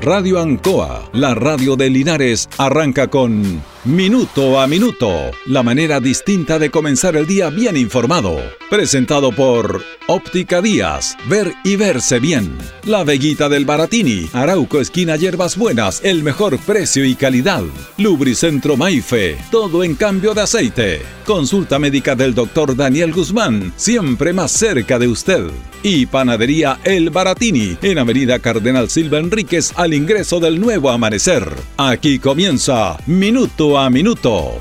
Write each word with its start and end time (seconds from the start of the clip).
Radio 0.00 0.38
Ancoa, 0.40 1.08
la 1.12 1.34
radio 1.34 1.74
de 1.74 1.90
Linares, 1.90 2.48
arranca 2.56 3.08
con 3.08 3.62
Minuto 3.84 4.60
a 4.60 4.66
Minuto, 4.66 5.10
la 5.46 5.62
manera 5.62 5.98
distinta 5.98 6.58
de 6.58 6.70
comenzar 6.70 7.16
el 7.16 7.26
día 7.26 7.50
bien 7.50 7.76
informado. 7.76 8.38
Presentado 8.70 9.32
por 9.32 9.82
Óptica 10.08 10.60
Díaz, 10.60 11.16
ver 11.26 11.54
y 11.64 11.76
verse 11.76 12.20
bien. 12.20 12.54
La 12.84 13.02
Veguita 13.02 13.48
del 13.48 13.64
Baratini, 13.64 14.28
Arauco 14.34 14.78
Esquina 14.78 15.16
Hierbas 15.16 15.56
Buenas, 15.56 16.02
el 16.04 16.22
mejor 16.22 16.58
precio 16.58 17.02
y 17.06 17.14
calidad. 17.14 17.62
Lubricentro 17.96 18.76
Maife, 18.76 19.38
todo 19.50 19.82
en 19.82 19.94
cambio 19.94 20.34
de 20.34 20.42
aceite. 20.42 21.00
Consulta 21.24 21.78
médica 21.78 22.14
del 22.14 22.34
doctor 22.34 22.76
Daniel 22.76 23.14
Guzmán, 23.14 23.72
siempre 23.76 24.34
más 24.34 24.52
cerca 24.52 24.98
de 24.98 25.08
usted. 25.08 25.46
Y 25.82 26.04
Panadería 26.04 26.78
El 26.84 27.08
Baratini, 27.08 27.78
en 27.80 27.98
Avenida 27.98 28.38
Cardenal 28.38 28.90
Silva 28.90 29.18
Enríquez, 29.18 29.72
al 29.76 29.94
ingreso 29.94 30.40
del 30.40 30.60
nuevo 30.60 30.90
amanecer. 30.90 31.50
Aquí 31.78 32.18
comienza 32.18 32.98
Minuto 33.06 33.78
a 33.78 33.88
Minuto. 33.88 34.58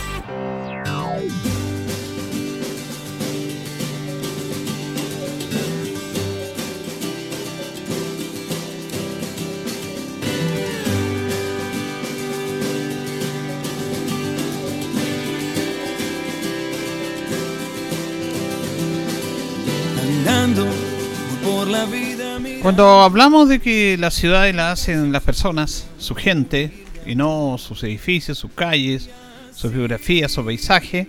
Cuando 22.77 23.02
hablamos 23.02 23.49
de 23.49 23.58
que 23.58 23.98
las 23.98 24.13
ciudades 24.13 24.54
las 24.54 24.80
hacen 24.80 25.12
las 25.12 25.23
personas, 25.23 25.88
su 25.98 26.13
gente, 26.13 26.72
y 27.08 27.16
no 27.16 27.58
sus 27.58 27.81
edificios, 27.84 28.38
sus 28.38 28.52
calles, 28.52 29.09
sus 29.52 29.73
biografías, 29.73 30.31
su 30.31 30.45
paisaje, 30.45 31.08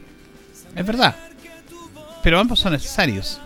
es 0.74 0.86
verdad. 0.86 1.14
Pero 2.22 2.40
ambos 2.40 2.60
son 2.60 2.72
necesarios. 2.72 3.38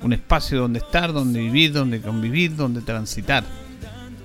Un 0.00 0.14
espacio 0.14 0.60
donde 0.60 0.78
estar, 0.78 1.12
donde 1.12 1.40
vivir, 1.40 1.74
donde 1.74 2.00
convivir, 2.00 2.56
donde 2.56 2.80
transitar. 2.80 3.44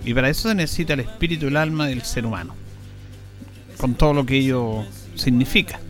Y 0.06 0.14
para 0.14 0.30
eso 0.30 0.48
se 0.48 0.56
necesita 0.56 0.94
el 0.94 1.02
espíritu 1.02 1.48
y 1.48 1.50
el 1.50 1.58
alma 1.58 1.88
del 1.88 2.04
ser 2.04 2.26
humano. 2.26 2.56
Con 3.76 3.96
todo 3.96 4.14
lo 4.14 4.26
que 4.26 4.38
ello 4.38 4.86
significa. 5.16 5.82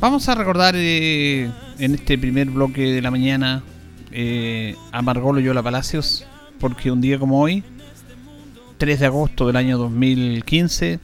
Vamos 0.00 0.28
a 0.28 0.34
recordar 0.34 0.74
eh, 0.76 1.48
en 1.78 1.94
este 1.94 2.18
primer 2.18 2.50
bloque 2.50 2.92
de 2.92 3.02
la 3.02 3.12
mañana 3.12 3.62
eh, 4.10 4.76
a 4.92 5.02
Loyola 5.02 5.62
Palacios, 5.62 6.24
porque 6.60 6.90
un 6.90 7.00
día 7.00 7.18
como 7.18 7.40
hoy, 7.40 7.62
3 8.78 9.00
de 9.00 9.06
agosto 9.06 9.46
del 9.46 9.56
año 9.56 9.78
2015, 9.78 11.00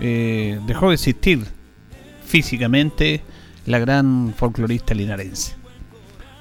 eh, 0.00 0.58
dejó 0.66 0.88
de 0.88 0.94
existir 0.94 1.44
físicamente 2.26 3.22
la 3.66 3.78
gran 3.78 4.34
folclorista 4.36 4.94
linarense. 4.94 5.54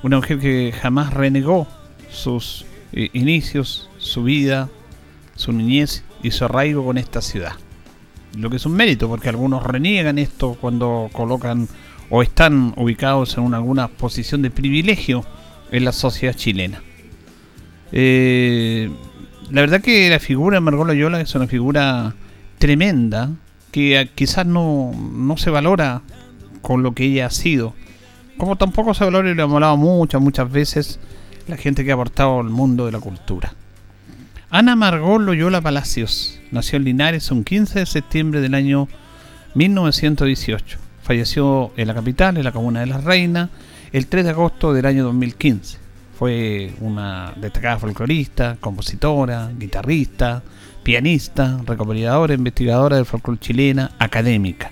Una 0.01 0.17
mujer 0.17 0.39
que 0.39 0.73
jamás 0.73 1.13
renegó 1.13 1.67
sus 2.09 2.65
eh, 2.91 3.09
inicios, 3.13 3.89
su 3.97 4.23
vida, 4.23 4.69
su 5.35 5.51
niñez 5.51 6.03
y 6.21 6.31
su 6.31 6.45
arraigo 6.45 6.85
con 6.85 6.97
esta 6.97 7.21
ciudad. 7.21 7.53
Lo 8.37 8.49
que 8.49 8.55
es 8.55 8.65
un 8.65 8.73
mérito, 8.73 9.07
porque 9.07 9.29
algunos 9.29 9.63
reniegan 9.63 10.17
esto 10.17 10.57
cuando 10.59 11.09
colocan 11.13 11.67
o 12.09 12.21
están 12.21 12.73
ubicados 12.77 13.37
en 13.37 13.53
alguna 13.53 13.87
posición 13.87 14.41
de 14.41 14.49
privilegio 14.49 15.25
en 15.73 15.83
la 15.83 15.91
sociedad 15.91 16.35
chilena. 16.35 16.81
Eh, 17.91 18.89
la 19.51 19.61
verdad 19.61 19.81
que 19.81 20.09
la 20.09 20.19
figura 20.19 20.55
de 20.55 20.61
Margot 20.61 20.87
Loyola 20.87 21.19
es 21.19 21.35
una 21.35 21.47
figura 21.47 22.13
tremenda 22.59 23.31
que 23.71 24.09
quizás 24.15 24.45
no, 24.45 24.93
no 24.93 25.35
se 25.35 25.49
valora 25.49 26.01
con 26.61 26.83
lo 26.83 26.93
que 26.93 27.05
ella 27.05 27.25
ha 27.25 27.31
sido. 27.31 27.73
Como 28.37 28.55
tampoco 28.55 28.93
se 28.93 29.03
valora 29.03 29.29
y 29.29 29.33
lo 29.33 29.43
hemos 29.43 29.55
hablado 29.55 29.77
muchas, 29.77 30.21
muchas 30.21 30.49
veces 30.51 30.99
la 31.47 31.57
gente 31.57 31.83
que 31.83 31.91
ha 31.91 31.95
aportado 31.95 32.39
al 32.39 32.49
mundo 32.49 32.85
de 32.85 32.91
la 32.91 32.99
cultura. 32.99 33.53
Ana 34.51 34.75
Margot 34.75 35.21
Loyola 35.21 35.59
Palacios 35.61 36.39
nació 36.51 36.77
en 36.77 36.83
Linares 36.83 37.31
un 37.31 37.43
15 37.43 37.79
de 37.79 37.85
septiembre 37.87 38.41
del 38.41 38.53
año 38.53 38.87
1918. 39.55 40.77
Falleció 41.01 41.71
en 41.77 41.87
la 41.87 41.95
capital, 41.95 42.37
en 42.37 42.43
la 42.43 42.51
comuna 42.51 42.81
de 42.81 42.85
La 42.85 42.99
Reina, 42.99 43.49
el 43.93 44.07
3 44.07 44.25
de 44.25 44.31
agosto 44.31 44.73
del 44.73 44.87
año 44.87 45.03
2015. 45.03 45.77
Fue 46.17 46.73
una 46.81 47.33
destacada 47.37 47.77
folclorista, 47.77 48.57
compositora, 48.59 49.51
guitarrista, 49.55 50.41
pianista, 50.81 51.59
recopiladora, 51.63 52.33
investigadora 52.33 52.97
del 52.97 53.05
folclore 53.05 53.39
chilena, 53.39 53.91
académica. 53.99 54.71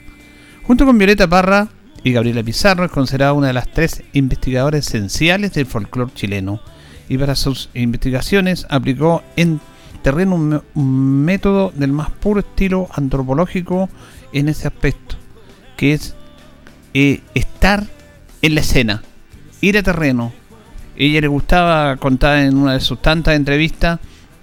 Junto 0.63 0.85
con 0.85 0.97
Violeta 0.97 1.27
Parra 1.27 1.67
y 2.03 2.13
Gabriela 2.13 2.43
Pizarro 2.43 2.83
es 2.83 2.91
considerada 2.91 3.33
una 3.33 3.47
de 3.47 3.53
las 3.53 3.71
tres 3.71 4.03
investigadoras 4.13 4.87
esenciales 4.87 5.53
del 5.53 5.67
folclore 5.67 6.11
chileno 6.15 6.59
y 7.07 7.17
para 7.17 7.35
sus 7.35 7.69
investigaciones 7.75 8.65
aplicó 8.69 9.21
en 9.35 9.59
terreno 10.01 10.35
un, 10.73 11.25
método 11.25 11.71
del 11.75 11.91
más 11.91 12.09
puro 12.09 12.39
estilo 12.39 12.87
antropológico 12.93 13.87
en 14.33 14.49
ese 14.49 14.67
aspecto, 14.67 15.15
que 15.77 15.93
es 15.93 16.15
eh, 16.95 17.21
estar 17.35 17.85
en 18.41 18.55
la 18.55 18.61
escena, 18.61 19.03
ir 19.61 19.77
a 19.77 19.83
terreno. 19.83 20.33
Ella 20.97 21.22
le 21.22 21.27
gustaba 21.27 21.95
contar 21.97 22.39
en 22.39 22.57
una 22.57 22.73
de 22.73 22.81
sus 22.81 23.01
tantas 23.01 23.35
entrevistas 23.35 23.99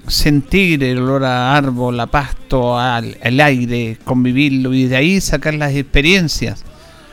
sentir 0.07 0.83
el 0.85 0.99
olor 0.99 1.25
a 1.25 1.55
árbol, 1.57 2.01
a 2.01 2.07
pasto, 2.07 2.79
al, 2.79 3.17
aire, 3.23 3.99
convivirlo 4.05 4.73
y 4.73 4.87
de 4.87 4.97
ahí 4.97 5.21
sacar 5.21 5.55
las 5.55 5.75
experiencias 5.75 6.65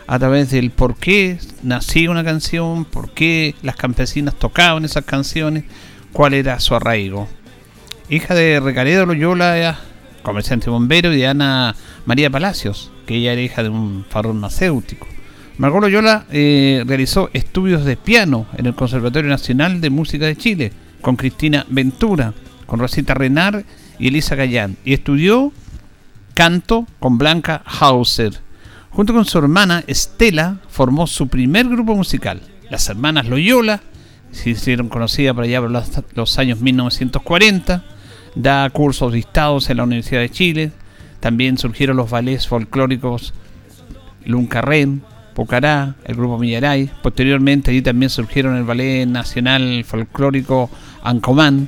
a 0.08 0.20
través 0.20 0.52
del 0.52 0.72
por 0.72 0.96
qué 0.96 1.40
nacía 1.64 2.12
una 2.12 2.24
canción, 2.24 2.86
por 2.86 3.12
qué 3.12 3.56
las 3.64 3.76
campesinas 3.76 4.36
tocaban 4.36 4.86
esas 4.86 5.04
canciones, 5.04 5.66
cuál 6.14 6.34
era 6.34 6.60
su 6.60 6.76
arraigo. 6.76 7.28
Hija 8.10 8.36
de 8.36 8.60
Recaredo 8.60 9.06
Loyola, 9.06 9.80
comerciante 10.22 10.70
bombero, 10.70 11.12
y 11.12 11.18
de 11.18 11.28
Ana 11.28 11.76
María 12.06 12.30
Palacios, 12.30 12.92
que 13.08 13.16
ella 13.16 13.34
era 13.34 13.42
hija 13.42 13.64
de 13.64 13.70
un 13.70 14.06
farmacéutico. 14.08 15.08
Margot 15.58 15.82
Loyola 15.82 16.26
eh, 16.32 16.84
realizó 16.86 17.30
estudios 17.32 17.86
de 17.86 17.96
piano 17.96 18.46
en 18.58 18.66
el 18.66 18.76
Conservatorio 18.76 19.30
Nacional 19.30 19.80
de 19.80 19.90
Música 19.90 20.26
de 20.26 20.36
Chile 20.36 20.74
con 21.00 21.16
Cristina 21.16 21.66
Ventura, 21.70 22.34
con 22.66 22.80
Rosita 22.80 23.14
Renar 23.14 23.64
y 23.98 24.10
Elisa 24.10 24.36
Gallán 24.36 24.76
y 24.84 24.94
estudió 24.94 25.54
canto 26.34 26.86
con 27.00 27.18
Blanca 27.18 27.64
Hauser. 27.66 28.34
Junto 28.90 29.14
con 29.14 29.24
su 29.24 29.38
hermana 29.38 29.84
Estela 29.88 30.58
formó 30.68 31.08
su 31.08 31.30
primer 31.30 31.70
grupo 31.70 31.96
musical. 31.96 32.42
Las 32.70 32.90
hermanas 32.90 33.28
Loyola 33.28 33.82
se 34.32 34.50
hicieron 34.50 34.90
conocidas 34.90 35.36
por 35.36 35.46
allá 35.46 35.62
por 35.62 35.72
los, 35.72 36.40
años 36.40 36.60
1940. 36.60 37.84
Da 38.36 38.70
cursos 38.72 39.14
listados 39.14 39.70
en 39.70 39.78
la 39.78 39.84
Universidad 39.84 40.20
de 40.20 40.30
Chile. 40.30 40.72
También 41.22 41.58
surgieron 41.58 41.96
los 41.96 42.10
ballets 42.10 42.48
folclóricos 42.48 43.34
Luncarren, 44.26 45.04
Pocará, 45.36 45.96
el 46.06 46.16
grupo 46.16 46.40
Millaray. 46.40 46.90
Posteriormente 47.04 47.70
allí 47.70 47.82
también 47.82 48.10
surgieron 48.10 48.56
el 48.56 48.64
Ballet 48.64 49.06
Nacional 49.06 49.84
Folclórico 49.84 50.70
Ancomán. 51.04 51.68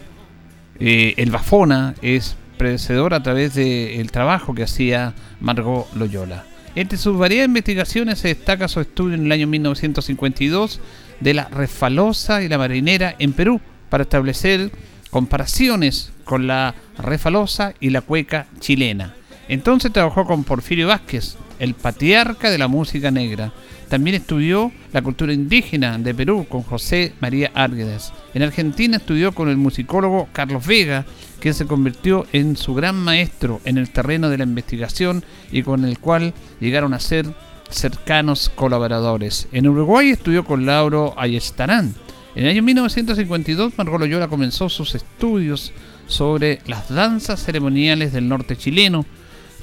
Eh, 0.79 1.13
el 1.17 1.31
Bafona 1.31 1.93
es 2.01 2.37
predecedor 2.57 3.13
a 3.13 3.21
través 3.21 3.55
del 3.55 4.09
trabajo 4.09 4.55
que 4.55 4.63
hacía 4.63 5.13
Margot 5.41 5.93
Loyola. 5.95 6.45
Entre 6.75 6.97
sus 6.97 7.17
varias 7.17 7.45
investigaciones 7.45 8.19
se 8.19 8.29
destaca 8.29 8.69
su 8.69 8.79
estudio 8.79 9.15
en 9.15 9.25
el 9.25 9.31
año 9.33 9.47
1952 9.47 10.79
de 11.19 11.33
la 11.33 11.49
refalosa 11.49 12.41
y 12.43 12.47
la 12.47 12.57
marinera 12.57 13.15
en 13.19 13.33
Perú 13.33 13.59
para 13.89 14.03
establecer 14.03 14.71
comparaciones 15.09 16.13
con 16.23 16.47
la 16.47 16.73
refalosa 16.99 17.73
y 17.81 17.89
la 17.89 17.99
cueca 17.99 18.47
chilena. 18.61 19.13
Entonces 19.49 19.91
trabajó 19.91 20.25
con 20.25 20.45
Porfirio 20.45 20.87
Vázquez, 20.87 21.37
el 21.59 21.73
patriarca 21.73 22.49
de 22.49 22.57
la 22.57 22.67
música 22.67 23.11
negra. 23.11 23.51
También 23.89 24.17
estudió 24.17 24.71
la 24.91 25.01
cultura 25.01 25.31
indígena 25.31 25.97
de 25.97 26.13
Perú 26.13 26.45
con 26.49 26.61
José 26.63 27.13
María 27.21 27.51
Árguedes. 27.53 28.11
En 28.33 28.43
Argentina 28.43 28.97
estudió 28.97 29.31
con 29.31 29.47
el 29.47 29.55
musicólogo 29.55 30.27
Carlos 30.33 30.67
Vega, 30.67 31.05
quien 31.39 31.53
se 31.53 31.65
convirtió 31.65 32.25
en 32.33 32.57
su 32.57 32.73
gran 32.73 32.95
maestro 32.95 33.61
en 33.63 33.77
el 33.77 33.89
terreno 33.89 34.29
de 34.29 34.39
la 34.39 34.43
investigación 34.43 35.23
y 35.51 35.63
con 35.63 35.85
el 35.85 35.99
cual 35.99 36.33
llegaron 36.59 36.93
a 36.93 36.99
ser 36.99 37.27
cercanos 37.69 38.49
colaboradores. 38.49 39.47
En 39.51 39.67
Uruguay 39.67 40.09
estudió 40.09 40.43
con 40.43 40.65
Lauro 40.65 41.13
Ayestarán. 41.17 41.93
En 42.35 42.43
el 42.43 42.51
año 42.51 42.63
1952, 42.63 43.73
Margot 43.77 43.99
Loyola 43.99 44.27
comenzó 44.27 44.69
sus 44.69 44.95
estudios 44.95 45.71
sobre 46.07 46.59
las 46.67 46.93
danzas 46.93 47.43
ceremoniales 47.43 48.13
del 48.13 48.27
norte 48.27 48.55
chileno 48.55 49.05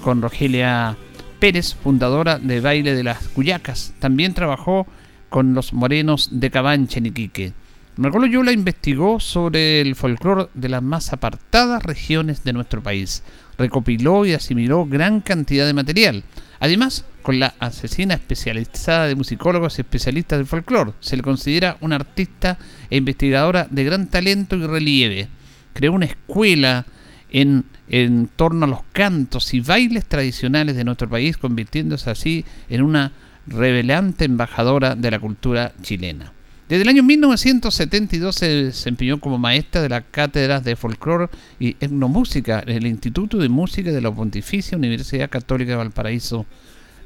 con 0.03 0.21
Rogelia 0.21 0.97
Pérez, 1.45 1.75
fundadora 1.75 2.39
de 2.39 2.63
Baile 2.63 2.95
de 2.95 3.05
las 3.05 3.29
Cuyacas. 3.29 3.93
También 3.99 4.33
trabajó 4.33 4.87
con 5.29 5.53
los 5.53 5.75
morenos 5.75 6.31
de 6.33 6.51
Cabancha 6.51 7.01
en 7.01 7.05
Iquique. 7.05 7.53
Margot 7.97 8.23
Loyola 8.23 8.51
investigó 8.51 9.21
sobre 9.21 9.83
el 9.83 9.95
folclore 9.95 10.49
de 10.55 10.71
las 10.71 10.83
más 10.83 11.13
apartadas 11.13 11.83
regiones 11.83 12.45
de 12.45 12.55
nuestro 12.55 12.83
país. 12.83 13.23
Recopiló 13.59 14.25
y 14.25 14.33
asimiló 14.33 14.87
gran 14.87 15.21
cantidad 15.21 15.67
de 15.67 15.75
material. 15.75 16.25
Además, 16.61 17.05
con 17.21 17.39
la 17.39 17.53
asesina 17.59 18.15
especializada 18.15 19.07
de 19.07 19.15
musicólogos 19.15 19.77
y 19.77 19.83
especialistas 19.83 20.39
del 20.39 20.47
folclore, 20.47 20.93
se 21.01 21.19
le 21.19 21.23
considera 21.23 21.77
una 21.83 21.97
artista 21.97 22.57
e 22.89 22.97
investigadora 22.97 23.67
de 23.71 23.85
gran 23.85 24.07
talento 24.07 24.57
y 24.57 24.67
relieve. 24.67 25.29
Creó 25.75 25.93
una 25.93 26.07
escuela 26.07 26.87
en, 27.29 27.67
en 27.89 28.29
torno 28.35 28.65
a 28.65 28.69
los 28.69 28.81
cantos 28.93 29.53
y 29.55 29.61
bailes 29.61 30.07
tradicionales 30.07 30.77
de 30.77 30.85
nuestro 30.85 31.09
país, 31.09 31.37
convirtiéndose 31.37 32.11
así 32.11 32.45
en 32.69 32.83
una 32.83 33.13
revelante 33.47 34.25
embajadora 34.25 34.95
de 34.95 35.11
la 35.11 35.19
cultura 35.19 35.73
chilena. 35.83 36.33
Desde 36.69 36.83
el 36.83 36.89
año 36.89 37.03
1972 37.03 38.35
se 38.35 38.49
desempeñó 38.49 39.21
como 39.21 39.37
maestra 39.37 39.83
de 39.83 39.91
las 39.91 40.05
cátedras 40.11 40.65
de 40.65 40.77
folclore 40.77 41.29
y 41.61 41.77
etnomúsica 41.79 42.63
en 42.67 42.77
el 42.77 42.87
Instituto 42.87 43.37
de 43.37 43.51
Música 43.51 43.93
de 43.93 44.01
la 44.01 44.11
Pontificia 44.11 44.79
Universidad 44.79 45.29
Católica 45.29 45.73
de 45.73 45.77
Valparaíso, 45.77 46.47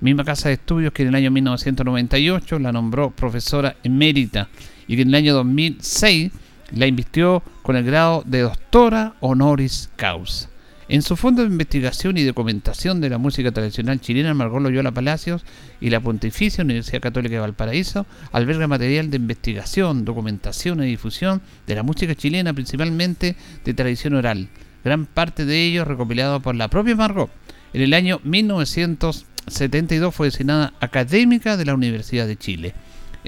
misma 0.01 0.25
casa 0.25 0.49
de 0.49 0.55
estudios 0.55 0.93
que 0.93 1.03
en 1.03 1.09
el 1.09 1.17
año 1.17 1.33
1998 1.33 2.61
la 2.61 2.71
nombró 2.71 3.11
profesora 3.11 3.75
emérita 3.83 4.49
y 4.87 4.95
que 4.95 5.03
en 5.03 5.09
el 5.09 5.15
año 5.17 5.35
2006 5.35 6.31
la 6.77 6.87
invistió 6.87 7.43
con 7.63 7.75
el 7.75 7.85
grado 7.85 8.23
de 8.27 8.43
doctora 8.43 9.15
honoris 9.19 9.91
causa. 9.97 10.49
En 10.91 11.03
su 11.03 11.17
fondo 11.17 11.43
de 11.43 11.49
investigación 11.49 12.17
y 12.17 12.25
documentación 12.25 13.03
de 13.03 13.11
la 13.11 13.19
música 13.19 13.53
tradicional 13.53 14.01
chilena, 14.01 14.33
Margot 14.33 14.63
Loyola 14.63 14.91
Palacios 14.91 15.45
y 15.83 15.91
la 15.91 16.01
Pontificia 16.01 16.65
Universidad 16.65 17.03
Católica 17.03 17.35
de 17.35 17.41
Valparaíso 17.41 18.07
alberga 18.33 18.67
material 18.69 19.11
de 19.11 19.19
investigación, 19.19 20.07
documentación 20.07 20.83
y 20.83 20.87
difusión 20.87 21.43
de 21.67 21.75
la 21.75 21.83
música 21.83 22.15
chilena, 22.15 22.55
principalmente 22.55 23.37
de 23.67 23.75
tradición 23.75 24.15
oral. 24.15 24.49
Gran 24.83 25.05
parte 25.05 25.45
de 25.45 25.63
ello 25.63 25.85
recopilado 25.85 26.41
por 26.41 26.55
la 26.55 26.69
propia 26.69 26.97
Margot. 26.97 27.31
En 27.75 27.83
el 27.83 27.93
año 27.93 28.23
1972 28.25 30.15
fue 30.15 30.29
designada 30.29 30.73
académica 30.81 31.59
de 31.59 31.67
la 31.67 31.75
Universidad 31.75 32.27
de 32.27 32.39
Chile. 32.39 32.73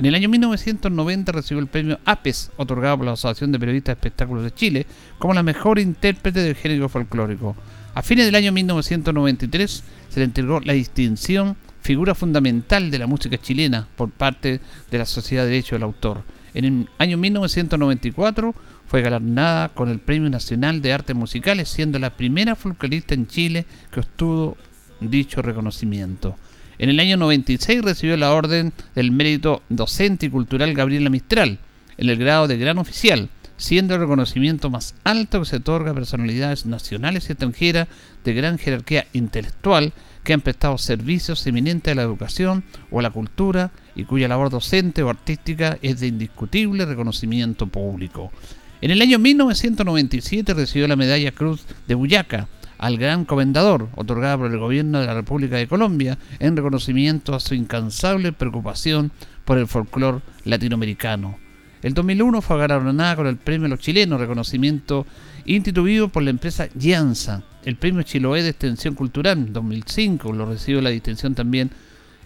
En 0.01 0.07
el 0.07 0.15
año 0.15 0.31
1990 0.31 1.31
recibió 1.31 1.61
el 1.61 1.67
premio 1.67 2.01
APES, 2.07 2.53
otorgado 2.57 2.97
por 2.97 3.05
la 3.05 3.13
Asociación 3.13 3.53
de 3.53 3.59
Periodistas 3.59 3.97
de 3.97 3.99
Espectáculos 3.99 4.43
de 4.43 4.55
Chile, 4.55 4.87
como 5.19 5.35
la 5.35 5.43
mejor 5.43 5.79
intérprete 5.79 6.41
del 6.41 6.55
género 6.55 6.89
folclórico. 6.89 7.55
A 7.93 8.01
fines 8.01 8.25
del 8.25 8.35
año 8.35 8.51
1993 8.51 9.85
se 10.09 10.21
le 10.21 10.25
entregó 10.25 10.61
la 10.61 10.73
distinción 10.73 11.55
figura 11.83 12.15
fundamental 12.15 12.91
de 12.91 12.99
la 12.99 13.07
música 13.07 13.37
chilena 13.37 13.89
por 13.95 14.09
parte 14.11 14.63
de 14.91 14.99
la 14.99 15.05
Sociedad 15.05 15.43
de 15.43 15.51
Derecho 15.51 15.75
del 15.75 15.83
Autor. 15.83 16.23
En 16.55 16.65
el 16.65 16.89
año 16.97 17.19
1994 17.19 18.55
fue 18.87 19.03
galardonada 19.03 19.69
con 19.69 19.91
el 19.91 19.99
Premio 19.99 20.31
Nacional 20.31 20.81
de 20.81 20.95
Artes 20.95 21.15
Musicales, 21.15 21.69
siendo 21.69 21.99
la 21.99 22.17
primera 22.17 22.57
folclorista 22.57 23.13
en 23.13 23.27
Chile 23.27 23.67
que 23.91 24.01
obtuvo 24.01 24.57
dicho 25.01 25.43
reconocimiento. 25.43 26.37
En 26.81 26.89
el 26.89 26.99
año 26.99 27.19
96 27.19 27.83
recibió 27.83 28.17
la 28.17 28.33
Orden 28.33 28.73
del 28.95 29.13
Mérito 29.13 29.63
Docente 29.69 30.25
y 30.25 30.31
Cultural 30.31 30.73
Gabriela 30.73 31.11
Mistral, 31.11 31.59
en 31.99 32.09
el 32.09 32.17
grado 32.17 32.49
de 32.49 32.57
gran 32.57 32.79
oficial, 32.79 33.29
siendo 33.59 33.93
el 33.93 34.01
reconocimiento 34.01 34.71
más 34.71 34.95
alto 35.05 35.41
que 35.41 35.45
se 35.45 35.57
otorga 35.57 35.91
a 35.91 35.95
personalidades 35.95 36.65
nacionales 36.65 37.29
y 37.29 37.33
extranjeras 37.33 37.87
de 38.25 38.33
gran 38.33 38.57
jerarquía 38.57 39.07
intelectual 39.13 39.93
que 40.25 40.33
han 40.33 40.41
prestado 40.41 40.79
servicios 40.79 41.47
eminentes 41.47 41.93
a 41.93 41.97
la 41.97 42.03
educación 42.03 42.65
o 42.91 43.01
a 43.01 43.03
la 43.03 43.11
cultura 43.11 43.73
y 43.95 44.05
cuya 44.05 44.29
labor 44.29 44.49
docente 44.49 45.03
o 45.03 45.11
artística 45.11 45.77
es 45.83 46.01
de 46.01 46.07
indiscutible 46.07 46.87
reconocimiento 46.87 47.67
público. 47.67 48.33
En 48.81 48.91
el 48.91 49.03
año 49.03 49.19
1997 49.19 50.55
recibió 50.55 50.89
la 50.89 50.97
Medalla 50.97 51.33
Cruz 51.33 51.67
de 51.87 51.95
Buyaca, 51.95 52.49
al 52.81 52.97
Gran 52.97 53.27
Comendador, 53.27 53.89
otorgada 53.95 54.39
por 54.39 54.51
el 54.51 54.59
Gobierno 54.59 55.01
de 55.01 55.07
la 55.07 55.13
República 55.13 55.57
de 55.57 55.69
Colombia, 55.69 56.17
en 56.39 56.57
reconocimiento 56.57 57.35
a 57.35 57.41
su 57.41 57.55
incansable 57.55 58.33
preocupación 58.33 59.13
por 59.45 59.59
el 59.59 59.67
folclore 59.67 60.23
latinoamericano. 60.45 61.37
El 61.83 61.93
2001 61.93 62.41
fue 62.41 62.59
galardonada 62.59 63.17
con 63.17 63.27
el 63.27 63.37
Premio 63.37 63.69
Los 63.69 63.81
Chilenos, 63.81 64.19
reconocimiento 64.19 65.07
instituido 65.45 66.09
por 66.09 66.23
la 66.23 66.31
empresa 66.31 66.69
Llanza. 66.75 67.43
El 67.67 67.77
Premio 67.77 68.03
Chiloé 68.03 68.43
de 68.43 68.49
Extensión 68.49 68.95
Cultural, 68.95 69.37
en 69.37 69.53
2005, 69.53 70.33
lo 70.33 70.47
recibió 70.47 70.81
la 70.81 70.89
distinción 70.89 71.35
también 71.35 71.71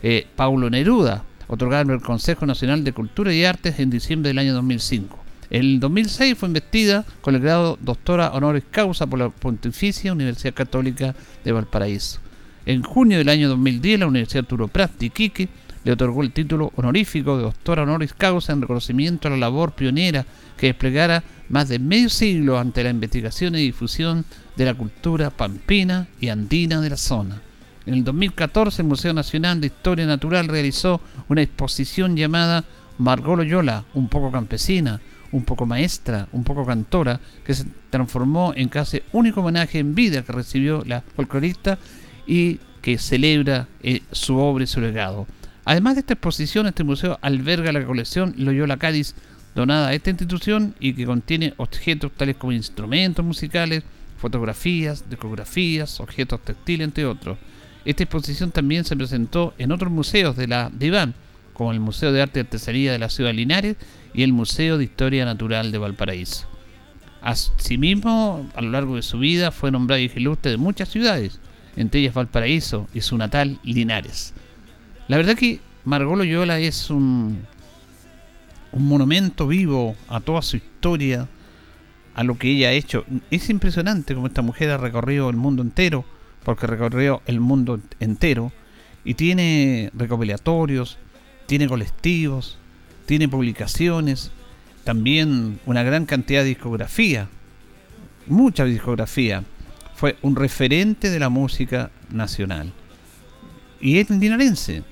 eh, 0.04 0.28
Paulo 0.36 0.70
Neruda, 0.70 1.24
otorgada 1.48 1.84
por 1.84 1.94
el 1.94 2.00
Consejo 2.00 2.46
Nacional 2.46 2.84
de 2.84 2.92
Cultura 2.92 3.34
y 3.34 3.44
Artes 3.44 3.80
en 3.80 3.90
diciembre 3.90 4.28
del 4.28 4.38
año 4.38 4.54
2005. 4.54 5.24
El 5.50 5.81
2006 5.81 6.37
fue 6.38 6.49
investida 6.49 7.05
con 7.20 7.35
el 7.35 7.41
grado 7.41 7.79
doctora 7.81 8.31
honoris 8.31 8.64
causa 8.70 9.06
por 9.06 9.19
la 9.19 9.29
Pontificia 9.29 10.12
Universidad 10.12 10.55
Católica 10.55 11.14
de 11.44 11.52
Valparaíso. 11.52 12.20
En 12.67 12.82
junio 12.82 13.19
del 13.19 13.29
año 13.29 13.49
2010 13.49 14.00
la 14.00 14.06
Universidad 14.06 14.44
Turoprat 14.44 14.99
de 14.99 15.06
Iquique 15.06 15.49
le 15.85 15.93
otorgó 15.93 16.23
el 16.23 16.32
título 16.32 16.73
honorífico 16.76 17.37
de 17.37 17.43
doctora 17.43 17.82
honoris 17.82 18.14
causa 18.14 18.52
en 18.52 18.62
reconocimiento 18.62 19.29
a 19.29 19.32
la 19.32 19.37
labor 19.37 19.73
pionera 19.73 20.25
que 20.56 20.69
desplegara 20.69 21.23
más 21.50 21.69
de 21.69 21.79
medio 21.79 22.08
siglo 22.08 22.58
ante 22.58 22.82
la 22.82 22.90
investigación 22.90 23.55
y 23.55 23.58
difusión 23.58 24.25
de 24.56 24.64
la 24.64 24.75
cultura 24.75 25.31
pampina 25.31 26.08
y 26.20 26.29
andina 26.29 26.81
de 26.81 26.90
la 26.90 26.97
zona. 26.97 27.43
En 27.85 27.94
el 27.94 28.05
2014 28.05 28.81
el 28.81 28.88
Museo 28.88 29.12
Nacional 29.12 29.61
de 29.61 29.67
Historia 29.67 30.06
Natural 30.06 30.49
realizó 30.49 31.02
una 31.29 31.43
exposición 31.43 32.17
llamada 32.17 32.64
Margot 32.97 33.37
Loyola, 33.37 33.85
un 33.93 34.08
poco 34.08 34.32
campesina, 34.32 35.00
un 35.34 35.44
poco 35.44 35.66
maestra, 35.66 36.28
un 36.31 36.44
poco 36.44 36.64
cantora, 36.64 37.20
que 37.44 37.54
se 37.54 37.66
transformó 37.90 38.52
en 38.54 38.69
casi 38.69 39.02
único 39.12 39.40
homenaje 39.40 39.81
en 39.81 39.94
vida 39.94 40.22
que 40.22 40.32
recibió 40.32 40.84
la 40.86 41.00
folclorista 41.00 41.76
y 42.25 42.60
que 42.81 42.98
celebra 42.98 43.66
eh, 43.82 44.02
su 44.12 44.36
obra 44.38 44.62
y 44.62 44.69
su 44.69 44.81
legado. 44.81 45.26
Además 45.64 45.94
de 45.94 46.00
esta 46.00 46.14
exposición, 46.14 46.69
este 46.69 46.84
museo 46.84 47.19
alberga 47.20 47.72
la 47.72 47.84
colección 47.84 48.34
Loyola 48.36 48.76
Cádiz, 48.76 49.16
donada 49.56 49.88
a 49.88 49.94
esta 49.94 50.10
institución 50.10 50.76
y 50.78 50.94
que 50.94 51.04
contiene 51.04 51.54
objetos 51.56 52.12
tales 52.12 52.37
como 52.37 52.52
instrumentos 52.52 53.25
musicales, 53.25 53.82
fotografías, 54.19 55.08
discografías, 55.10 55.98
objetos 55.98 56.44
textiles, 56.44 56.84
entre 56.84 57.06
otros. 57.06 57.38
Esta 57.84 58.04
exposición 58.04 58.52
también 58.52 58.84
se 58.84 58.96
presentó 58.96 59.52
en 59.58 59.72
otros 59.72 59.90
museos 59.90 60.37
de 60.37 60.46
la 60.46 60.70
DIVAN, 60.72 61.14
como 61.54 61.72
el 61.72 61.80
Museo 61.80 62.12
de 62.12 62.22
Arte 62.22 62.38
y 62.38 62.42
Artesanía 62.42 62.92
de 62.92 62.98
la 63.00 63.08
Ciudad 63.08 63.30
de 63.30 63.34
Linares 63.34 63.76
y 64.14 64.22
el 64.22 64.32
Museo 64.32 64.78
de 64.78 64.84
Historia 64.84 65.25
Natural 65.25 65.72
de 65.72 65.78
Valparaíso. 65.78 66.46
Asimismo, 67.20 68.49
a 68.55 68.62
lo 68.62 68.70
largo 68.70 68.96
de 68.96 69.02
su 69.02 69.19
vida 69.19 69.50
fue 69.50 69.71
nombrado 69.71 70.00
ilustre 70.00 70.52
de 70.52 70.56
muchas 70.56 70.88
ciudades, 70.88 71.40
entre 71.76 72.00
ellas 72.00 72.14
Valparaíso 72.14 72.87
y 72.94 73.00
su 73.00 73.18
natal 73.18 73.59
Linares. 73.64 74.35
La 75.09 75.16
verdad 75.16 75.37
que 75.37 75.61
Margot 75.85 76.16
Loyola 76.16 76.61
es 76.61 76.90
un, 76.90 77.40
un 78.73 78.88
monumento 78.88 79.49
vivo 79.49 79.97
a 80.09 80.21
toda 80.21 80.42
su 80.42 80.56
historia, 80.56 81.28
a 82.14 82.23
lo 82.23 82.38
que 82.38 82.50
ella 82.50 82.68
ha 82.68 82.73
hecho. 82.73 83.04
Es 83.30 83.50
impresionante 83.50 84.14
como 84.14 84.28
esta 84.28 84.42
mujer 84.42 84.71
ha 84.71 84.76
recorrido 84.76 85.28
el 85.28 85.37
mundo 85.37 85.62
entero, 85.62 86.04
porque 86.44 86.66
recorrió 86.66 87.23
el 87.26 87.40
mundo 87.40 87.80
entero, 88.00 88.52
y 89.04 89.14
tiene 89.14 89.90
recopilatorios, 89.94 90.99
tiene 91.47 91.68
colectivos, 91.68 92.59
tiene 93.06 93.28
publicaciones, 93.28 94.30
también 94.84 95.58
una 95.66 95.82
gran 95.82 96.06
cantidad 96.06 96.42
de 96.42 96.49
discografía, 96.49 97.28
mucha 98.26 98.64
discografía. 98.64 99.44
Fue 99.94 100.16
un 100.23 100.37
referente 100.37 101.11
de 101.11 101.18
la 101.18 101.28
música 101.28 101.90
nacional. 102.11 102.73
Y 103.80 103.99
es 103.99 104.08
dinarense. 104.08 104.82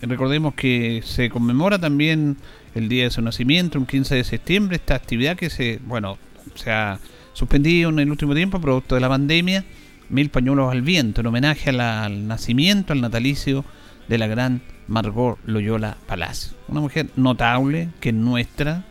Recordemos 0.00 0.54
que 0.54 1.02
se 1.04 1.30
conmemora 1.30 1.78
también 1.78 2.36
el 2.74 2.88
día 2.88 3.04
de 3.04 3.10
su 3.10 3.22
nacimiento, 3.22 3.78
un 3.78 3.86
15 3.86 4.16
de 4.16 4.24
septiembre, 4.24 4.76
esta 4.76 4.94
actividad 4.94 5.36
que 5.36 5.50
se, 5.50 5.78
bueno, 5.84 6.18
se 6.54 6.70
ha 6.70 6.98
suspendido 7.34 7.90
en 7.90 8.00
el 8.00 8.10
último 8.10 8.34
tiempo 8.34 8.60
producto 8.60 8.94
de 8.94 9.00
la 9.00 9.08
pandemia, 9.08 9.64
Mil 10.08 10.28
Pañuelos 10.28 10.72
al 10.72 10.82
Viento, 10.82 11.20
en 11.20 11.28
homenaje 11.28 11.70
al 11.70 12.26
nacimiento, 12.26 12.92
al 12.92 13.00
natalicio 13.00 13.64
de 14.12 14.18
la 14.18 14.26
gran 14.26 14.60
Margot 14.88 15.38
Loyola 15.46 15.96
Palacio. 16.06 16.54
Una 16.68 16.82
mujer 16.82 17.08
notable, 17.16 17.88
que 17.98 18.10
es 18.10 18.14
nuestra, 18.14 18.84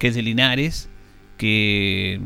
que 0.00 0.08
es 0.08 0.16
de 0.16 0.22
Linares, 0.22 0.88
que 1.38 2.20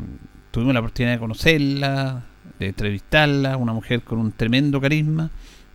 tuvimos 0.49 0.73
la 0.73 0.79
oportunidad 0.79 1.13
de 1.13 1.19
conocerla, 1.19 2.25
de 2.57 2.69
entrevistarla, 2.69 3.55
una 3.55 3.71
mujer 3.71 4.01
con 4.01 4.17
un 4.17 4.31
tremendo 4.31 4.81
carisma 4.81 5.29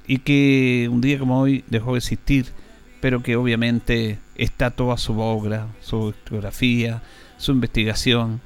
y 0.09 0.19
que 0.19 0.89
un 0.91 1.01
día 1.01 1.17
como 1.17 1.41
hoy 1.41 1.63
dejó 1.69 1.93
de 1.93 1.99
existir, 1.99 2.47
pero 3.01 3.23
que 3.23 3.37
obviamente 3.37 4.19
está 4.35 4.73
toda 4.73 4.97
su 4.97 5.21
obra, 5.21 5.69
su 5.81 6.09
historiografía, 6.09 7.03
su 7.37 7.53
investigación, 7.53 8.41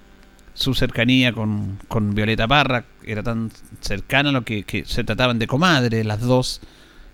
su 0.52 0.74
cercanía 0.74 1.32
con, 1.32 1.78
con 1.88 2.14
Violeta 2.14 2.46
Parra, 2.46 2.84
era 3.06 3.22
tan 3.22 3.50
cercana 3.80 4.28
a 4.28 4.32
lo 4.32 4.44
que, 4.44 4.64
que 4.64 4.84
se 4.84 5.02
trataban 5.02 5.38
de 5.38 5.46
comadre, 5.46 6.04
las 6.04 6.20
dos 6.20 6.60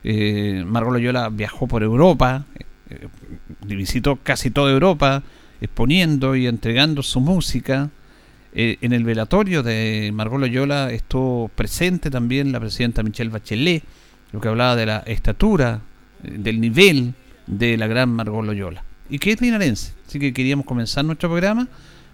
eh, 0.05 0.65
Margot 0.67 0.93
Loyola 0.93 1.31
viajó 1.31 1.67
por 1.67 1.83
Europa, 1.83 2.45
eh, 2.91 3.09
visitó 3.67 4.17
casi 4.17 4.51
toda 4.51 4.71
Europa, 4.73 5.23
exponiendo 5.61 6.37
y 6.37 6.47
entregando 6.47 7.03
su 7.03 7.21
música. 7.21 7.91
Eh, 8.57 8.79
en 8.83 8.93
el 8.93 9.03
velatorio 9.03 9.65
de 9.65 10.13
Margot 10.15 10.39
Loyola 10.39 10.93
estuvo 10.93 11.49
presente 11.49 12.09
también 12.09 12.53
la 12.53 12.61
presidenta 12.61 13.03
Michelle 13.03 13.31
Bachelet, 13.31 13.83
lo 14.31 14.41
que 14.41 14.49
hablaba 14.49 14.77
de 14.77 14.87
la 14.87 14.99
estatura, 14.99 15.81
eh, 16.23 16.37
del 16.39 16.61
nivel 16.61 17.15
de 17.47 17.77
la 17.77 17.89
gran 17.89 18.11
Margot 18.11 18.45
Loyola. 18.45 18.85
Y 19.11 19.19
que 19.19 19.33
es 19.33 19.41
linarense. 19.41 19.93
Así 20.07 20.19
que 20.19 20.33
queríamos 20.33 20.67
comenzar 20.67 21.05
nuestro 21.05 21.29
programa 21.29 21.67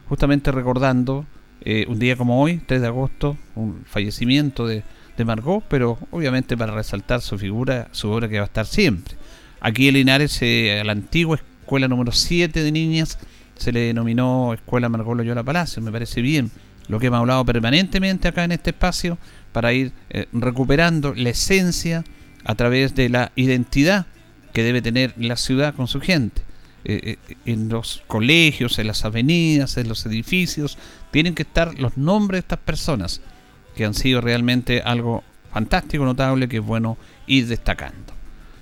justamente 0.09 0.50
recordando 0.50 1.26
eh, 1.61 1.85
un 1.88 1.99
día 1.99 2.16
como 2.16 2.42
hoy, 2.42 2.61
3 2.66 2.80
de 2.80 2.87
agosto, 2.87 3.37
un 3.54 3.85
fallecimiento 3.85 4.66
de, 4.66 4.82
de 5.17 5.25
Margot, 5.25 5.64
pero 5.69 5.99
obviamente 6.11 6.57
para 6.57 6.75
resaltar 6.75 7.21
su 7.21 7.38
figura, 7.38 7.88
su 7.93 8.11
obra 8.11 8.29
que 8.29 8.37
va 8.37 8.43
a 8.43 8.47
estar 8.47 8.67
siempre. 8.67 9.17
Aquí 9.61 9.88
en 9.88 9.95
Linares, 9.95 10.40
a 10.43 10.85
la 10.85 10.93
antigua 10.93 11.37
escuela 11.37 11.88
número 11.88 12.12
7 12.12 12.62
de 12.62 12.73
niñas, 12.73 13.19
se 13.57 13.73
le 13.73 13.81
denominó 13.81 14.55
Escuela 14.55 14.88
Margot 14.88 15.17
Loyola 15.17 15.43
Palacio, 15.43 15.83
me 15.83 15.93
parece 15.93 16.23
bien, 16.23 16.50
lo 16.88 16.99
que 16.99 17.07
hemos 17.07 17.21
hablado 17.21 17.45
permanentemente 17.45 18.26
acá 18.26 18.45
en 18.45 18.52
este 18.52 18.71
espacio 18.71 19.19
para 19.52 19.73
ir 19.73 19.93
eh, 20.09 20.26
recuperando 20.33 21.14
la 21.14 21.31
esencia 21.31 22.05
a 22.45 22.55
través 22.55 22.95
de 22.95 23.09
la 23.09 23.33
identidad 23.37 24.07
que 24.52 24.62
debe 24.62 24.83
tener 24.83 25.14
la 25.17 25.37
ciudad 25.37 25.75
con 25.75 25.87
su 25.87 26.00
gente. 26.00 26.43
Eh, 26.85 27.19
eh, 27.29 27.37
en 27.45 27.69
los 27.69 28.02
colegios, 28.07 28.79
en 28.79 28.87
las 28.87 29.05
avenidas, 29.05 29.76
en 29.76 29.88
los 29.88 30.07
edificios, 30.07 30.79
tienen 31.11 31.35
que 31.35 31.43
estar 31.43 31.79
los 31.79 31.99
nombres 31.99 32.38
de 32.38 32.40
estas 32.40 32.59
personas 32.61 33.21
que 33.80 33.87
han 33.87 33.94
sido 33.94 34.20
realmente 34.20 34.82
algo 34.84 35.25
fantástico, 35.50 36.04
notable, 36.04 36.50
que 36.50 36.58
es 36.58 36.62
bueno 36.62 36.99
ir 37.26 37.46
destacando. 37.46 38.12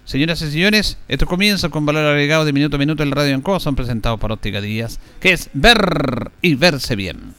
Señoras 0.04 0.40
y 0.42 0.50
señores, 0.52 0.96
esto 1.08 1.26
comienza 1.26 1.70
con 1.70 1.84
valor 1.84 2.06
agregado 2.06 2.44
de 2.44 2.52
minuto 2.52 2.76
a 2.76 2.78
minuto 2.78 3.02
el 3.02 3.10
Radio 3.10 3.34
en 3.34 3.42
son 3.58 3.74
presentados 3.74 4.20
por 4.20 4.30
Óptica 4.30 4.60
Díaz, 4.60 5.00
que 5.18 5.32
es 5.32 5.50
ver 5.54 6.30
y 6.40 6.54
verse 6.54 6.94
bien. 6.94 7.34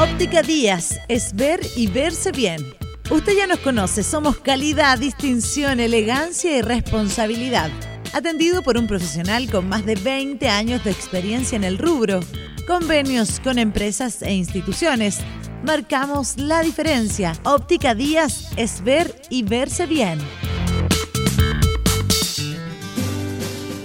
Óptica 0.00 0.40
Díaz 0.40 0.98
es 1.06 1.36
ver 1.36 1.60
y 1.76 1.88
verse 1.88 2.32
bien. 2.32 2.62
Usted 3.10 3.36
ya 3.36 3.46
nos 3.46 3.58
conoce, 3.58 4.02
somos 4.02 4.38
calidad, 4.38 4.98
distinción, 4.98 5.80
elegancia 5.80 6.56
y 6.56 6.62
responsabilidad. 6.62 7.70
Atendido 8.14 8.62
por 8.62 8.78
un 8.78 8.86
profesional 8.86 9.50
con 9.50 9.68
más 9.68 9.84
de 9.84 9.96
20 9.96 10.48
años 10.48 10.82
de 10.82 10.92
experiencia 10.92 11.56
en 11.56 11.64
el 11.64 11.76
rubro, 11.76 12.20
convenios 12.66 13.40
con 13.40 13.58
empresas 13.58 14.22
e 14.22 14.34
instituciones 14.34 15.20
marcamos 15.64 16.36
la 16.36 16.62
diferencia. 16.62 17.32
Óptica 17.44 17.94
Díaz 17.94 18.50
es 18.56 18.82
ver 18.82 19.14
y 19.30 19.42
verse 19.42 19.86
bien. 19.86 20.18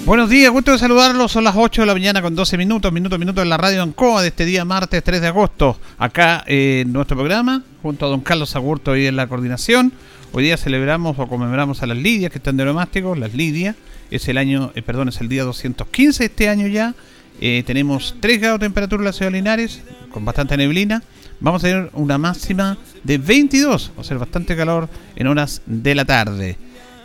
Buenos 0.05 0.29
días, 0.29 0.51
gusto 0.51 0.71
de 0.71 0.79
saludarlos. 0.79 1.31
Son 1.31 1.43
las 1.43 1.55
8 1.55 1.83
de 1.83 1.85
la 1.85 1.93
mañana 1.93 2.21
con 2.21 2.35
12 2.35 2.57
minutos, 2.57 2.91
minuto 2.91 3.15
a 3.15 3.19
minuto 3.19 3.41
en 3.41 3.49
la 3.49 3.57
radio 3.57 3.83
Ancoa 3.83 4.21
de 4.21 4.29
este 4.29 4.45
día 4.45 4.65
martes 4.65 5.03
3 5.03 5.21
de 5.21 5.27
agosto. 5.27 5.79
Acá 5.99 6.43
en 6.47 6.91
nuestro 6.91 7.15
programa, 7.15 7.63
junto 7.81 8.07
a 8.07 8.09
don 8.09 8.21
Carlos 8.21 8.55
Agurto 8.55 8.97
y 8.97 9.05
en 9.05 9.15
la 9.15 9.27
coordinación. 9.27 9.93
Hoy 10.33 10.43
día 10.43 10.57
celebramos 10.57 11.19
o 11.19 11.27
conmemoramos 11.27 11.83
a 11.83 11.85
las 11.85 11.97
Lidias 11.97 12.31
que 12.31 12.39
están 12.39 12.57
de. 12.57 13.15
Las 13.15 13.33
Lidias 13.33 13.75
es 14.09 14.27
el 14.27 14.37
año, 14.37 14.71
eh, 14.75 14.81
perdón, 14.81 15.09
es 15.09 15.21
el 15.21 15.29
día 15.29 15.43
215 15.43 16.25
este 16.25 16.49
año 16.49 16.67
ya. 16.67 16.95
Eh, 17.41 17.63
tenemos 17.65 18.15
3 18.19 18.39
grados 18.39 18.59
de 18.59 18.65
temperatura 18.67 19.01
en 19.01 19.05
la 19.05 19.13
ciudad 19.13 19.31
de 19.31 19.37
Linares, 19.37 19.81
con 20.11 20.23
bastante 20.23 20.55
neblina 20.55 21.01
vamos 21.41 21.63
a 21.63 21.67
tener 21.67 21.89
una 21.93 22.17
máxima 22.17 22.77
de 23.03 23.17
22, 23.17 23.91
o 23.97 24.03
sea, 24.03 24.17
bastante 24.17 24.55
calor 24.55 24.87
en 25.15 25.27
horas 25.27 25.61
de 25.65 25.95
la 25.95 26.05
tarde. 26.05 26.57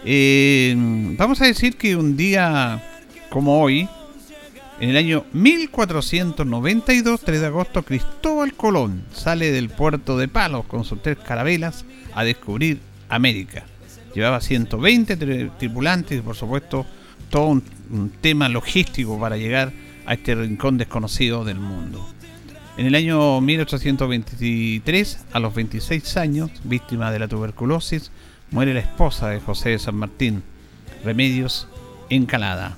Eh, 0.05 0.75
vamos 1.19 1.40
a 1.40 1.47
decir 1.47 1.76
que 1.76 1.97
un 1.97 2.16
día 2.16 2.81
como 3.31 3.61
hoy, 3.61 3.88
en 4.78 4.90
el 4.90 4.97
año 4.97 5.25
1492, 5.33 7.21
3 7.23 7.40
de 7.40 7.47
agosto, 7.47 7.83
Cristóbal 7.83 8.52
Colón 8.52 9.05
sale 9.12 9.50
del 9.50 9.71
puerto 9.71 10.16
de 10.16 10.28
Palos 10.28 10.66
con 10.66 10.85
sus 10.85 11.02
tres 11.02 11.16
carabelas 11.19 11.85
a 12.14 12.23
descubrir 12.25 12.78
América. 13.09 13.64
Llevaba 14.14 14.40
120 14.40 15.16
tripulantes 15.59 16.19
y 16.19 16.23
por 16.23 16.37
supuesto 16.37 16.87
todo 17.31 17.49
un 17.49 18.12
tema 18.21 18.49
logístico 18.49 19.19
para 19.19 19.37
llegar 19.37 19.69
a 19.69 19.73
este 20.14 20.34
rincón 20.34 20.78
desconocido 20.78 21.44
del 21.44 21.58
mundo. 21.58 22.06
En 22.76 22.86
el 22.86 22.94
año 22.94 23.40
1823, 23.40 25.26
a 25.32 25.40
los 25.40 25.54
26 25.54 26.16
años, 26.18 26.50
víctima 26.64 27.10
de 27.10 27.18
la 27.18 27.28
tuberculosis, 27.28 28.10
muere 28.50 28.75
la 28.75 28.80
esposa 28.80 29.28
de 29.28 29.40
José 29.40 29.70
de 29.70 29.78
San 29.78 29.96
Martín, 29.96 30.42
Remedios 31.04 31.68
Encalada. 32.10 32.76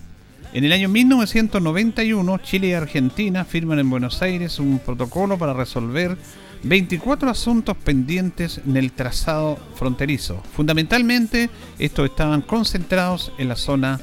En 0.53 0.65
el 0.65 0.73
año 0.73 0.89
1991, 0.89 2.39
Chile 2.39 2.69
y 2.69 2.73
Argentina 2.73 3.45
firman 3.45 3.81
en 3.81 3.91
Buenos 3.91 4.23
Aires 4.23 4.59
un 4.59 4.79
protocolo 4.79 5.37
para 5.37 5.53
resolver 5.53 6.17
24 6.63 7.31
asuntos 7.31 7.77
pendientes 7.77 8.61
en 8.67 8.77
el 8.77 8.93
trazado 8.93 9.59
fronterizo. 9.75 10.43
Fundamentalmente, 10.55 11.51
estos 11.79 12.09
estaban 12.09 12.43
concentrados 12.43 13.33
en 13.39 13.49
la 13.49 13.57
zona 13.57 14.01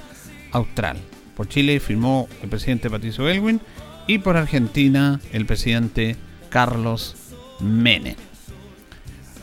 austral. 0.52 0.98
Por 1.36 1.48
Chile 1.48 1.80
firmó 1.80 2.28
el 2.42 2.50
presidente 2.50 2.90
Patricio 2.90 3.30
Elwin 3.30 3.60
y 4.08 4.20
por 4.20 4.38
Argentina 4.38 5.20
el 5.34 5.46
presidente 5.46 6.16
Carlos 6.50 7.16
Menem. 7.60 8.16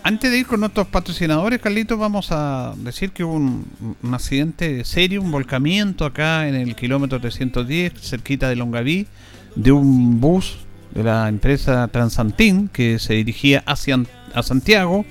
Antes 0.04 0.32
de 0.32 0.38
ir 0.38 0.46
con 0.46 0.58
nuestros 0.58 0.88
patrocinadores, 0.88 1.60
Carlitos, 1.60 1.96
vamos 1.96 2.32
a 2.32 2.74
decir 2.78 3.12
que 3.12 3.22
hubo 3.22 3.34
un, 3.34 3.64
accidente 4.12 4.84
serio, 4.84 5.22
un 5.22 5.30
volcamiento 5.30 6.04
acá 6.04 6.48
en 6.48 6.56
el 6.56 6.74
kilómetro 6.74 7.20
310, 7.20 7.92
cerquita 8.00 8.48
de 8.48 8.56
Longaví, 8.56 9.06
de 9.54 9.70
un 9.70 10.20
bus 10.20 10.56
de 10.92 11.04
la 11.04 11.28
empresa 11.28 11.86
Transantín 11.86 12.68
que 12.68 12.98
se 12.98 13.14
dirigía 13.14 13.62
hacia 13.64 14.02
a 14.34 14.42
Santiago 14.42 15.04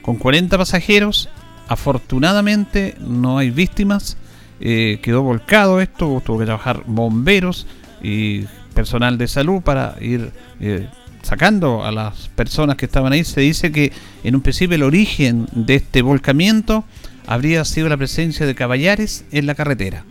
con 0.00 0.16
40 0.16 0.56
pasajeros. 0.56 1.28
Afortunadamente 1.68 2.96
no 2.98 3.36
hay 3.36 3.50
víctimas, 3.50 4.16
eh, 4.60 4.98
quedó 5.02 5.22
volcado 5.22 5.80
esto, 5.80 6.22
tuvo 6.24 6.38
que 6.38 6.44
trabajar 6.44 6.82
bomberos 6.86 7.66
y 8.02 8.42
personal 8.74 9.16
de 9.16 9.26
salud 9.26 9.62
para 9.62 9.96
ir 10.02 10.32
eh, 10.60 10.86
sacando 11.22 11.84
a 11.84 11.90
las 11.90 12.28
personas 12.28 12.76
que 12.76 12.84
estaban 12.84 13.12
ahí. 13.12 13.24
Se 13.24 13.40
dice 13.40 13.72
que 13.72 13.90
en 14.22 14.34
un 14.34 14.42
principio 14.42 14.74
el 14.74 14.82
origen 14.82 15.46
de 15.52 15.76
este 15.76 16.02
volcamiento 16.02 16.84
habría 17.26 17.64
sido 17.64 17.88
la 17.88 17.96
presencia 17.96 18.44
de 18.44 18.54
caballares 18.54 19.24
en 19.32 19.46
la 19.46 19.54
carretera. 19.54 20.04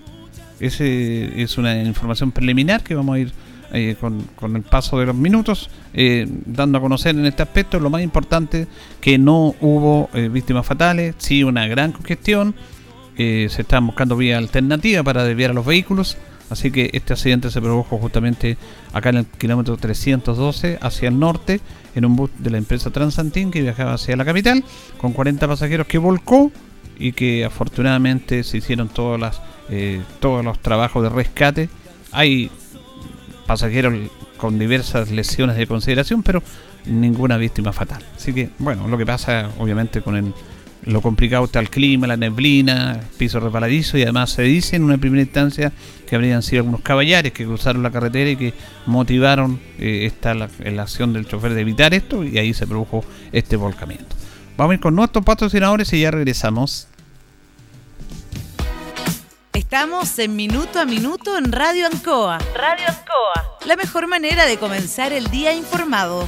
Esa 0.59 0.83
es 0.83 1.57
una 1.57 1.81
información 1.83 2.31
preliminar 2.31 2.83
que 2.83 2.95
vamos 2.95 3.15
a 3.15 3.19
ir 3.19 3.31
eh, 3.71 3.95
con, 3.99 4.55
el 4.55 4.63
paso 4.63 4.99
de 4.99 5.05
los 5.05 5.15
minutos 5.15 5.69
dando 6.45 6.79
a 6.79 6.81
conocer 6.81 7.15
en 7.15 7.25
este 7.27 7.43
aspecto. 7.43 7.79
Lo 7.79 7.89
más 7.91 8.01
importante 8.01 8.67
que 8.99 9.17
no 9.19 9.53
hubo 9.61 10.09
víctimas 10.31 10.65
fatales, 10.65 11.15
sí 11.19 11.43
una 11.43 11.67
gran 11.67 11.91
congestión. 11.91 12.55
Se 13.49 13.61
están 13.61 13.85
buscando 13.85 14.15
vías 14.15 14.37
alternativas 14.37 15.03
para 15.03 15.23
desviar 15.23 15.51
a 15.51 15.53
los 15.53 15.65
vehículos 15.65 16.17
Así 16.49 16.71
que 16.71 16.89
este 16.93 17.13
accidente 17.13 17.51
se 17.51 17.61
produjo 17.61 17.97
justamente 17.97 18.57
acá 18.91 19.09
en 19.09 19.17
el 19.17 19.25
kilómetro 19.25 19.77
312 19.77 20.79
hacia 20.81 21.09
el 21.09 21.19
norte 21.19 21.61
en 21.95 22.05
un 22.05 22.15
bus 22.15 22.31
de 22.39 22.49
la 22.49 22.57
empresa 22.57 22.89
Transantín 22.89 23.51
que 23.51 23.61
viajaba 23.61 23.93
hacia 23.93 24.15
la 24.15 24.25
capital 24.25 24.63
con 24.97 25.13
40 25.13 25.47
pasajeros 25.47 25.87
que 25.87 25.99
volcó 25.99 26.51
y 26.97 27.13
que 27.13 27.45
afortunadamente 27.45 28.43
se 28.43 28.57
hicieron 28.57 28.89
todas 28.89 29.19
las, 29.19 29.41
eh, 29.69 30.01
todos 30.19 30.43
los 30.43 30.59
trabajos 30.59 31.03
de 31.03 31.09
rescate. 31.09 31.69
Hay 32.11 32.49
pasajeros 33.45 33.93
con 34.37 34.57
diversas 34.57 35.11
lesiones 35.11 35.55
de 35.55 35.67
consideración, 35.67 36.23
pero 36.23 36.41
ninguna 36.85 37.37
víctima 37.37 37.71
fatal. 37.71 38.03
Así 38.15 38.33
que, 38.33 38.49
bueno, 38.57 38.87
lo 38.87 38.97
que 38.97 39.05
pasa 39.05 39.49
obviamente 39.59 40.01
con 40.01 40.15
el 40.15 40.33
lo 40.89 41.01
complicado 41.01 41.45
está 41.45 41.59
el 41.59 41.69
clima, 41.69 42.07
la 42.07 42.17
neblina, 42.17 42.99
piso 43.17 43.39
resbaladizo 43.39 43.97
y 43.97 44.03
además 44.03 44.31
se 44.31 44.41
dice 44.41 44.75
en 44.75 44.83
una 44.83 44.97
primera 44.97 45.21
instancia 45.21 45.71
que 46.07 46.15
habrían 46.15 46.41
sido 46.41 46.61
algunos 46.61 46.81
caballares 46.81 47.31
que 47.31 47.45
cruzaron 47.45 47.83
la 47.83 47.91
carretera 47.91 48.29
y 48.31 48.35
que 48.35 48.53
motivaron 48.85 49.59
eh, 49.77 50.05
esta 50.05 50.33
la, 50.33 50.49
acción 50.79 51.13
del 51.13 51.27
chofer 51.27 51.53
de 51.53 51.61
evitar 51.61 51.93
esto 51.93 52.23
y 52.23 52.37
ahí 52.37 52.53
se 52.53 52.65
produjo 52.65 53.03
este 53.31 53.55
volcamiento. 53.55 54.15
Vamos 54.57 54.71
a 54.71 54.73
ir 54.75 54.79
con 54.79 54.95
nuestros 54.95 55.23
patrocinadores 55.23 55.93
y 55.93 56.01
ya 56.01 56.11
regresamos. 56.11 56.87
Estamos 59.53 60.17
en 60.17 60.35
Minuto 60.35 60.79
a 60.79 60.85
Minuto 60.85 61.37
en 61.37 61.51
Radio 61.51 61.85
Ancoa. 61.85 62.39
Radio 62.55 62.85
Ancoa. 62.87 63.57
La 63.65 63.75
mejor 63.75 64.07
manera 64.07 64.45
de 64.45 64.57
comenzar 64.57 65.13
el 65.13 65.29
día 65.29 65.53
informado. 65.53 66.27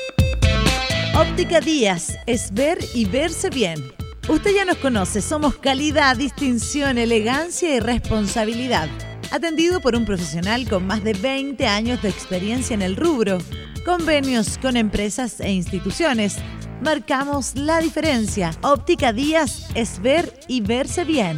Óptica 1.21 1.59
Díaz 1.59 2.17
es 2.25 2.51
ver 2.51 2.79
y 2.95 3.05
verse 3.05 3.51
bien. 3.51 3.93
Usted 4.27 4.55
ya 4.55 4.65
nos 4.65 4.77
conoce, 4.77 5.21
somos 5.21 5.55
calidad, 5.55 6.17
distinción, 6.17 6.97
elegancia 6.97 7.75
y 7.75 7.79
responsabilidad 7.79 8.89
atendido 9.29 9.81
por 9.81 9.95
un 9.95 10.03
profesional 10.03 10.67
con 10.67 10.87
más 10.87 11.03
de 11.03 11.13
20 11.13 11.67
años 11.67 12.01
de 12.01 12.09
experiencia 12.09 12.73
en 12.73 12.81
el 12.81 12.95
rubro, 12.95 13.37
convenios 13.85 14.57
con 14.57 14.75
empresas 14.75 15.39
e 15.39 15.51
instituciones. 15.51 16.37
Marcamos 16.81 17.53
la 17.55 17.79
diferencia. 17.81 18.51
Óptica 18.61 19.13
Díaz 19.13 19.67
es 19.75 20.01
ver 20.01 20.33
y 20.47 20.61
verse 20.61 21.05
bien. 21.05 21.37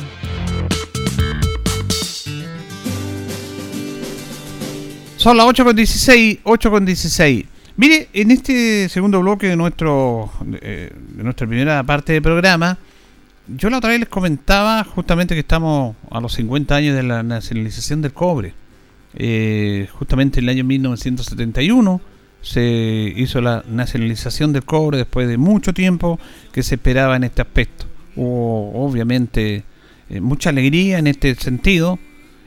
Son 5.17 5.35
las 5.35 5.45
8.16, 5.45 6.41
8.16. 6.43 7.52
Mire, 7.75 8.07
en 8.13 8.29
este 8.29 8.87
segundo 8.87 9.19
bloque 9.21 9.47
de, 9.47 9.55
nuestro, 9.55 10.31
de 10.41 10.91
nuestra 11.15 11.47
primera 11.47 11.81
parte 11.83 12.13
del 12.13 12.21
programa, 12.21 12.77
yo 13.47 13.69
la 13.69 13.79
otra 13.79 13.89
vez 13.89 13.99
les 13.99 14.09
comentaba 14.09 14.83
justamente 14.83 15.33
que 15.33 15.39
estamos 15.39 15.95
a 16.11 16.21
los 16.21 16.33
50 16.33 16.75
años 16.75 16.95
de 16.95 17.03
la 17.03 17.23
nacionalización 17.23 18.01
del 18.01 18.13
cobre. 18.13 18.53
Eh, 19.15 19.87
justamente 19.91 20.39
en 20.39 20.45
el 20.45 20.49
año 20.49 20.63
1971 20.63 22.01
se 22.41 23.13
hizo 23.15 23.41
la 23.41 23.63
nacionalización 23.67 24.53
del 24.53 24.63
cobre 24.63 24.97
después 24.97 25.27
de 25.27 25.37
mucho 25.37 25.73
tiempo 25.73 26.19
que 26.51 26.61
se 26.61 26.75
esperaba 26.75 27.15
en 27.15 27.23
este 27.23 27.41
aspecto. 27.41 27.85
Hubo 28.15 28.71
obviamente 28.85 29.63
eh, 30.09 30.21
mucha 30.21 30.51
alegría 30.51 30.99
en 30.99 31.07
este 31.07 31.33
sentido 31.35 31.97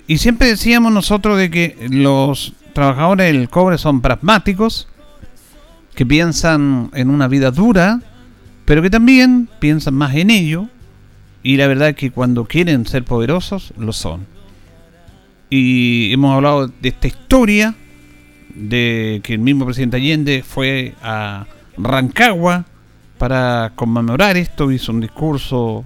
y 0.06 0.18
siempre 0.18 0.48
decíamos 0.48 0.92
nosotros 0.92 1.36
de 1.36 1.50
que 1.50 1.76
los 1.90 2.54
trabajadores 2.72 3.32
del 3.32 3.48
cobre 3.48 3.76
son 3.76 4.00
pragmáticos, 4.00 4.88
que 5.96 6.06
piensan 6.06 6.90
en 6.94 7.10
una 7.10 7.26
vida 7.26 7.50
dura, 7.50 8.00
pero 8.66 8.82
que 8.82 8.90
también 8.90 9.48
piensan 9.58 9.94
más 9.94 10.14
en 10.14 10.30
ello 10.30 10.68
y 11.42 11.56
la 11.56 11.66
verdad 11.66 11.90
es 11.90 11.96
que 11.96 12.10
cuando 12.10 12.44
quieren 12.44 12.86
ser 12.86 13.04
poderosos, 13.04 13.72
lo 13.78 13.92
son. 13.92 14.26
Y 15.48 16.12
hemos 16.12 16.34
hablado 16.34 16.68
de 16.68 16.88
esta 16.88 17.06
historia, 17.06 17.74
de 18.54 19.20
que 19.22 19.34
el 19.34 19.38
mismo 19.38 19.64
presidente 19.64 19.96
Allende 19.96 20.42
fue 20.42 20.94
a 21.02 21.46
Rancagua 21.78 22.64
para 23.16 23.72
conmemorar 23.74 24.36
esto, 24.36 24.70
hizo 24.72 24.92
un 24.92 25.00
discurso 25.00 25.84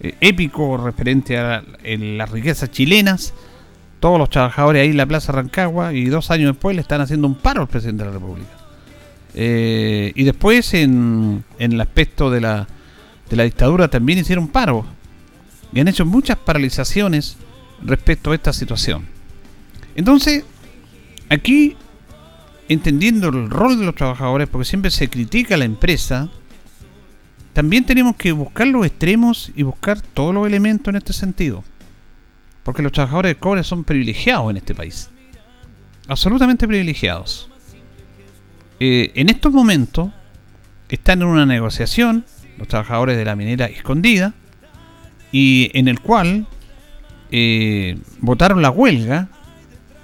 eh, 0.00 0.14
épico 0.20 0.76
referente 0.76 1.38
a 1.38 1.62
las 1.84 2.30
riquezas 2.30 2.70
chilenas. 2.70 3.32
Todos 4.00 4.18
los 4.18 4.28
trabajadores 4.28 4.82
ahí 4.82 4.90
en 4.90 4.96
la 4.98 5.06
Plaza 5.06 5.32
Rancagua 5.32 5.94
y 5.94 6.06
dos 6.06 6.30
años 6.30 6.52
después 6.52 6.76
le 6.76 6.82
están 6.82 7.00
haciendo 7.00 7.26
un 7.26 7.36
paro 7.36 7.62
al 7.62 7.68
presidente 7.68 8.04
de 8.04 8.10
la 8.10 8.14
República. 8.18 8.65
Eh, 9.36 10.12
y 10.14 10.24
después 10.24 10.74
en, 10.74 11.44
en 11.58 11.72
el 11.72 11.80
aspecto 11.80 12.30
de 12.30 12.40
la 12.40 12.66
de 13.28 13.36
la 13.36 13.44
dictadura 13.44 13.88
también 13.88 14.18
hicieron 14.18 14.48
paro 14.48 14.84
y 15.72 15.80
han 15.80 15.88
hecho 15.88 16.06
muchas 16.06 16.38
paralizaciones 16.38 17.36
respecto 17.82 18.30
a 18.30 18.34
esta 18.34 18.52
situación. 18.52 19.06
Entonces, 19.94 20.44
aquí, 21.28 21.76
entendiendo 22.68 23.28
el 23.28 23.50
rol 23.50 23.78
de 23.78 23.86
los 23.86 23.94
trabajadores, 23.94 24.48
porque 24.48 24.64
siempre 24.64 24.90
se 24.90 25.08
critica 25.08 25.54
a 25.54 25.58
la 25.58 25.64
empresa, 25.64 26.30
también 27.52 27.84
tenemos 27.84 28.16
que 28.16 28.32
buscar 28.32 28.66
los 28.68 28.86
extremos 28.86 29.50
y 29.54 29.62
buscar 29.62 30.00
todos 30.00 30.34
los 30.34 30.46
elementos 30.46 30.88
en 30.88 30.96
este 30.96 31.12
sentido. 31.12 31.64
Porque 32.62 32.82
los 32.82 32.92
trabajadores 32.92 33.30
de 33.30 33.38
cobre 33.38 33.64
son 33.64 33.84
privilegiados 33.84 34.50
en 34.50 34.58
este 34.58 34.74
país. 34.74 35.10
Absolutamente 36.08 36.66
privilegiados. 36.66 37.48
Eh, 38.80 39.12
en 39.14 39.28
estos 39.28 39.52
momentos 39.52 40.10
están 40.88 41.22
en 41.22 41.28
una 41.28 41.46
negociación 41.46 42.24
los 42.58 42.68
trabajadores 42.68 43.16
de 43.16 43.24
la 43.24 43.36
minera 43.36 43.66
escondida, 43.66 44.34
y 45.32 45.70
en 45.74 45.88
el 45.88 46.00
cual 46.00 46.46
eh, 47.30 47.98
votaron 48.20 48.62
la 48.62 48.70
huelga, 48.70 49.28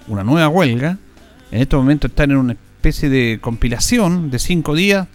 una 0.08 0.24
nueva 0.24 0.48
huelga, 0.48 0.98
en 1.50 1.60
este 1.60 1.76
momento 1.76 2.06
están 2.06 2.30
en 2.30 2.36
una 2.38 2.52
especie 2.52 3.08
de 3.08 3.38
compilación 3.40 4.30
de 4.30 4.38
cinco 4.38 4.74
días, 4.74 5.08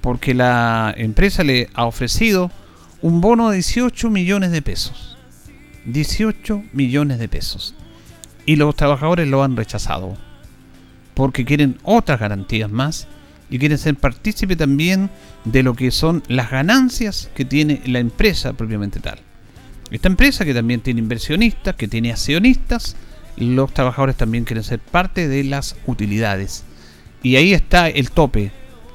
porque 0.00 0.34
la 0.34 0.94
empresa 0.96 1.44
le 1.44 1.68
ha 1.74 1.84
ofrecido 1.84 2.50
un 3.02 3.20
bono 3.20 3.50
de 3.50 3.56
18 3.56 4.08
millones 4.10 4.50
de 4.50 4.62
pesos. 4.62 5.18
18 5.86 6.62
millones 6.72 7.18
de 7.18 7.28
pesos. 7.28 7.74
Y 8.46 8.56
los 8.56 8.74
trabajadores 8.76 9.28
lo 9.28 9.42
han 9.42 9.56
rechazado. 9.56 10.16
Porque 11.20 11.44
quieren 11.44 11.76
otras 11.82 12.18
garantías 12.18 12.70
más 12.70 13.06
y 13.50 13.58
quieren 13.58 13.76
ser 13.76 13.94
partícipe 13.94 14.56
también 14.56 15.10
de 15.44 15.62
lo 15.62 15.74
que 15.74 15.90
son 15.90 16.22
las 16.28 16.50
ganancias 16.50 17.28
que 17.34 17.44
tiene 17.44 17.82
la 17.84 17.98
empresa 17.98 18.54
propiamente 18.54 19.00
tal. 19.00 19.18
Esta 19.90 20.08
empresa 20.08 20.46
que 20.46 20.54
también 20.54 20.80
tiene 20.80 21.00
inversionistas, 21.00 21.74
que 21.74 21.88
tiene 21.88 22.10
accionistas, 22.10 22.96
los 23.36 23.70
trabajadores 23.74 24.16
también 24.16 24.44
quieren 24.44 24.64
ser 24.64 24.78
parte 24.78 25.28
de 25.28 25.44
las 25.44 25.76
utilidades. 25.84 26.64
Y 27.22 27.36
ahí 27.36 27.52
está 27.52 27.90
el 27.90 28.12
tope 28.12 28.50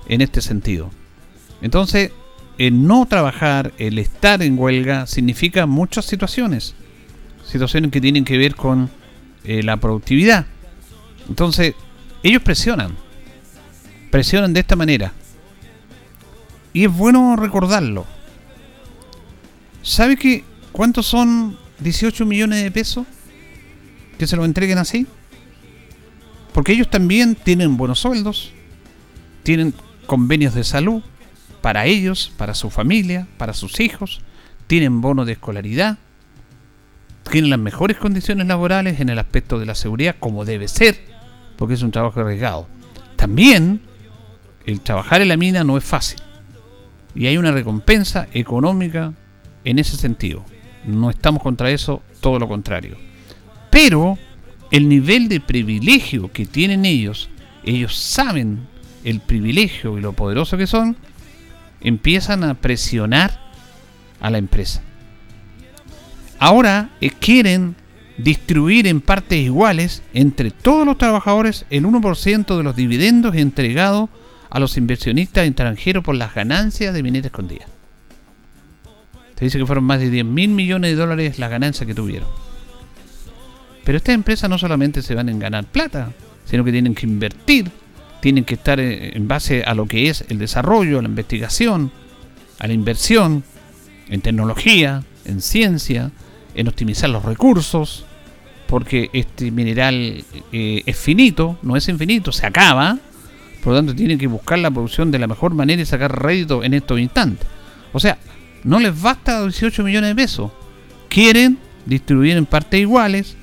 en 0.07 0.21
este 0.21 0.41
sentido. 0.41 0.89
Entonces, 1.61 2.09
el 2.57 2.88
no 2.88 3.05
trabajar, 3.05 3.71
el 3.77 3.99
estar 3.99 4.41
en 4.41 4.57
huelga, 4.57 5.05
significa 5.05 5.67
muchas 5.67 6.05
situaciones. 6.05 6.73
Situaciones 7.45 7.91
que 7.91 8.01
tienen 8.01 8.25
que 8.25 8.39
ver 8.39 8.55
con 8.55 8.89
eh, 9.43 9.61
la 9.61 9.77
productividad. 9.77 10.47
Entonces, 11.29 11.75
ellos 12.29 12.41
presionan 12.41 12.95
presionan 14.15 14.53
de 14.53 14.61
esta 14.61 14.77
manera. 14.77 15.11
Y 16.71 16.85
es 16.85 16.93
bueno 16.93 17.35
recordarlo. 17.35 18.05
¿Sabe 19.81 20.15
que 20.15 20.45
cuántos 20.71 21.05
son 21.05 21.57
18 21.79 22.25
millones 22.25 22.63
de 22.63 22.71
pesos 22.71 23.05
que 24.17 24.25
se 24.25 24.38
lo 24.38 24.45
entreguen 24.45 24.77
así? 24.77 25.05
Porque 26.53 26.71
ellos 26.71 26.89
también 26.89 27.35
tienen 27.35 27.75
buenos 27.75 27.99
sueldos, 27.99 28.53
tienen 29.43 29.73
convenios 30.05 30.53
de 30.53 30.63
salud 30.63 31.03
para 31.59 31.85
ellos, 31.85 32.31
para 32.38 32.55
su 32.55 32.69
familia, 32.69 33.27
para 33.38 33.51
sus 33.51 33.81
hijos, 33.81 34.21
tienen 34.67 35.01
bonos 35.01 35.25
de 35.25 35.33
escolaridad, 35.33 35.97
tienen 37.29 37.49
las 37.49 37.59
mejores 37.59 37.97
condiciones 37.97 38.47
laborales 38.47 39.01
en 39.01 39.09
el 39.09 39.19
aspecto 39.19 39.59
de 39.59 39.65
la 39.65 39.75
seguridad 39.75 40.15
como 40.21 40.45
debe 40.45 40.69
ser, 40.69 41.14
porque 41.57 41.75
es 41.75 41.81
un 41.81 41.91
trabajo 41.91 42.19
arriesgado. 42.19 42.67
También 43.15 43.81
el 44.65 44.81
trabajar 44.81 45.21
en 45.21 45.29
la 45.29 45.37
mina 45.37 45.63
no 45.63 45.77
es 45.77 45.83
fácil. 45.83 46.19
Y 47.13 47.27
hay 47.27 47.37
una 47.37 47.51
recompensa 47.51 48.27
económica 48.33 49.13
en 49.63 49.79
ese 49.79 49.97
sentido. 49.97 50.43
No 50.85 51.09
estamos 51.09 51.41
contra 51.41 51.71
eso, 51.71 52.01
todo 52.19 52.39
lo 52.39 52.47
contrario. 52.47 52.97
Pero 53.69 54.17
el 54.71 54.89
nivel 54.89 55.29
de 55.29 55.39
privilegio 55.39 56.31
que 56.31 56.45
tienen 56.45 56.85
ellos, 56.85 57.29
ellos 57.63 57.95
saben 57.95 58.67
el 59.03 59.19
privilegio 59.19 59.97
y 59.97 60.01
lo 60.01 60.13
poderoso 60.13 60.57
que 60.57 60.67
son, 60.67 60.97
empiezan 61.81 62.43
a 62.43 62.55
presionar 62.55 63.39
a 64.19 64.29
la 64.29 64.37
empresa. 64.37 64.81
Ahora 66.39 66.89
eh, 67.01 67.11
quieren 67.11 67.75
distribuir 68.17 68.88
en 68.88 69.01
partes 69.01 69.39
iguales 69.39 70.01
entre 70.13 70.51
todos 70.51 70.86
los 70.86 70.97
trabajadores 70.97 71.65
el 71.69 71.86
1% 71.86 72.58
de 72.58 72.63
los 72.63 72.75
dividendos 72.75 73.36
entregados 73.36 74.10
a 74.49 74.60
los 74.60 74.78
inversionistas 74.78 75.47
extranjeros 75.47 76.04
por 76.04 76.15
las 76.15 76.34
ganancias 76.34 76.93
de 76.93 77.04
minera 77.04 77.28
escondida. 77.28 77.65
Se 79.38 79.45
dice 79.45 79.58
que 79.58 79.65
fueron 79.65 79.84
más 79.84 79.99
de 79.99 80.10
10 80.10 80.25
mil 80.25 80.49
millones 80.49 80.91
de 80.91 80.95
dólares 80.95 81.39
las 81.39 81.49
ganancias 81.49 81.86
que 81.86 81.93
tuvieron. 81.93 82.30
Pero 83.84 83.97
estas 83.97 84.15
empresas 84.15 84.49
no 84.49 84.58
solamente 84.58 85.01
se 85.01 85.13
van 85.13 85.30
a 85.30 85.34
ganar 85.34 85.65
plata, 85.65 86.12
sino 86.45 86.63
que 86.63 86.71
tienen 86.71 86.95
que 86.95 87.06
invertir, 87.06 87.69
tienen 88.21 88.45
que 88.45 88.56
estar 88.56 88.80
en 88.80 89.28
base 89.28 89.63
a 89.63 89.75
lo 89.75 89.88
que 89.88 90.10
es 90.10 90.25
el 90.30 90.39
desarrollo, 90.39 91.01
la 91.01 91.10
investigación, 91.10 91.91
a 92.60 92.67
la 92.67 92.73
inversión, 92.73 93.43
en 94.08 94.21
tecnología, 94.21 95.04
en 95.25 95.41
ciencia, 95.41 96.12
en 96.55 96.67
optimizar 96.67 97.09
los 97.09 97.23
recursos. 97.23 98.05
porque 98.67 99.11
este 99.13 99.51
mineral 99.51 100.23
eh, 100.51 100.81
es 100.85 100.97
finito, 100.97 101.55
no 101.61 101.75
es 101.75 101.87
infinito, 101.87 102.31
se 102.31 102.47
acaba, 102.47 102.97
por 103.63 103.73
lo 103.73 103.79
tanto 103.79 103.95
tienen 103.95 104.17
que 104.17 104.25
buscar 104.25 104.57
la 104.57 104.71
producción 104.71 105.11
de 105.11 105.19
la 105.19 105.27
mejor 105.27 105.53
manera 105.53 105.81
y 105.81 105.85
sacar 105.85 106.23
rédito 106.23 106.63
en 106.63 106.73
estos 106.73 106.99
instantes. 106.99 107.47
O 107.93 107.99
sea, 107.99 108.17
no 108.63 108.79
les 108.79 108.99
basta 108.99 109.43
18 109.43 109.83
millones 109.83 110.09
de 110.09 110.15
pesos. 110.15 110.51
Quieren 111.09 111.59
distribuir 111.85 112.37
en 112.37 112.47
partes 112.47 112.79
iguales 112.79 113.37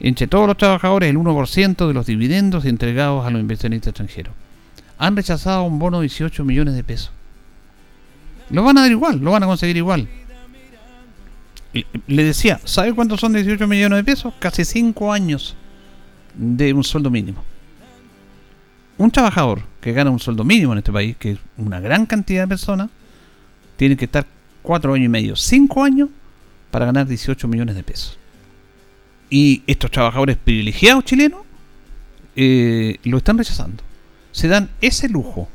entre 0.00 0.26
todos 0.26 0.46
los 0.46 0.56
trabajadores 0.56 1.10
el 1.10 1.18
1% 1.18 1.86
de 1.86 1.94
los 1.94 2.06
dividendos 2.06 2.64
entregados 2.64 3.26
a 3.26 3.30
los 3.30 3.40
inversionistas 3.40 3.90
extranjeros. 3.90 4.34
Han 4.98 5.16
rechazado 5.16 5.64
un 5.64 5.78
bono 5.78 6.00
de 6.00 6.04
18 6.08 6.44
millones 6.44 6.74
de 6.74 6.84
pesos. 6.84 7.10
Lo 8.50 8.62
van 8.62 8.78
a 8.78 8.82
dar 8.82 8.90
igual, 8.90 9.20
lo 9.20 9.30
van 9.30 9.42
a 9.42 9.46
conseguir 9.46 9.76
igual. 9.76 10.08
Le 12.06 12.24
decía, 12.24 12.60
¿sabe 12.64 12.92
cuántos 12.92 13.20
son 13.20 13.32
18 13.32 13.66
millones 13.66 13.96
de 13.96 14.04
pesos? 14.04 14.32
Casi 14.38 14.64
5 14.64 15.12
años 15.12 15.56
de 16.34 16.72
un 16.72 16.84
sueldo 16.84 17.10
mínimo. 17.10 17.42
Un 18.96 19.10
trabajador 19.10 19.62
que 19.80 19.92
gana 19.92 20.10
un 20.10 20.20
sueldo 20.20 20.44
mínimo 20.44 20.72
en 20.72 20.78
este 20.78 20.92
país, 20.92 21.16
que 21.16 21.32
es 21.32 21.38
una 21.56 21.80
gran 21.80 22.06
cantidad 22.06 22.42
de 22.42 22.48
personas, 22.48 22.90
tiene 23.76 23.96
que 23.96 24.04
estar 24.04 24.24
4 24.62 24.94
años 24.94 25.06
y 25.06 25.08
medio, 25.08 25.36
5 25.36 25.82
años 25.82 26.08
para 26.70 26.86
ganar 26.86 27.06
18 27.06 27.48
millones 27.48 27.74
de 27.74 27.82
pesos. 27.82 28.18
Y 29.28 29.62
estos 29.66 29.90
trabajadores 29.90 30.36
privilegiados 30.36 31.04
chilenos 31.04 31.40
eh, 32.36 32.98
lo 33.04 33.18
están 33.18 33.36
rechazando. 33.36 33.82
Se 34.30 34.48
dan 34.48 34.70
ese 34.80 35.08
lujo, 35.08 35.48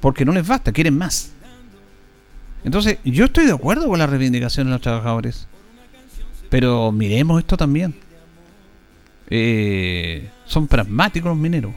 porque 0.00 0.24
no 0.24 0.32
les 0.32 0.46
basta, 0.46 0.72
quieren 0.72 0.96
más. 0.96 1.32
Entonces, 2.64 2.98
yo 3.04 3.24
estoy 3.26 3.46
de 3.46 3.52
acuerdo 3.52 3.88
con 3.88 3.98
la 3.98 4.06
reivindicación 4.06 4.66
de 4.66 4.72
los 4.72 4.80
trabajadores. 4.80 5.48
Pero 6.48 6.92
miremos 6.92 7.40
esto 7.40 7.56
también. 7.56 7.94
Eh, 9.30 10.28
son 10.44 10.68
pragmáticos 10.68 11.30
los 11.30 11.38
mineros. 11.38 11.72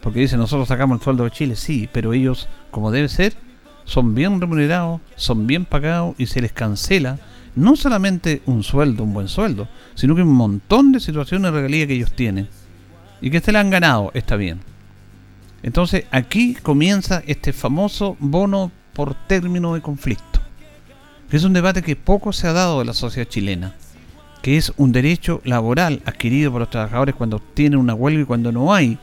Porque 0.00 0.20
dicen, 0.20 0.38
nosotros 0.38 0.68
sacamos 0.68 0.98
el 0.98 1.04
sueldo 1.04 1.24
de 1.24 1.30
Chile, 1.30 1.56
sí, 1.56 1.88
pero 1.92 2.12
ellos, 2.12 2.48
como 2.70 2.90
debe 2.90 3.08
ser, 3.08 3.34
son 3.84 4.14
bien 4.14 4.40
remunerados, 4.40 5.00
son 5.14 5.46
bien 5.46 5.64
pagados 5.64 6.14
y 6.18 6.26
se 6.26 6.40
les 6.40 6.52
cancela 6.52 7.18
no 7.56 7.74
solamente 7.74 8.42
un 8.46 8.62
sueldo, 8.62 9.02
un 9.02 9.14
buen 9.14 9.28
sueldo, 9.28 9.66
sino 9.94 10.14
que 10.14 10.22
un 10.22 10.34
montón 10.34 10.92
de 10.92 11.00
situaciones 11.00 11.50
de 11.50 11.56
regalía 11.56 11.86
que 11.86 11.94
ellos 11.94 12.12
tienen. 12.12 12.48
Y 13.20 13.30
que 13.30 13.40
se 13.40 13.50
le 13.50 13.58
han 13.58 13.70
ganado, 13.70 14.10
está 14.14 14.36
bien. 14.36 14.60
Entonces 15.62 16.04
aquí 16.10 16.54
comienza 16.54 17.22
este 17.26 17.52
famoso 17.52 18.16
bono 18.20 18.70
por 18.96 19.14
término 19.14 19.74
de 19.74 19.82
conflicto, 19.82 20.40
es 21.30 21.44
un 21.44 21.52
debate 21.52 21.82
que 21.82 21.96
poco 21.96 22.32
se 22.32 22.46
ha 22.46 22.54
dado 22.54 22.78
de 22.78 22.86
la 22.86 22.94
sociedad 22.94 23.28
chilena, 23.28 23.74
que 24.40 24.56
es 24.56 24.72
un 24.78 24.90
derecho 24.90 25.42
laboral 25.44 26.00
adquirido 26.06 26.50
por 26.50 26.60
los 26.60 26.70
trabajadores 26.70 27.14
cuando 27.14 27.38
tienen 27.38 27.78
una 27.78 27.92
huelga 27.92 28.22
y 28.22 28.24
cuando 28.24 28.52
no 28.52 28.72
hay 28.72 28.98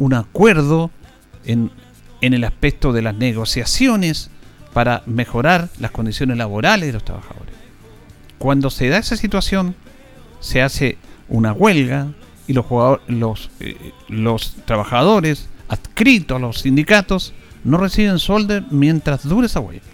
un 0.00 0.14
acuerdo 0.14 0.90
en, 1.44 1.70
en 2.20 2.34
el 2.34 2.42
aspecto 2.42 2.92
de 2.92 3.02
las 3.02 3.14
negociaciones 3.14 4.30
para 4.72 5.04
mejorar 5.06 5.68
las 5.78 5.92
condiciones 5.92 6.36
laborales 6.36 6.88
de 6.88 6.92
los 6.94 7.04
trabajadores. 7.04 7.54
Cuando 8.38 8.68
se 8.70 8.88
da 8.88 8.98
esa 8.98 9.16
situación, 9.16 9.76
se 10.40 10.60
hace 10.60 10.98
una 11.28 11.52
huelga 11.52 12.08
y 12.48 12.52
los, 12.52 12.66
los, 13.06 13.50
eh, 13.60 13.92
los 14.08 14.56
trabajadores 14.64 15.48
adscritos 15.68 16.36
a 16.36 16.40
los 16.40 16.60
sindicatos 16.60 17.32
no 17.64 17.78
reciben 17.78 18.18
sueldo 18.18 18.62
mientras 18.70 19.28
dure 19.28 19.46
esa 19.46 19.60
huelga. 19.60 19.84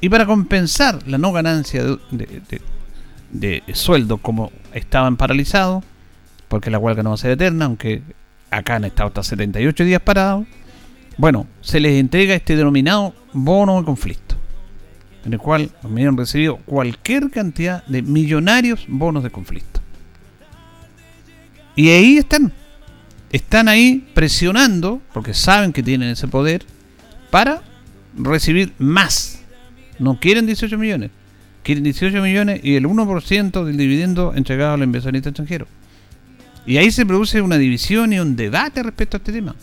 Y 0.00 0.08
para 0.08 0.26
compensar 0.26 1.06
la 1.06 1.18
no 1.18 1.32
ganancia 1.32 1.84
de, 2.10 3.62
sueldo 3.74 4.18
como 4.18 4.52
estaban 4.72 5.16
paralizados, 5.16 5.84
porque 6.48 6.70
la 6.70 6.78
huelga 6.78 7.02
no 7.02 7.10
va 7.10 7.14
a 7.14 7.18
ser 7.18 7.32
eterna, 7.32 7.64
aunque 7.64 8.02
acá 8.50 8.76
han 8.76 8.84
estado 8.84 9.08
hasta 9.08 9.22
78 9.22 9.84
días 9.84 10.00
parados, 10.00 10.46
bueno, 11.16 11.46
se 11.60 11.80
les 11.80 11.98
entrega 11.98 12.34
este 12.34 12.54
denominado 12.54 13.12
bono 13.32 13.78
de 13.80 13.84
conflicto, 13.84 14.36
en 15.24 15.32
el 15.32 15.38
cual 15.40 15.70
han 15.82 16.16
recibido 16.16 16.58
cualquier 16.58 17.28
cantidad 17.30 17.84
de 17.86 18.02
millonarios 18.02 18.84
bonos 18.86 19.24
de 19.24 19.30
conflicto. 19.30 19.80
Y 21.74 21.90
ahí 21.90 22.18
están, 22.18 22.52
están 23.30 23.68
ahí 23.68 24.08
presionando, 24.14 25.02
porque 25.12 25.34
saben 25.34 25.72
que 25.72 25.82
tienen 25.82 26.10
ese 26.10 26.28
poder, 26.28 26.64
para 27.30 27.62
recibir 28.16 28.72
más. 28.78 29.40
No 29.98 30.18
quieren 30.20 30.46
18 30.46 30.78
millones, 30.78 31.10
quieren 31.62 31.84
18 31.84 32.22
millones 32.22 32.60
y 32.62 32.76
el 32.76 32.86
1% 32.86 33.64
del 33.64 33.76
dividendo 33.76 34.32
entregado 34.34 34.74
al 34.74 34.82
inversionista 34.82 35.30
extranjero. 35.30 35.66
Y 36.66 36.76
ahí 36.76 36.90
se 36.90 37.06
produce 37.06 37.40
una 37.40 37.56
división 37.56 38.12
y 38.12 38.20
un 38.20 38.36
debate 38.36 38.82
respecto 38.82 39.16
a 39.16 39.18
este 39.18 39.32
tema. 39.32 39.54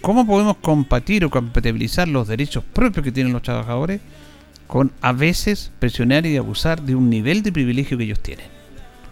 ¿Cómo 0.00 0.26
podemos 0.26 0.56
compartir 0.58 1.24
o 1.24 1.30
compatibilizar 1.30 2.08
los 2.08 2.28
derechos 2.28 2.64
propios 2.64 3.04
que 3.04 3.12
tienen 3.12 3.32
los 3.32 3.42
trabajadores 3.42 4.00
con 4.66 4.92
a 5.00 5.12
veces 5.12 5.70
presionar 5.78 6.26
y 6.26 6.36
abusar 6.36 6.82
de 6.82 6.94
un 6.94 7.08
nivel 7.08 7.42
de 7.42 7.52
privilegio 7.52 7.96
que 7.96 8.04
ellos 8.04 8.20
tienen? 8.20 8.46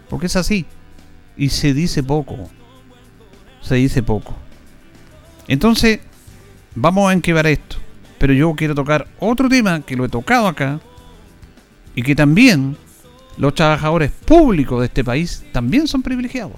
Porque 0.09 0.27
es 0.27 0.37
así. 0.37 0.67
Y 1.37 1.49
se 1.49 1.73
dice 1.73 2.03
poco. 2.03 2.51
Se 3.61 3.77
dice 3.77 4.03
poco. 4.03 4.37
Entonces, 5.49 6.01
vamos 6.75 7.11
a 7.11 7.13
enquebar 7.13 7.47
esto. 7.47 7.77
Pero 8.19 8.33
yo 8.33 8.55
quiero 8.55 8.75
tocar 8.75 9.07
otro 9.19 9.49
tema 9.49 9.81
que 9.83 9.97
lo 9.97 10.05
he 10.05 10.09
tocado 10.09 10.47
acá 10.47 10.81
y 11.95 12.03
que 12.03 12.15
también 12.15 12.77
los 13.37 13.55
trabajadores 13.55 14.11
públicos 14.11 14.81
de 14.81 14.87
este 14.87 15.05
país 15.05 15.45
también 15.53 15.89
son 15.89 16.03
privilegiados. 16.03 16.57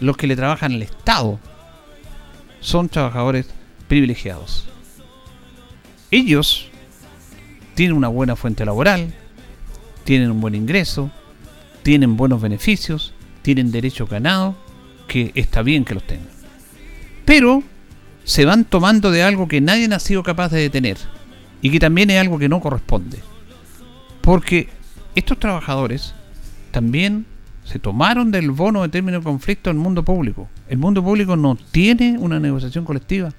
Los 0.00 0.16
que 0.16 0.26
le 0.26 0.36
trabajan 0.36 0.72
al 0.72 0.82
Estado 0.82 1.38
son 2.60 2.88
trabajadores 2.88 3.48
privilegiados. 3.88 4.68
Ellos 6.10 6.68
tienen 7.74 7.96
una 7.96 8.08
buena 8.08 8.36
fuente 8.36 8.64
laboral, 8.64 9.12
tienen 10.04 10.30
un 10.30 10.40
buen 10.40 10.54
ingreso, 10.54 11.10
tienen 11.82 12.16
buenos 12.16 12.40
beneficios, 12.40 13.14
tienen 13.42 13.70
derechos 13.70 14.08
ganados, 14.08 14.56
que 15.06 15.30
está 15.34 15.62
bien 15.62 15.84
que 15.84 15.94
los 15.94 16.06
tengan. 16.06 16.28
Pero 17.24 17.62
se 18.26 18.44
van 18.44 18.64
tomando 18.64 19.12
de 19.12 19.22
algo 19.22 19.46
que 19.46 19.60
nadie 19.60 19.88
ha 19.94 20.00
sido 20.00 20.24
capaz 20.24 20.50
de 20.50 20.60
detener 20.60 20.98
y 21.62 21.70
que 21.70 21.78
también 21.78 22.10
es 22.10 22.20
algo 22.20 22.38
que 22.40 22.48
no 22.48 22.60
corresponde. 22.60 23.20
Porque 24.20 24.68
estos 25.14 25.38
trabajadores 25.38 26.12
también 26.72 27.24
se 27.64 27.78
tomaron 27.78 28.32
del 28.32 28.50
bono 28.50 28.82
de 28.82 28.88
término 28.88 29.18
de 29.18 29.24
conflicto 29.24 29.70
el 29.70 29.76
mundo 29.76 30.04
público. 30.04 30.48
El 30.68 30.78
mundo 30.78 31.04
público 31.04 31.36
no 31.36 31.56
tiene 31.56 32.18
una 32.18 32.40
negociación 32.40 32.84
colectiva. 32.84 33.32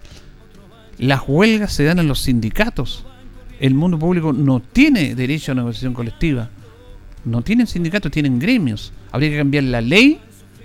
Las 0.98 1.22
huelgas 1.28 1.74
se 1.74 1.84
dan 1.84 2.00
en 2.00 2.08
los 2.08 2.22
sindicatos. 2.22 3.06
El 3.60 3.74
mundo 3.74 4.00
público 4.00 4.32
no 4.32 4.62
tiene 4.62 5.16
derecho 5.16 5.52
a 5.52 5.56
negociación 5.56 5.94
colectiva. 5.94 6.50
No 7.26 7.42
tienen 7.42 7.68
sindicatos, 7.68 8.10
tienen 8.10 8.40
gremios. 8.40 8.94
Habría 9.12 9.32
que 9.32 9.38
cambiar 9.38 9.66
la 9.66 9.82
ley 9.82 10.22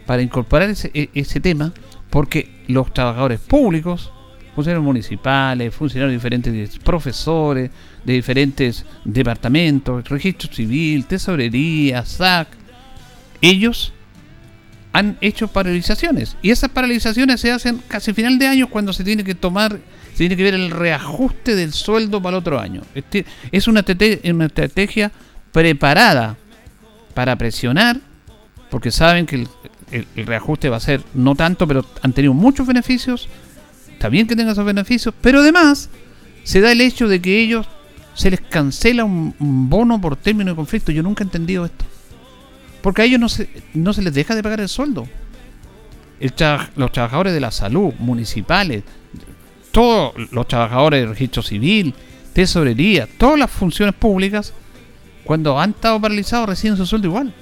para 0.06 0.22
incorporar 0.22 0.70
ese, 0.70 0.92
e, 0.94 1.10
ese 1.12 1.40
tema 1.40 1.72
porque 2.12 2.50
los 2.68 2.92
trabajadores 2.92 3.40
públicos, 3.40 4.12
funcionarios 4.54 4.84
municipales, 4.84 5.74
funcionarios 5.74 6.22
diferentes, 6.22 6.78
profesores 6.78 7.70
de 8.04 8.12
diferentes 8.12 8.84
departamentos, 9.02 10.06
registro 10.06 10.52
civil, 10.52 11.06
tesorería, 11.06 12.04
SAC, 12.04 12.48
ellos 13.40 13.94
han 14.92 15.16
hecho 15.22 15.48
paralizaciones 15.48 16.36
y 16.42 16.50
esas 16.50 16.68
paralizaciones 16.68 17.40
se 17.40 17.50
hacen 17.50 17.80
casi 17.88 18.12
final 18.12 18.38
de 18.38 18.46
año 18.46 18.68
cuando 18.68 18.92
se 18.92 19.04
tiene 19.04 19.24
que 19.24 19.34
tomar, 19.34 19.78
se 20.10 20.18
tiene 20.18 20.36
que 20.36 20.42
ver 20.42 20.52
el 20.52 20.70
reajuste 20.70 21.56
del 21.56 21.72
sueldo 21.72 22.20
para 22.20 22.36
el 22.36 22.40
otro 22.40 22.60
año. 22.60 22.82
Este, 22.94 23.24
es 23.50 23.66
una, 23.68 23.82
una 24.24 24.46
estrategia 24.46 25.10
preparada 25.50 26.36
para 27.14 27.36
presionar, 27.36 27.98
porque 28.68 28.90
saben 28.90 29.24
que 29.24 29.36
el, 29.36 29.48
el, 29.92 30.26
reajuste 30.26 30.68
va 30.68 30.78
a 30.78 30.80
ser 30.80 31.02
no 31.14 31.34
tanto, 31.34 31.66
pero 31.66 31.84
han 32.02 32.12
tenido 32.12 32.34
muchos 32.34 32.66
beneficios. 32.66 33.28
Está 33.92 34.08
bien 34.08 34.26
que 34.26 34.34
tengan 34.34 34.52
esos 34.52 34.64
beneficios, 34.64 35.14
pero 35.20 35.40
además 35.40 35.90
se 36.42 36.60
da 36.60 36.72
el 36.72 36.80
hecho 36.80 37.08
de 37.08 37.20
que 37.20 37.40
ellos 37.40 37.66
se 38.14 38.30
les 38.30 38.40
cancela 38.40 39.04
un, 39.04 39.34
bono 39.38 40.00
por 40.00 40.16
término 40.16 40.50
de 40.50 40.56
conflicto. 40.56 40.92
Yo 40.92 41.02
nunca 41.02 41.22
he 41.22 41.26
entendido 41.26 41.64
esto. 41.64 41.84
Porque 42.82 43.02
a 43.02 43.04
ellos 43.04 43.20
no 43.20 43.28
se, 43.28 43.48
no 43.74 43.92
se 43.92 44.02
les 44.02 44.12
deja 44.12 44.34
de 44.34 44.42
pagar 44.42 44.60
el 44.60 44.68
sueldo. 44.68 45.06
los 46.76 46.92
trabajadores 46.92 47.32
de 47.32 47.40
la 47.40 47.52
salud, 47.52 47.94
municipales, 47.98 48.82
todos 49.70 50.14
los 50.32 50.48
trabajadores 50.48 51.02
de 51.02 51.06
registro 51.06 51.42
civil, 51.42 51.94
tesorería, 52.32 53.08
todas 53.18 53.38
las 53.38 53.50
funciones 53.50 53.94
públicas, 53.94 54.52
cuando 55.24 55.58
han 55.58 55.70
estado 55.70 56.00
paralizados 56.00 56.48
reciben 56.48 56.76
su 56.76 56.86
sueldo 56.86 57.08
igual. 57.08 57.32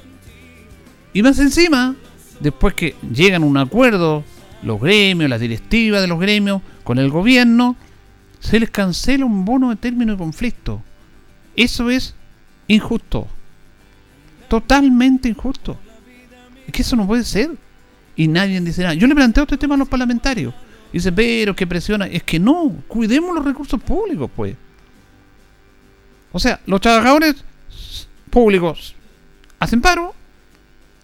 Y 1.12 1.22
más 1.22 1.38
encima, 1.38 1.96
después 2.40 2.74
que 2.74 2.96
llegan 3.12 3.42
a 3.42 3.46
un 3.46 3.57
acuerdo, 3.57 4.24
los 4.62 4.81
gremios, 4.81 5.31
las 5.31 5.40
directivas 5.40 6.00
de 6.00 6.09
los 6.09 6.18
gremios, 6.18 6.62
con 6.85 6.98
el 6.98 7.11
gobierno, 7.11 7.76
se 8.40 8.59
les 8.59 8.70
cancela 8.70 9.24
un 9.24 9.44
bono 9.44 9.70
de 9.70 9.76
término 9.76 10.12
de 10.12 10.18
conflicto. 10.18 10.83
Eso 11.57 11.90
es 11.90 12.14
injusto. 12.68 13.29
Totalmente 14.48 15.29
injusto. 15.29 15.79
Es 16.66 16.72
que 16.72 16.83
eso 16.83 16.96
no 16.96 17.07
puede 17.07 17.24
ser. 17.24 17.50
Y 18.16 18.29
nadie 18.29 18.61
dice 18.61 18.83
nada. 18.83 18.94
Yo 18.94 19.07
le 19.07 19.14
planteo 19.14 19.44
este 19.44 19.59
tema 19.59 19.74
a 19.74 19.79
los 19.79 19.88
parlamentarios. 19.88 20.55
Dice, 20.92 21.12
pero 21.12 21.55
que 21.55 21.66
presiona. 21.66 22.07
Es 22.07 22.22
que 22.22 22.38
no, 22.38 22.83
cuidemos 22.88 23.35
los 23.35 23.44
recursos 23.44 23.81
públicos, 23.81 24.31
pues. 24.35 24.57
O 26.33 26.38
sea, 26.38 26.61
los 26.66 26.81
trabajadores 26.81 27.44
públicos 28.31 28.94
hacen 29.59 29.81
paro, 29.81 30.14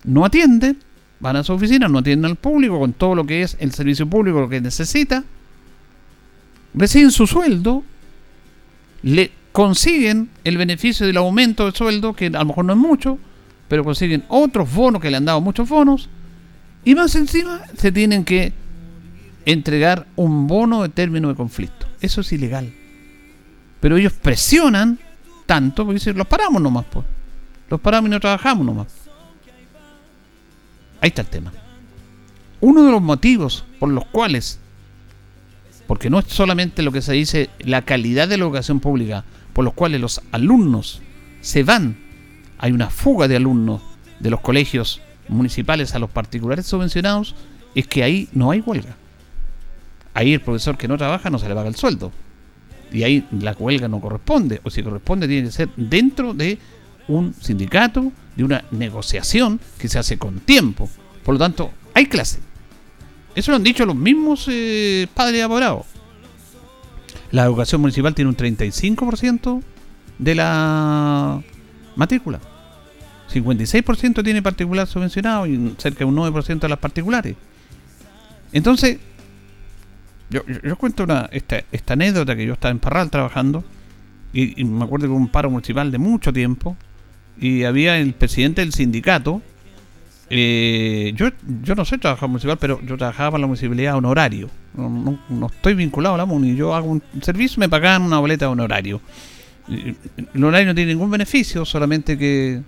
no 0.05 0.25
atienden, 0.25 0.79
van 1.21 1.37
a 1.37 1.45
su 1.45 1.53
oficina, 1.53 1.89
no 1.89 1.99
atienden 1.99 2.31
al 2.31 2.37
público 2.37 2.79
con 2.79 2.93
todo 2.93 3.15
lo 3.15 3.25
que 3.25 3.43
es 3.43 3.57
el 3.61 3.73
servicio 3.73 4.07
público, 4.07 4.41
lo 4.41 4.49
que 4.49 4.61
necesita, 4.61 5.25
reciben 6.75 7.11
su 7.11 7.27
sueldo, 7.27 7.85
le 9.03 9.31
consiguen 9.53 10.29
el 10.45 10.59
beneficio 10.59 11.07
del 11.07 11.17
aumento 11.17 11.71
de 11.71 11.77
sueldo, 11.77 12.13
que 12.13 12.27
a 12.27 12.31
lo 12.31 12.45
mejor 12.47 12.65
no 12.65 12.75
es 12.75 12.79
mucho, 12.79 13.19
pero 13.69 13.85
consiguen 13.85 14.25
otros 14.29 14.73
bonos 14.73 15.01
que 15.01 15.11
le 15.11 15.17
han 15.17 15.25
dado 15.25 15.41
muchos 15.41 15.69
bonos, 15.69 16.09
y 16.85 16.95
más 16.95 17.15
encima 17.15 17.63
se 17.77 17.91
tienen 17.91 18.25
que 18.25 18.53
entregar 19.45 20.07
un 20.17 20.47
bono 20.47 20.83
de 20.83 20.89
término 20.89 21.29
de 21.29 21.35
conflicto. 21.35 21.87
Eso 22.01 22.21
es 22.21 22.33
ilegal. 22.33 22.73
Pero 23.81 23.97
ellos 23.97 24.13
presionan 24.13 24.99
tanto 25.47 25.85
porque 25.85 25.95
dicen, 25.95 26.19
los 26.19 26.27
paramos 26.27 26.61
nomás, 26.61 26.85
pues. 26.91 27.07
Los 27.71 27.81
paramos 27.81 28.09
y 28.09 28.11
no 28.11 28.21
trabajamos 28.21 28.67
nomás. 28.67 29.06
Ahí 31.01 31.09
está 31.09 31.23
el 31.23 31.29
tema. 31.29 31.53
Uno 32.61 32.85
de 32.85 32.91
los 32.91 33.03
motivos 33.03 33.65
por 33.79 33.91
los 33.91 34.05
cuales, 34.07 34.59
porque 35.87 36.11
no 36.11 36.19
es 36.19 36.27
solamente 36.27 36.83
lo 36.83 36.93
que 36.93 37.03
se 37.03 37.13
dice 37.13 37.51
la 37.61 37.83
calidad 37.83 38.29
de 38.29 38.39
la 38.39 38.45
educación 38.45 38.81
pública, 38.81 39.25
por 39.53 39.65
los 39.65 39.75
cuales 39.75 40.01
los 40.01 40.21
alumnos 40.33 41.01
se 41.41 41.63
van, 41.63 41.99
hay 42.59 42.73
una 42.73 42.91
fuga 42.91 43.29
de 43.29 43.37
alumnos 43.37 43.83
de 44.19 44.31
los 44.31 44.41
colegios 44.41 45.01
municipales 45.29 45.95
a 45.95 45.99
los 45.99 46.11
particulares 46.11 46.67
subvencionados, 46.67 47.35
es 47.75 47.87
que 47.87 48.03
ahí 48.03 48.29
no 48.33 48.51
hay 48.51 48.61
huelga. 48.61 48.97
Ahí 50.15 50.33
el 50.33 50.41
profesor 50.41 50.79
que 50.79 50.89
no 50.89 50.97
trabaja 50.97 51.29
no 51.29 51.39
se 51.39 51.49
le 51.49 51.55
paga 51.55 51.69
el 51.69 51.77
sueldo. 51.77 52.11
Y 52.91 53.03
ahí 53.03 53.27
la 53.31 53.53
huelga 53.53 53.89
no 53.89 54.01
corresponde, 54.01 54.61
o 54.65 54.71
si 54.71 54.83
corresponde 54.83 55.29
tiene 55.29 55.49
que 55.49 55.53
ser 55.53 55.69
dentro 55.77 56.33
de 56.33 56.59
un 57.09 57.35
sindicato, 57.35 58.13
de 58.37 58.45
una 58.45 58.65
negociación 58.71 59.61
que 59.79 59.89
se 59.89 59.99
hace 59.99 60.19
con 60.19 60.41
tiempo. 60.41 60.89
Por 61.25 61.35
lo 61.35 61.39
tanto, 61.39 61.71
hay 61.95 62.07
clase. 62.07 62.39
Eso 63.35 63.51
lo 63.51 63.57
han 63.57 63.65
dicho 63.65 63.85
los 63.85 63.97
mismos 63.97 64.47
eh, 64.49 65.09
padres 65.15 65.43
apoderados. 65.43 65.87
La 67.33 67.45
educación 67.45 67.81
municipal 67.81 68.15
tiene 68.15 68.31
un 68.31 68.37
35% 68.37 69.63
de 70.19 70.35
la 70.35 71.43
matrícula. 71.97 72.41
56% 73.33 74.23
tiene 74.23 74.43
particular 74.43 74.87
subvencionado 74.87 75.47
y 75.47 75.75
cerca 75.79 76.01
de 76.01 76.05
un 76.05 76.17
9% 76.17 76.61
de 76.61 76.69
las 76.69 76.79
particulares. 76.79 77.37
Entonces, 78.53 78.99
yo, 80.31 80.43
cuento 80.77 81.05
una, 81.05 81.29
esta, 81.33 81.63
esta, 81.73 81.95
anécdota 81.95 82.37
que 82.37 82.47
yo 82.47 82.55
estaba 82.55 82.73
en 82.73 82.79
Parral 82.79 83.11
trabajando 83.11 83.65
y, 84.33 84.61
y, 84.61 84.65
me 84.65 84.85
acuerdo 84.85 85.07
que 85.07 85.13
un 85.13 85.29
paro 85.29 85.51
municipal 85.51 85.91
de 85.91 85.99
mucho 85.99 86.33
tiempo 86.33 86.77
y 87.39 87.65
había 87.65 87.99
el 87.99 88.13
presidente 88.15 88.63
del 88.63 88.73
sindicato. 88.73 89.43
Eh, 90.29 91.13
yo, 91.15 91.29
yo 91.63 91.75
no 91.75 91.85
soy 91.85 91.99
trabajador 91.99 92.31
municipal, 92.31 92.59
pero 92.59 92.81
yo 92.83 92.97
trabajaba 92.97 93.33
para 93.33 93.43
la 93.43 93.47
municipalidad 93.47 93.97
honorario. 93.97 94.51
No, 94.75 95.19
no, 95.29 95.47
estoy 95.47 95.75
vinculado 95.75 96.15
a 96.15 96.19
la 96.19 96.27
MUNI. 96.27 96.57
Yo 96.57 96.75
hago 96.75 96.91
un 96.91 97.03
servicio 97.23 97.61
me 97.61 97.69
pagaban 97.69 98.03
una 98.03 98.19
boleta 98.19 98.47
de 98.47 98.53
honorario. 98.53 99.01
El 99.69 99.97
honorario 100.37 100.69
no 100.69 100.75
tiene 100.75 100.93
ningún 100.93 101.11
beneficio, 101.11 101.65
solamente 101.65 102.17
que 102.17 102.63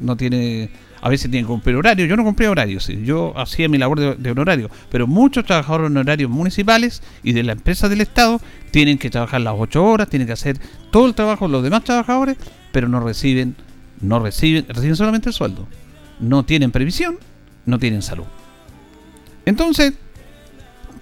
no 0.00 0.16
tiene. 0.16 0.70
A 1.00 1.08
veces 1.08 1.30
tiene 1.30 1.44
que 1.44 1.48
cumplir 1.48 1.76
horario. 1.76 2.06
Yo 2.06 2.16
no 2.16 2.24
cumplía 2.24 2.50
horario, 2.50 2.78
sí. 2.78 3.02
Yo 3.04 3.32
hacía 3.36 3.68
mi 3.68 3.76
labor 3.76 3.98
de, 3.98 4.14
de, 4.14 4.30
honorario. 4.30 4.70
Pero 4.90 5.06
muchos 5.06 5.44
trabajadores 5.44 5.86
honorarios 5.86 6.30
municipales 6.30 7.02
y 7.24 7.32
de 7.32 7.42
la 7.42 7.52
empresa 7.52 7.88
del 7.88 8.02
Estado 8.02 8.40
tienen 8.70 8.98
que 8.98 9.10
trabajar 9.10 9.40
las 9.40 9.54
8 9.56 9.84
horas, 9.84 10.08
tienen 10.08 10.26
que 10.26 10.34
hacer 10.34 10.58
todo 10.90 11.06
el 11.06 11.14
trabajo 11.14 11.46
de 11.46 11.52
los 11.52 11.62
demás 11.62 11.84
trabajadores, 11.84 12.36
pero 12.70 12.88
no 12.88 13.00
reciben 13.00 13.56
no 14.02 14.18
reciben, 14.18 14.66
reciben 14.68 14.96
solamente 14.96 15.30
el 15.30 15.32
sueldo. 15.32 15.66
No 16.20 16.44
tienen 16.44 16.70
previsión, 16.70 17.18
no 17.64 17.78
tienen 17.78 18.02
salud. 18.02 18.26
Entonces, 19.46 19.94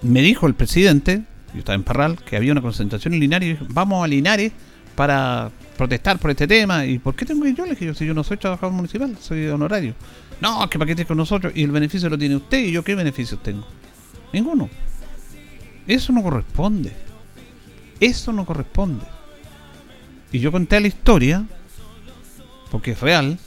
me 0.02 0.22
dijo 0.22 0.46
el 0.46 0.54
presidente, 0.54 1.22
yo 1.52 1.58
estaba 1.58 1.74
en 1.74 1.82
Parral, 1.82 2.18
que 2.22 2.36
había 2.36 2.52
una 2.52 2.62
concentración 2.62 3.14
en 3.14 3.20
Linares, 3.20 3.58
vamos 3.68 4.04
a 4.04 4.06
Linares 4.08 4.52
para 4.94 5.50
protestar 5.76 6.18
por 6.18 6.30
este 6.30 6.46
tema. 6.46 6.84
¿Y 6.86 6.98
por 6.98 7.14
qué 7.14 7.24
tengo 7.24 7.42
que 7.42 7.54
yo? 7.54 7.64
Le 7.64 7.70
dije, 7.70 7.94
si 7.94 8.06
yo 8.06 8.14
no 8.14 8.22
soy 8.22 8.36
trabajador 8.36 8.74
municipal, 8.74 9.16
soy 9.18 9.46
honorario. 9.48 9.94
No, 10.40 10.68
que 10.68 10.78
para 10.78 10.86
qué 10.86 10.92
estés 10.92 11.06
con 11.06 11.16
nosotros 11.16 11.52
y 11.56 11.62
el 11.62 11.70
beneficio 11.70 12.08
lo 12.08 12.18
tiene 12.18 12.36
usted 12.36 12.58
y 12.58 12.72
yo 12.72 12.82
qué 12.82 12.94
beneficios 12.94 13.42
tengo. 13.42 13.66
Ninguno. 14.32 14.68
Eso 15.86 16.12
no 16.12 16.22
corresponde. 16.22 16.92
Eso 17.98 18.32
no 18.32 18.46
corresponde. 18.46 19.04
Y 20.32 20.38
yo 20.38 20.52
conté 20.52 20.80
la 20.80 20.86
historia 20.86 21.44
porque 22.70 22.92
es 22.92 23.00
real, 23.00 23.38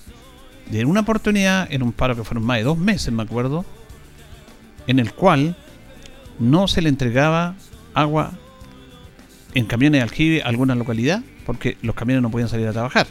de 0.70 0.86
una 0.86 1.02
oportunidad, 1.02 1.72
en 1.72 1.84
un 1.84 1.92
paro 1.92 2.16
que 2.16 2.24
fueron 2.24 2.46
más 2.46 2.58
de 2.58 2.64
dos 2.64 2.78
meses, 2.78 3.14
me 3.14 3.24
acuerdo, 3.24 3.66
en 4.88 5.00
el 5.00 5.14
cual 5.14 5.56
no 6.40 6.68
se 6.68 6.82
le 6.82 6.90
entregaba 6.90 7.56
agua 7.94 8.32
en 9.54 9.66
camiones 9.66 10.00
de 10.00 10.04
aljibe 10.04 10.44
a 10.44 10.48
alguna 10.48 10.76
localidad, 10.76 11.22
porque 11.46 11.78
los 11.82 11.96
camiones 11.96 12.22
no 12.22 12.32
podían 12.32 12.50
salir 12.50 12.68
a 12.68 12.74
trabajar. 12.74 13.08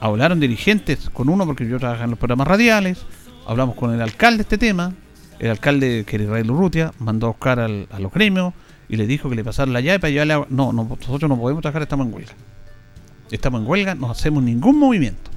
Hablaron 0.00 0.40
dirigentes 0.40 1.10
con 1.10 1.28
uno, 1.28 1.46
porque 1.46 1.66
yo 1.66 1.78
trabajaba 1.78 2.04
en 2.04 2.10
los 2.10 2.18
programas 2.18 2.48
radiales, 2.48 2.98
hablamos 3.46 3.76
con 3.76 3.94
el 3.94 4.00
alcalde 4.00 4.38
de 4.38 4.42
este 4.42 4.58
tema, 4.58 4.92
el 5.38 5.50
alcalde, 5.50 6.04
que 6.06 6.16
era 6.16 6.24
Israel 6.24 6.50
Urrutia, 6.50 6.92
mandó 6.98 7.26
a 7.26 7.30
buscar 7.30 7.60
al, 7.60 7.88
a 7.90 7.98
los 7.98 8.12
gremios 8.12 8.54
y 8.88 8.96
le 8.96 9.06
dijo 9.06 9.28
que 9.28 9.36
le 9.36 9.44
pasara 9.44 9.70
la 9.70 9.80
llave 9.80 10.00
para 10.00 10.10
llevarle 10.10 10.32
agua. 10.34 10.46
No, 10.50 10.72
no, 10.72 10.84
nosotros 10.84 11.28
no 11.28 11.38
podemos 11.38 11.62
trabajar, 11.62 11.82
estamos 11.82 12.06
en 12.06 12.14
huelga 12.14 12.32
estamos 13.30 13.60
en 13.60 13.66
huelga, 13.66 13.94
no 13.94 14.10
hacemos 14.10 14.42
ningún 14.42 14.78
movimiento. 14.78 15.30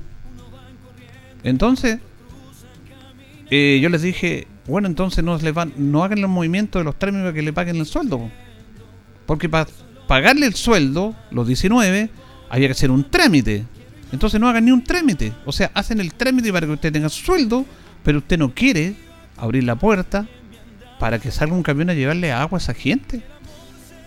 Entonces, 1.43 1.99
eh, 3.49 3.80
yo 3.82 3.89
les 3.89 4.02
dije, 4.02 4.47
bueno, 4.67 4.88
entonces 4.88 5.23
no, 5.23 5.38
les 5.38 5.54
van, 5.54 5.73
no 5.78 6.04
hagan 6.04 6.21
los 6.21 6.30
movimientos 6.30 6.80
de 6.80 6.84
los 6.84 6.97
términos 6.97 7.25
para 7.25 7.34
que 7.34 7.41
le 7.41 7.54
paguen 7.54 7.78
el 7.78 7.86
sueldo. 7.86 8.30
Porque 9.25 9.49
para 9.49 9.67
pagarle 10.08 10.45
el 10.45 10.56
sueldo, 10.56 11.15
los 11.32 11.47
19, 11.47 12.10
había 12.49 12.67
que 12.67 12.71
hacer 12.71 12.91
un 12.91 13.10
trámite. 13.10 13.65
Entonces 14.12 14.39
no 14.39 14.47
hagan 14.49 14.65
ni 14.65 14.71
un 14.71 14.84
trámite. 14.84 15.34
O 15.45 15.52
sea, 15.52 15.71
hacen 15.73 15.99
el 15.99 16.13
trámite 16.13 16.52
para 16.52 16.67
que 16.67 16.73
usted 16.73 16.91
tenga 16.91 17.10
su 17.10 17.25
sueldo, 17.25 17.65
pero 18.04 18.19
usted 18.19 18.38
no 18.38 18.54
quiere 18.54 18.95
abrir 19.38 19.63
la 19.63 19.75
puerta 19.75 20.28
para 20.99 21.19
que 21.19 21.32
salga 21.32 21.56
un 21.56 21.63
camión 21.63 21.89
a 21.89 21.93
llevarle 21.93 22.32
agua 22.32 22.58
a 22.58 22.62
esa 22.62 22.73
gente. 22.73 23.23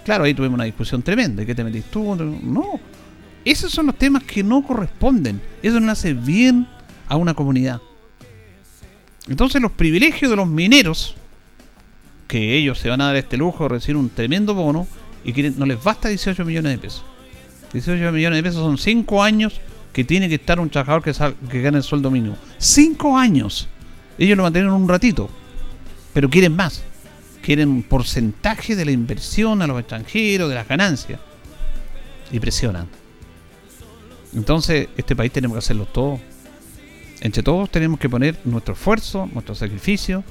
Claro, 0.05 0.25
ahí 0.25 0.35
tuvimos 0.35 0.57
una 0.57 0.65
discusión 0.65 1.03
tremenda. 1.03 1.45
¿Qué 1.45 1.55
te 1.55 1.65
metiste 1.65 1.91
tú? 1.91 2.15
No, 2.17 2.81
esos 3.45 3.73
son 3.73 3.87
los 3.87 3.97
temas 3.97 4.23
que 4.23 4.43
no 4.43 4.63
corresponden. 4.63 5.41
Eso 5.63 5.81
no 5.81 5.91
hace 5.91 6.15
bien 6.15 6.67
a 7.09 7.17
una 7.17 7.35
comunidad. 7.35 7.81
Entonces 9.29 9.61
los 9.61 9.73
privilegios 9.73 10.31
de 10.31 10.37
los 10.37 10.49
mineros, 10.49 11.15
que 12.29 12.57
ellos 12.57 12.79
se 12.79 12.89
van 12.89 13.01
a 13.01 13.07
dar 13.07 13.17
este 13.17 13.37
lujo 13.37 13.65
de 13.65 13.71
recibir 13.71 13.97
un 13.97 14.09
tremendo 14.09 14.55
bono 14.55 14.87
y 15.25 15.33
que 15.33 15.51
no 15.51 15.67
les 15.67 15.83
basta 15.83 16.09
18 16.09 16.45
millones 16.45 16.73
de 16.73 16.79
pesos. 16.79 17.05
18 17.73 18.13
millones 18.13 18.39
de 18.39 18.43
pesos 18.43 18.63
son 18.63 18.79
5 18.79 19.23
años 19.23 19.61
que 19.93 20.05
tiene 20.05 20.29
que 20.29 20.37
estar 20.37 20.59
un 20.59 20.71
trabajador 20.71 21.03
que, 21.03 21.61
gane 21.61 21.79
el 21.79 21.85
sueldo 21.85 22.11
mínimo. 22.11 22.37
5 22.59 23.17
años. 23.17 23.69
Ellos 24.19 24.37
lo 24.37 24.43
mantienen 24.43 24.71
un 24.71 24.89
ratito, 24.89 25.29
pero 26.13 26.29
quieren 26.29 26.57
más. 26.57 26.83
Quieren 27.43 27.69
un 27.69 27.83
porcentaje 27.83 28.77
de 28.77 28.85
la 28.85 28.93
inversión 28.93 29.63
a 29.63 29.67
los 29.67 29.79
extranjeros, 29.81 30.49
de 30.49 30.55
las 30.55 30.69
ganancias. 30.69 31.21
Y 32.31 32.39
presionan. 32.41 33.02
Entonces, 34.35 34.89
este 34.97 35.15
país 35.15 35.33
tenemos 35.33 35.55
que 35.55 35.61
hacerlo 35.61 35.87
todo. 35.87 36.19
Entre 37.21 37.43
todos 37.43 37.71
tenemos 37.71 38.01
que 38.01 38.09
poner 38.09 38.39
nuestro 38.45 38.75
esfuerzo, 38.75 39.29
nuestro 39.33 39.55
sacrificio, 39.55 40.25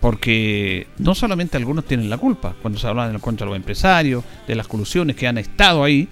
porque 0.00 0.86
no 0.98 1.14
solamente 1.14 1.56
algunos 1.56 1.84
tienen 1.86 2.10
la 2.10 2.18
culpa, 2.18 2.54
cuando 2.60 2.78
se 2.78 2.86
habla 2.86 3.08
de 3.08 3.18
contra 3.18 3.46
los 3.46 3.56
empresarios, 3.56 4.22
de 4.46 4.54
las 4.54 4.68
colusiones 4.68 5.16
que 5.16 5.26
han 5.26 5.38
estado 5.38 5.82
ahí, 5.82 6.08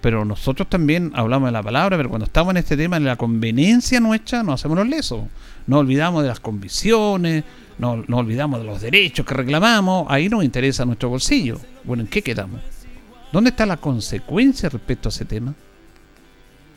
pero 0.00 0.24
nosotros 0.24 0.68
también 0.68 1.10
hablamos 1.14 1.48
de 1.48 1.52
la 1.52 1.62
palabra, 1.62 1.96
pero 1.96 2.08
cuando 2.08 2.24
estamos 2.24 2.52
en 2.52 2.58
este 2.58 2.76
tema, 2.76 2.96
en 2.96 3.04
la 3.04 3.16
conveniencia 3.16 4.00
nuestra, 4.00 4.42
nos 4.42 4.60
hacemos 4.60 4.78
los 4.78 4.88
lesos. 4.88 5.24
No 5.66 5.78
olvidamos 5.78 6.22
de 6.22 6.28
las 6.28 6.40
convicciones, 6.40 7.44
no, 7.78 8.04
no 8.06 8.18
olvidamos 8.18 8.60
de 8.60 8.66
los 8.66 8.80
derechos 8.80 9.26
que 9.26 9.34
reclamamos, 9.34 10.06
ahí 10.08 10.28
nos 10.28 10.44
interesa 10.44 10.84
nuestro 10.84 11.08
bolsillo. 11.08 11.60
Bueno, 11.84 12.02
¿en 12.02 12.08
qué 12.08 12.22
quedamos? 12.22 12.60
¿Dónde 13.32 13.50
está 13.50 13.66
la 13.66 13.76
consecuencia 13.76 14.68
respecto 14.68 15.08
a 15.08 15.10
ese 15.10 15.24
tema? 15.24 15.54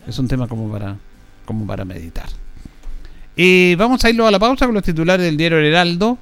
Es 0.08 0.20
un 0.20 0.28
tema 0.28 0.48
como 0.48 0.72
para, 0.72 0.98
como 1.46 1.66
para 1.66 1.86
meditar. 1.86 2.28
Y 3.36 3.76
vamos 3.76 4.04
a 4.04 4.10
irlo 4.10 4.28
a 4.28 4.32
la 4.32 4.40
pausa 4.40 4.66
con 4.66 4.76
los 4.76 4.84
titulares 4.84 5.26
del 5.26 5.38
diario 5.38 5.58
Heraldo. 5.60 6.18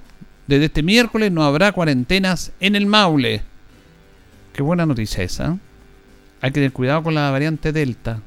Desde 0.47 0.65
este 0.65 0.83
miércoles 0.83 1.31
no 1.31 1.43
habrá 1.43 1.71
cuarentenas 1.71 2.51
en 2.59 2.75
el 2.75 2.85
Maule. 2.85 3.41
Qué 4.53 4.61
buena 4.61 4.85
noticia 4.85 5.23
esa. 5.23 5.53
¿eh? 5.53 5.57
Hay 6.41 6.51
que 6.51 6.55
tener 6.55 6.71
cuidado 6.71 7.03
con 7.03 7.13
la 7.13 7.29
variante 7.29 7.71
Delta, 7.71 8.19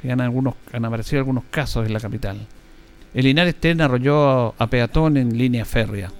que 0.00 0.12
han, 0.12 0.20
algunos, 0.20 0.54
aparecido 0.72 1.20
algunos 1.20 1.44
casos 1.50 1.86
en 1.86 1.92
la 1.92 2.00
capital. 2.00 2.38
El 3.14 3.24
Linares 3.24 3.56
Tren 3.56 3.80
arrolló 3.80 4.54
a 4.58 4.66
peatón 4.68 5.16
en 5.16 5.36
línea 5.36 5.64
férrea. 5.64 6.10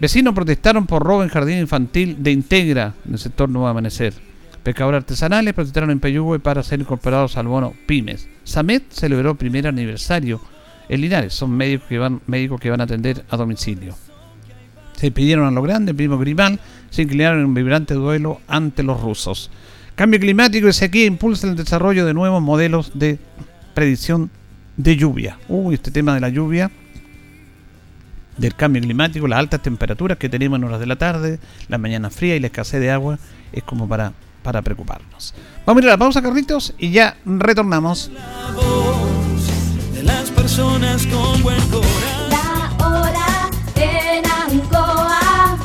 Vecinos 0.00 0.34
protestaron 0.34 0.86
por 0.86 1.02
robo 1.02 1.22
en 1.22 1.28
jardín 1.28 1.58
infantil 1.58 2.22
de 2.22 2.32
Integra, 2.32 2.94
en 3.06 3.12
el 3.12 3.18
sector 3.18 3.48
Nuevo 3.48 3.68
Amanecer. 3.68 4.14
Pescadores 4.62 4.98
artesanales 4.98 5.54
protestaron 5.54 5.90
en 5.90 6.00
Peyúgue 6.00 6.38
para 6.38 6.62
ser 6.62 6.80
incorporados 6.80 7.36
al 7.36 7.48
bono 7.48 7.74
Pymes. 7.86 8.28
Samet 8.44 8.84
celebró 8.90 9.34
primer 9.34 9.66
aniversario. 9.66 10.40
En 10.88 11.00
Linares 11.00 11.34
son 11.34 11.50
médicos 11.50 11.88
que 11.88 11.98
van, 11.98 12.20
médicos 12.26 12.60
que 12.60 12.70
van 12.70 12.80
a 12.80 12.84
atender 12.84 13.24
a 13.28 13.36
domicilio. 13.36 13.94
Se 14.96 15.10
pidieron 15.10 15.46
a 15.46 15.50
lo 15.50 15.62
grande, 15.62 15.94
primo 15.94 16.18
Grimal 16.18 16.60
se 16.90 17.02
inclinaron 17.02 17.40
en 17.40 17.46
un 17.46 17.54
vibrante 17.54 17.94
duelo 17.94 18.40
ante 18.46 18.82
los 18.82 19.00
rusos. 19.00 19.50
Cambio 19.94 20.20
climático 20.20 20.68
y 20.68 20.72
sequía 20.72 21.06
impulsa 21.06 21.48
el 21.48 21.56
desarrollo 21.56 22.06
de 22.06 22.14
nuevos 22.14 22.40
modelos 22.40 22.92
de 22.94 23.18
predicción 23.74 24.30
de 24.76 24.96
lluvia. 24.96 25.38
Uy, 25.48 25.74
este 25.74 25.90
tema 25.90 26.14
de 26.14 26.20
la 26.20 26.28
lluvia, 26.28 26.70
del 28.36 28.54
cambio 28.54 28.82
climático, 28.82 29.26
las 29.28 29.38
altas 29.38 29.62
temperaturas 29.62 30.18
que 30.18 30.28
tenemos 30.28 30.58
en 30.58 30.64
horas 30.64 30.80
de 30.80 30.86
la 30.86 30.96
tarde, 30.96 31.38
la 31.68 31.78
mañana 31.78 32.10
fría 32.10 32.36
y 32.36 32.40
la 32.40 32.46
escasez 32.46 32.80
de 32.80 32.90
agua, 32.90 33.18
es 33.52 33.62
como 33.62 33.88
para, 33.88 34.12
para 34.42 34.62
preocuparnos. 34.62 35.34
Vamos 35.66 35.82
a 35.82 35.84
ir 35.84 35.88
a 35.90 35.92
la 35.92 35.98
pausa, 35.98 36.22
Carlitos, 36.22 36.74
y 36.78 36.90
ya 36.90 37.16
retornamos. 37.24 38.10
La 38.12 38.52
de 39.94 40.02
las 40.02 40.30
personas 40.30 41.06
con 41.06 41.42
buen 41.42 41.60
corazón. 41.68 42.30
La 42.30 42.86
hora 42.86 43.50
en 43.76 44.24
Ancoa 44.26 45.58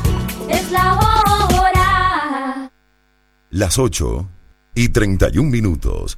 es 0.49 0.71
la 0.71 0.93
hora. 0.93 2.71
Las 3.49 3.79
8 3.79 4.29
y 4.75 4.89
31 4.89 5.49
minutos. 5.49 6.17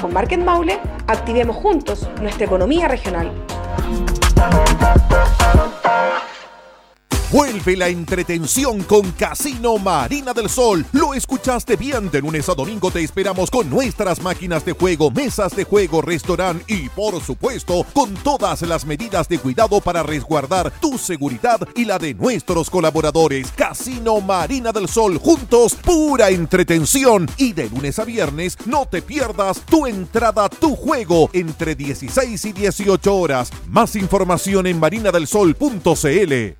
Con 0.00 0.14
Market 0.14 0.40
Maule, 0.40 0.80
activemos 1.08 1.56
juntos 1.56 2.08
nuestra 2.22 2.46
economía 2.46 2.88
regional. 2.88 3.30
Vuelve 7.32 7.76
la 7.76 7.86
entretención 7.86 8.82
con 8.82 9.12
Casino 9.12 9.78
Marina 9.78 10.34
del 10.34 10.50
Sol. 10.50 10.84
Lo 10.90 11.14
escuchaste 11.14 11.76
bien. 11.76 12.10
De 12.10 12.20
lunes 12.20 12.48
a 12.48 12.56
domingo 12.56 12.90
te 12.90 13.04
esperamos 13.04 13.52
con 13.52 13.70
nuestras 13.70 14.20
máquinas 14.20 14.64
de 14.64 14.72
juego, 14.72 15.12
mesas 15.12 15.54
de 15.54 15.62
juego, 15.62 16.02
restaurante 16.02 16.64
y, 16.66 16.88
por 16.88 17.22
supuesto, 17.22 17.86
con 17.92 18.14
todas 18.14 18.62
las 18.62 18.84
medidas 18.84 19.28
de 19.28 19.38
cuidado 19.38 19.80
para 19.80 20.02
resguardar 20.02 20.72
tu 20.80 20.98
seguridad 20.98 21.60
y 21.76 21.84
la 21.84 22.00
de 22.00 22.14
nuestros 22.14 22.68
colaboradores. 22.68 23.52
Casino 23.52 24.20
Marina 24.20 24.72
del 24.72 24.88
Sol. 24.88 25.16
Juntos, 25.18 25.74
pura 25.74 26.30
entretención. 26.30 27.30
Y 27.36 27.52
de 27.52 27.70
lunes 27.70 28.00
a 28.00 28.04
viernes, 28.04 28.58
no 28.66 28.86
te 28.86 29.02
pierdas 29.02 29.60
tu 29.66 29.86
entrada, 29.86 30.48
tu 30.48 30.74
juego 30.74 31.30
entre 31.32 31.76
16 31.76 32.44
y 32.44 32.52
18 32.52 33.16
horas. 33.16 33.52
Más 33.68 33.94
información 33.94 34.66
en 34.66 34.80
marinadelsol.cl. 34.80 36.59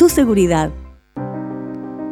tu 0.00 0.08
seguridad. 0.08 0.70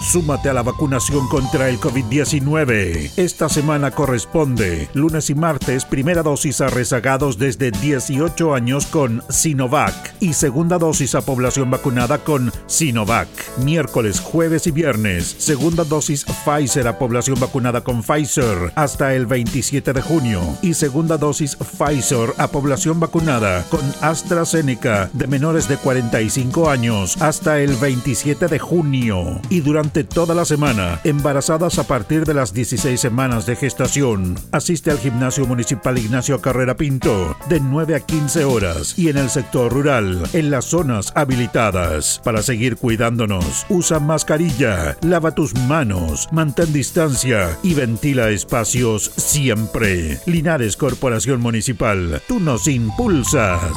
Súmate 0.00 0.48
a 0.48 0.54
la 0.54 0.62
vacunación 0.62 1.28
contra 1.28 1.68
el 1.68 1.78
COVID-19. 1.78 3.12
Esta 3.16 3.48
semana 3.48 3.90
corresponde 3.90 4.88
lunes 4.94 5.28
y 5.30 5.34
martes 5.34 5.84
primera 5.84 6.22
dosis 6.22 6.60
a 6.60 6.68
rezagados 6.68 7.38
desde 7.38 7.70
18 7.70 8.54
años 8.54 8.86
con 8.86 9.22
Sinovac 9.28 10.14
y 10.18 10.32
segunda 10.32 10.78
dosis 10.78 11.14
a 11.14 11.20
población 11.20 11.70
vacunada 11.70 12.18
con 12.18 12.50
Sinovac. 12.66 13.28
Miércoles, 13.58 14.18
jueves 14.18 14.66
y 14.66 14.70
viernes 14.70 15.26
segunda 15.38 15.84
dosis 15.84 16.24
Pfizer 16.24 16.88
a 16.88 16.98
población 16.98 17.38
vacunada 17.38 17.84
con 17.84 18.02
Pfizer 18.02 18.72
hasta 18.74 19.14
el 19.14 19.26
27 19.26 19.92
de 19.92 20.02
junio 20.02 20.40
y 20.62 20.74
segunda 20.74 21.18
dosis 21.18 21.56
Pfizer 21.56 22.32
a 22.38 22.48
población 22.48 22.98
vacunada 22.98 23.64
con 23.68 23.80
AstraZeneca 24.00 25.10
de 25.12 25.26
menores 25.26 25.68
de 25.68 25.76
45 25.76 26.70
años 26.70 27.20
hasta 27.20 27.60
el 27.60 27.76
27 27.76 28.48
de 28.48 28.58
junio 28.58 29.40
y 29.50 29.60
durante 29.60 29.81
durante 29.82 30.04
toda 30.04 30.32
la 30.32 30.44
semana, 30.44 31.00
embarazadas 31.02 31.80
a 31.80 31.88
partir 31.88 32.24
de 32.24 32.34
las 32.34 32.54
16 32.54 33.00
semanas 33.00 33.46
de 33.46 33.56
gestación. 33.56 34.36
Asiste 34.52 34.92
al 34.92 34.98
Gimnasio 34.98 35.44
Municipal 35.44 35.98
Ignacio 35.98 36.40
Carrera 36.40 36.76
Pinto 36.76 37.36
de 37.48 37.58
9 37.58 37.96
a 37.96 38.00
15 38.00 38.44
horas 38.44 38.96
y 38.96 39.08
en 39.08 39.16
el 39.16 39.28
sector 39.28 39.72
rural, 39.72 40.22
en 40.34 40.52
las 40.52 40.66
zonas 40.66 41.10
habilitadas. 41.16 42.20
Para 42.22 42.42
seguir 42.42 42.76
cuidándonos, 42.76 43.66
usa 43.70 43.98
mascarilla, 43.98 44.96
lava 45.02 45.34
tus 45.34 45.52
manos, 45.66 46.28
mantén 46.30 46.72
distancia 46.72 47.58
y 47.64 47.74
ventila 47.74 48.30
espacios 48.30 49.10
siempre. 49.16 50.20
Linares 50.26 50.76
Corporación 50.76 51.40
Municipal, 51.40 52.22
tú 52.28 52.38
nos 52.38 52.68
impulsas. 52.68 53.72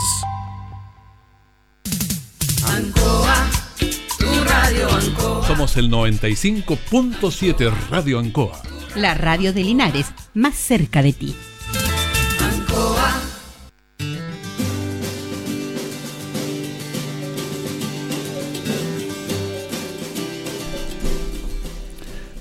Somos 5.66 5.78
el 5.78 5.90
95.7 5.90 7.74
Radio 7.90 8.20
Ancoa. 8.20 8.62
La 8.96 9.16
radio 9.16 9.52
de 9.52 9.64
Linares, 9.64 10.14
más 10.36 10.54
cerca 10.54 11.02
de 11.02 11.12
ti. 11.12 11.36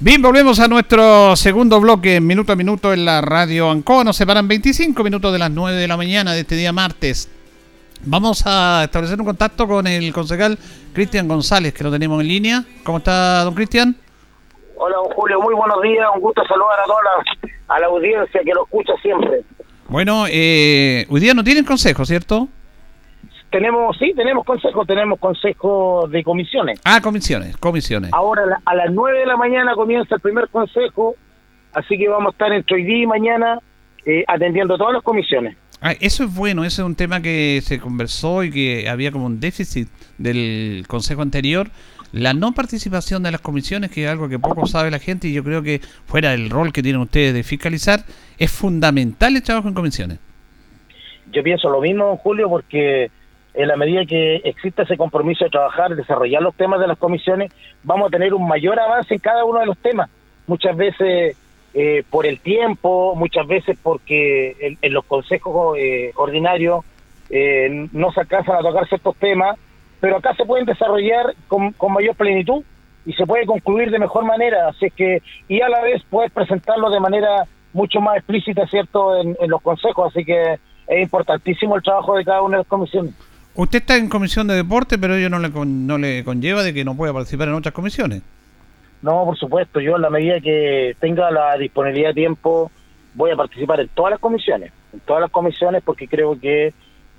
Bien, 0.00 0.20
volvemos 0.20 0.60
a 0.60 0.68
nuestro 0.68 1.34
segundo 1.36 1.80
bloque, 1.80 2.20
minuto 2.20 2.52
a 2.52 2.56
minuto 2.56 2.92
en 2.92 3.06
la 3.06 3.22
radio 3.22 3.70
Ancoa. 3.70 4.04
Nos 4.04 4.16
separan 4.16 4.48
25 4.48 5.02
minutos 5.02 5.32
de 5.32 5.38
las 5.38 5.50
9 5.50 5.78
de 5.78 5.88
la 5.88 5.96
mañana 5.96 6.34
de 6.34 6.40
este 6.40 6.56
día 6.56 6.74
martes 6.74 7.30
Vamos 8.06 8.42
a 8.46 8.82
establecer 8.84 9.18
un 9.18 9.26
contacto 9.26 9.66
con 9.66 9.86
el 9.86 10.12
concejal 10.12 10.58
Cristian 10.92 11.26
González, 11.26 11.72
que 11.72 11.84
lo 11.84 11.90
tenemos 11.90 12.20
en 12.20 12.28
línea. 12.28 12.64
¿Cómo 12.84 12.98
está, 12.98 13.42
don 13.44 13.54
Cristian? 13.54 13.96
Hola, 14.76 14.96
don 14.96 15.06
Julio, 15.14 15.40
muy 15.40 15.54
buenos 15.54 15.80
días. 15.82 16.06
Un 16.14 16.20
gusto 16.20 16.42
saludar 16.46 16.80
a 16.80 16.84
toda 16.84 16.98
la, 17.02 17.74
a 17.74 17.80
la 17.80 17.86
audiencia 17.86 18.40
que 18.44 18.52
lo 18.52 18.64
escucha 18.64 18.92
siempre. 19.00 19.40
Bueno, 19.88 20.24
eh, 20.30 21.06
hoy 21.08 21.20
día 21.20 21.32
no 21.34 21.44
tienen 21.44 21.64
consejo, 21.64 22.04
¿cierto? 22.04 22.48
Tenemos, 23.50 23.96
sí, 23.98 24.12
tenemos 24.16 24.44
consejo, 24.44 24.84
tenemos 24.84 25.18
consejo 25.18 26.06
de 26.08 26.24
comisiones. 26.24 26.80
Ah, 26.84 27.00
comisiones, 27.00 27.56
comisiones. 27.56 28.12
Ahora 28.12 28.42
a, 28.42 28.46
la- 28.46 28.62
a 28.66 28.74
las 28.74 28.92
9 28.92 29.20
de 29.20 29.26
la 29.26 29.36
mañana 29.36 29.74
comienza 29.74 30.16
el 30.16 30.20
primer 30.20 30.48
consejo, 30.48 31.14
así 31.72 31.96
que 31.96 32.08
vamos 32.08 32.28
a 32.28 32.30
estar 32.32 32.52
entre 32.52 32.76
hoy 32.76 32.84
día 32.84 33.02
y 33.04 33.06
mañana 33.06 33.60
eh, 34.04 34.24
atendiendo 34.26 34.76
todas 34.76 34.92
las 34.94 35.02
comisiones. 35.02 35.56
Ah, 35.86 35.92
eso 36.00 36.24
es 36.24 36.34
bueno, 36.34 36.64
ese 36.64 36.80
es 36.80 36.86
un 36.86 36.94
tema 36.94 37.20
que 37.20 37.60
se 37.62 37.78
conversó 37.78 38.42
y 38.42 38.50
que 38.50 38.88
había 38.88 39.12
como 39.12 39.26
un 39.26 39.38
déficit 39.38 39.86
del 40.16 40.86
consejo 40.88 41.20
anterior. 41.20 41.68
La 42.10 42.32
no 42.32 42.52
participación 42.52 43.22
de 43.22 43.30
las 43.30 43.42
comisiones, 43.42 43.90
que 43.90 44.04
es 44.04 44.10
algo 44.10 44.30
que 44.30 44.38
poco 44.38 44.66
sabe 44.66 44.90
la 44.90 44.98
gente, 44.98 45.28
y 45.28 45.34
yo 45.34 45.44
creo 45.44 45.62
que 45.62 45.82
fuera 46.06 46.30
del 46.30 46.48
rol 46.48 46.72
que 46.72 46.82
tienen 46.82 47.02
ustedes 47.02 47.34
de 47.34 47.42
fiscalizar, 47.42 48.00
es 48.38 48.50
fundamental 48.50 49.36
el 49.36 49.42
trabajo 49.42 49.68
en 49.68 49.74
comisiones. 49.74 50.18
Yo 51.30 51.42
pienso 51.42 51.68
lo 51.68 51.82
mismo, 51.82 52.16
Julio, 52.16 52.48
porque 52.48 53.10
en 53.52 53.68
la 53.68 53.76
medida 53.76 54.06
que 54.06 54.36
exista 54.36 54.84
ese 54.84 54.96
compromiso 54.96 55.44
de 55.44 55.50
trabajar, 55.50 55.94
desarrollar 55.94 56.40
los 56.40 56.54
temas 56.54 56.80
de 56.80 56.86
las 56.86 56.96
comisiones, 56.96 57.52
vamos 57.82 58.08
a 58.08 58.10
tener 58.10 58.32
un 58.32 58.48
mayor 58.48 58.80
avance 58.80 59.12
en 59.12 59.20
cada 59.20 59.44
uno 59.44 59.60
de 59.60 59.66
los 59.66 59.76
temas. 59.76 60.08
Muchas 60.46 60.74
veces 60.78 61.36
eh, 61.74 62.04
por 62.08 62.24
el 62.26 62.38
tiempo, 62.40 63.14
muchas 63.16 63.46
veces 63.46 63.76
porque 63.82 64.76
en, 64.80 64.92
los 64.92 65.04
consejos 65.04 65.76
eh, 65.78 66.12
ordinarios 66.14 66.84
eh, 67.30 67.88
no 67.92 68.12
se 68.12 68.20
alcanzan 68.20 68.56
a 68.56 68.60
tocar 68.60 68.86
ciertos 68.88 69.16
temas, 69.16 69.56
pero 70.00 70.16
acá 70.18 70.34
se 70.36 70.44
pueden 70.44 70.66
desarrollar 70.66 71.34
con, 71.48 71.72
con 71.72 71.92
mayor 71.92 72.14
plenitud 72.14 72.62
y 73.06 73.12
se 73.14 73.26
puede 73.26 73.44
concluir 73.46 73.90
de 73.90 73.98
mejor 73.98 74.24
manera, 74.24 74.68
así 74.68 74.90
que 74.90 75.22
y 75.48 75.60
a 75.60 75.68
la 75.68 75.82
vez 75.82 76.02
puedes 76.08 76.30
presentarlo 76.32 76.90
de 76.90 77.00
manera 77.00 77.44
mucho 77.72 78.00
más 78.00 78.16
explícita, 78.18 78.66
cierto, 78.68 79.20
en, 79.20 79.36
en 79.40 79.50
los 79.50 79.60
consejos, 79.60 80.12
así 80.14 80.24
que 80.24 80.54
es 80.86 81.02
importantísimo 81.02 81.76
el 81.76 81.82
trabajo 81.82 82.16
de 82.16 82.24
cada 82.24 82.40
una 82.42 82.58
de 82.58 82.62
las 82.62 82.68
comisiones. 82.68 83.12
Usted 83.56 83.78
está 83.78 83.96
en 83.96 84.08
comisión 84.08 84.46
de 84.46 84.54
deporte, 84.54 84.96
pero 84.98 85.14
ello 85.16 85.28
no 85.30 85.38
le, 85.38 85.50
con- 85.50 85.86
no 85.86 85.96
le 85.98 86.24
conlleva 86.24 86.62
de 86.62 86.72
que 86.74 86.84
no 86.84 86.96
pueda 86.96 87.12
participar 87.12 87.48
en 87.48 87.54
otras 87.54 87.74
comisiones. 87.74 88.22
No, 89.04 89.26
por 89.26 89.36
supuesto, 89.36 89.80
yo 89.80 89.96
en 89.96 90.02
la 90.02 90.08
medida 90.08 90.40
que 90.40 90.96
tenga 90.98 91.30
la 91.30 91.58
disponibilidad 91.58 92.08
de 92.08 92.14
tiempo 92.14 92.70
voy 93.12 93.32
a 93.32 93.36
participar 93.36 93.78
en 93.80 93.88
todas 93.88 94.12
las 94.12 94.18
comisiones, 94.18 94.72
en 94.94 95.00
todas 95.00 95.20
las 95.20 95.30
comisiones 95.30 95.82
porque 95.84 96.08
creo 96.08 96.40
que 96.40 96.72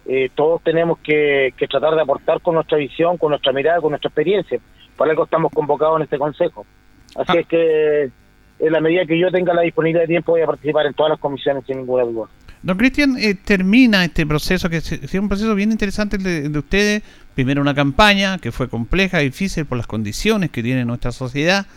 eh, 0.07 0.31
todos 0.33 0.63
tenemos 0.63 0.97
que, 0.97 1.53
que 1.55 1.67
tratar 1.67 1.93
de 1.93 2.01
aportar 2.01 2.41
con 2.41 2.55
nuestra 2.55 2.79
visión, 2.79 3.19
con 3.19 3.29
nuestra 3.29 3.53
mirada, 3.53 3.81
con 3.81 3.91
nuestra 3.91 4.07
experiencia. 4.07 4.59
Por 4.97 5.07
algo 5.07 5.25
estamos 5.25 5.51
convocados 5.53 5.97
en 5.97 6.03
este 6.05 6.17
consejo. 6.17 6.65
Así 7.17 7.37
es 7.37 7.45
que 7.45 8.09
en 8.57 8.73
la 8.73 8.81
medida 8.81 9.05
que 9.05 9.19
yo 9.19 9.29
tenga 9.29 9.53
la 9.53 9.61
disponibilidad 9.61 10.05
de 10.05 10.07
tiempo 10.07 10.31
voy 10.31 10.41
a 10.41 10.47
participar 10.47 10.87
en 10.87 10.95
todas 10.95 11.11
las 11.11 11.19
comisiones 11.19 11.65
sin 11.67 11.77
ninguna 11.77 12.03
duda. 12.03 12.27
Don 12.63 12.77
Cristian, 12.79 13.15
eh, 13.19 13.35
termina 13.35 14.03
este 14.03 14.25
proceso, 14.25 14.71
que 14.71 14.77
es, 14.77 14.91
es 14.91 15.13
un 15.13 15.27
proceso 15.29 15.53
bien 15.53 15.71
interesante 15.71 16.17
el 16.17 16.23
de, 16.23 16.49
de 16.49 16.57
ustedes. 16.57 17.03
Primero 17.35 17.61
una 17.61 17.75
campaña 17.75 18.37
que 18.37 18.51
fue 18.51 18.69
compleja, 18.69 19.19
difícil 19.19 19.65
por 19.65 19.77
las 19.77 19.87
condiciones 19.87 20.49
que 20.49 20.63
tiene 20.63 20.85
nuestra 20.85 21.11
sociedad. 21.11 21.67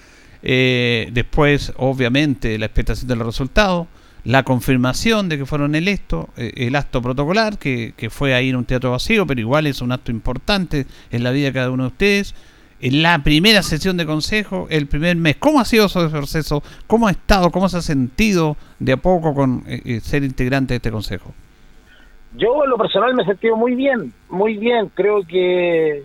Eh, 0.43 1.11
después, 1.13 1.73
obviamente, 1.77 2.57
la 2.59 2.67
expectación 2.67 3.09
de 3.09 3.17
los 3.17 3.27
resultados. 3.27 3.89
La 4.25 4.43
confirmación 4.43 5.29
de 5.29 5.39
que 5.39 5.47
fueron 5.47 5.75
electos. 5.75 6.27
eh, 6.37 6.53
el 6.57 6.77
acto 6.77 7.03
protocolar, 7.03 7.59
que, 7.59 7.95
que 7.97 8.11
fue 8.11 8.35
ahí 8.35 8.51
en 8.51 8.57
un 8.57 8.65
teatro 8.65 8.91
vacío, 8.93 9.27
pero 9.27 9.41
igual 9.41 9.67
es 9.67 9.81
un 9.81 9.93
acto 9.93 10.11
importante 10.11 10.87
en 11.11 11.23
la 11.23 11.31
vida 11.31 11.47
de 11.47 11.53
cada 11.53 11.71
uno 11.71 11.85
de 11.85 11.89
ustedes. 11.89 12.35
En 12.81 13.03
la 13.03 13.25
primera 13.25 13.63
sesión 13.65 13.97
de 13.97 14.07
consejo, 14.07 14.69
el 14.71 14.87
primer 14.87 15.17
mes. 15.17 15.37
¿Cómo 15.37 15.61
ha 15.61 15.65
sido 15.65 15.87
ese 15.87 16.09
proceso? 16.09 16.63
¿Cómo 16.87 17.09
ha 17.09 17.11
estado? 17.11 17.51
¿Cómo 17.51 17.69
se 17.69 17.79
ha 17.79 17.83
sentido 17.83 18.57
de 18.79 18.93
a 18.93 18.97
poco 18.97 19.35
con 19.35 19.65
eh, 19.67 19.83
eh, 19.85 20.01
ser 20.01 20.23
integrante 20.23 20.75
de 20.75 20.77
este 20.77 20.93
consejo? 20.93 21.35
Yo 22.33 22.63
en 22.65 22.71
lo 22.71 22.77
personal 22.77 23.15
me 23.15 23.23
he 23.23 23.27
sentido 23.27 23.57
muy 23.57 23.75
bien, 23.75 24.13
muy 24.29 24.59
bien. 24.59 24.91
Creo 24.95 25.23
que, 25.27 26.05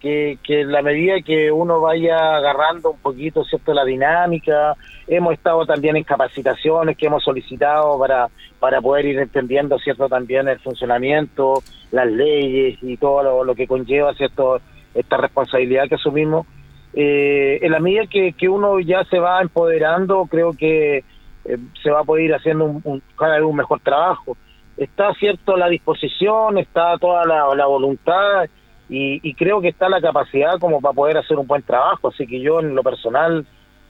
que, 0.00 0.38
en 0.46 0.70
la 0.72 0.82
medida 0.82 1.20
que 1.24 1.50
uno 1.50 1.80
vaya 1.80 2.36
agarrando 2.36 2.90
un 2.90 2.98
poquito 2.98 3.44
cierto 3.44 3.72
la 3.72 3.84
dinámica, 3.84 4.74
hemos 5.06 5.32
estado 5.32 5.64
también 5.64 5.96
en 5.96 6.04
capacitaciones 6.04 6.96
que 6.96 7.06
hemos 7.06 7.24
solicitado 7.24 7.98
para, 7.98 8.28
para 8.60 8.80
poder 8.80 9.06
ir 9.06 9.18
entendiendo 9.18 9.78
cierto 9.78 10.08
también 10.08 10.48
el 10.48 10.58
funcionamiento, 10.60 11.62
las 11.92 12.06
leyes 12.06 12.78
y 12.82 12.96
todo 12.98 13.22
lo, 13.22 13.44
lo 13.44 13.54
que 13.54 13.66
conlleva 13.66 14.12
cierto 14.14 14.60
esta 14.94 15.16
responsabilidad 15.16 15.88
que 15.88 15.94
asumimos. 15.94 16.46
Eh, 16.92 17.58
en 17.62 17.72
la 17.72 17.80
medida 17.80 18.06
que, 18.06 18.32
que 18.32 18.48
uno 18.48 18.80
ya 18.80 19.04
se 19.04 19.18
va 19.18 19.40
empoderando, 19.40 20.26
creo 20.30 20.52
que 20.52 20.98
eh, 20.98 21.56
se 21.82 21.90
va 21.90 22.00
a 22.00 22.04
poder 22.04 22.24
ir 22.26 22.34
haciendo 22.34 22.64
un- 22.82 23.02
cada 23.16 23.36
vez 23.36 23.44
un 23.44 23.56
mejor 23.56 23.80
trabajo 23.80 24.36
está 24.78 25.12
cierto 25.14 25.56
la 25.56 25.68
disposición, 25.68 26.58
está 26.58 26.96
toda 26.98 27.24
la, 27.26 27.66
voluntad 27.66 28.48
y, 28.88 29.34
creo 29.34 29.60
que 29.60 29.68
está 29.68 29.88
la 29.88 30.00
capacidad 30.00 30.58
como 30.58 30.80
para 30.80 30.94
poder 30.94 31.18
hacer 31.18 31.36
un 31.36 31.46
buen 31.46 31.62
trabajo. 31.62 32.08
Así 32.08 32.26
que 32.26 32.40
yo 32.40 32.60
en 32.60 32.74
lo 32.74 32.82
personal 32.82 33.44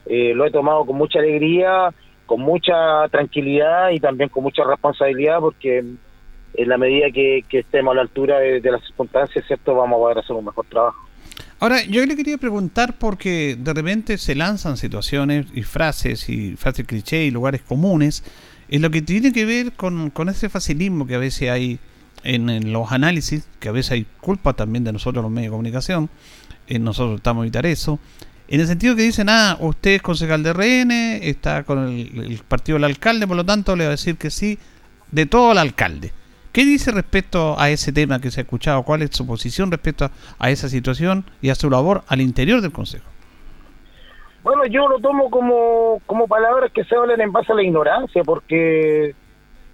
eh, 0.07 0.33
lo 0.35 0.47
he 0.47 0.51
tomado 0.51 0.85
con 0.85 0.97
mucha 0.97 1.21
alegría, 1.21 1.93
con 2.27 2.41
mucha 2.41 3.09
tranquilidad 3.11 3.91
y 3.91 4.01
también 4.01 4.29
con 4.29 4.43
mucha 4.43 4.65
responsabilidad 4.65 5.41
porque 5.41 5.85
en 6.55 6.69
la 6.69 6.79
medida 6.79 7.11
que, 7.13 7.45
estemos 7.51 7.93
a 7.93 7.97
la 7.97 8.03
altura 8.03 8.39
de, 8.41 8.61
de 8.61 8.73
las 8.73 8.83
circunstancias, 8.85 9.45
cierto, 9.47 9.75
vamos 9.75 9.97
a 9.97 10.01
poder 10.01 10.19
hacer 10.19 10.35
un 10.35 10.47
mejor 10.47 10.67
trabajo. 10.67 11.09
Ahora, 11.61 11.83
yo 11.85 12.05
le 12.07 12.17
quería 12.17 12.39
preguntar 12.39 12.95
porque 12.99 13.57
de 13.59 13.75
repente 13.75 14.17
se 14.17 14.35
lanzan 14.35 14.77
situaciones 14.77 15.47
y 15.55 15.63
frases 15.63 16.29
y 16.29 16.57
frases 16.57 16.87
cliché 16.87 17.25
y 17.25 17.31
lugares 17.31 17.63
comunes 17.63 18.25
en 18.69 18.83
lo 18.83 18.91
que 18.91 19.03
tiene 19.03 19.33
que 19.33 19.45
ver 19.45 19.73
con, 19.73 20.11
con 20.11 20.29
ese 20.29 20.49
facilismo 20.49 21.07
que 21.07 21.15
a 21.15 21.19
veces 21.19 21.51
hay 21.51 21.79
en, 22.25 22.73
los 22.73 22.93
análisis, 22.93 23.45
que 23.61 23.69
a 23.69 23.73
veces 23.73 23.93
hay 23.93 24.07
culpa 24.21 24.55
también 24.55 24.85
de 24.85 24.93
nosotros 24.93 25.23
los 25.23 25.31
medios 25.31 25.51
de 25.51 25.53
comunicación, 25.53 26.11
nosotros 26.69 27.17
estamos 27.17 27.43
a 27.43 27.45
evitar 27.45 27.67
eso, 27.67 27.99
en 28.49 28.61
el 28.61 28.67
sentido 28.67 28.97
que 28.97 29.03
dicen, 29.03 29.29
ah, 29.29 29.57
usted 29.61 29.93
es 29.93 30.03
concejal 30.03 30.43
de 30.43 30.53
RN, 30.53 30.91
está 31.23 31.65
con 31.65 31.89
el, 31.89 32.19
el 32.19 32.39
partido 32.39 32.77
del 32.77 32.85
alcalde, 32.85 33.27
por 33.27 33.37
lo 33.37 33.45
tanto 33.45 33.77
le 33.77 33.85
va 33.85 33.89
a 33.89 33.91
decir 33.93 34.17
que 34.17 34.31
sí 34.31 34.59
de 35.11 35.27
todo 35.27 35.51
al 35.51 35.59
alcalde. 35.59 36.13
¿Qué 36.53 36.65
dice 36.65 36.91
respecto 36.91 37.61
a 37.61 37.71
ese 37.71 37.93
tema 37.93 38.21
que 38.21 38.31
se 38.31 38.41
ha 38.41 38.43
escuchado? 38.43 38.83
¿Cuál 38.83 39.03
es 39.03 39.11
su 39.13 39.27
posición 39.27 39.71
respecto 39.71 40.11
a 40.39 40.51
esa 40.51 40.69
situación 40.69 41.25
y 41.43 41.51
a 41.51 41.55
su 41.55 41.69
labor 41.69 42.05
al 42.09 42.23
interior 42.23 42.63
del 42.63 42.73
Consejo? 42.73 43.05
Bueno, 44.49 44.65
yo 44.65 44.89
lo 44.89 44.99
tomo 44.99 45.29
como, 45.29 46.01
como 46.07 46.27
palabras 46.27 46.73
que 46.73 46.83
se 46.85 46.97
hablan 46.97 47.21
en 47.21 47.33
base 47.33 47.53
a 47.53 47.55
la 47.55 47.63
ignorancia, 47.63 48.25
porque 48.25 49.15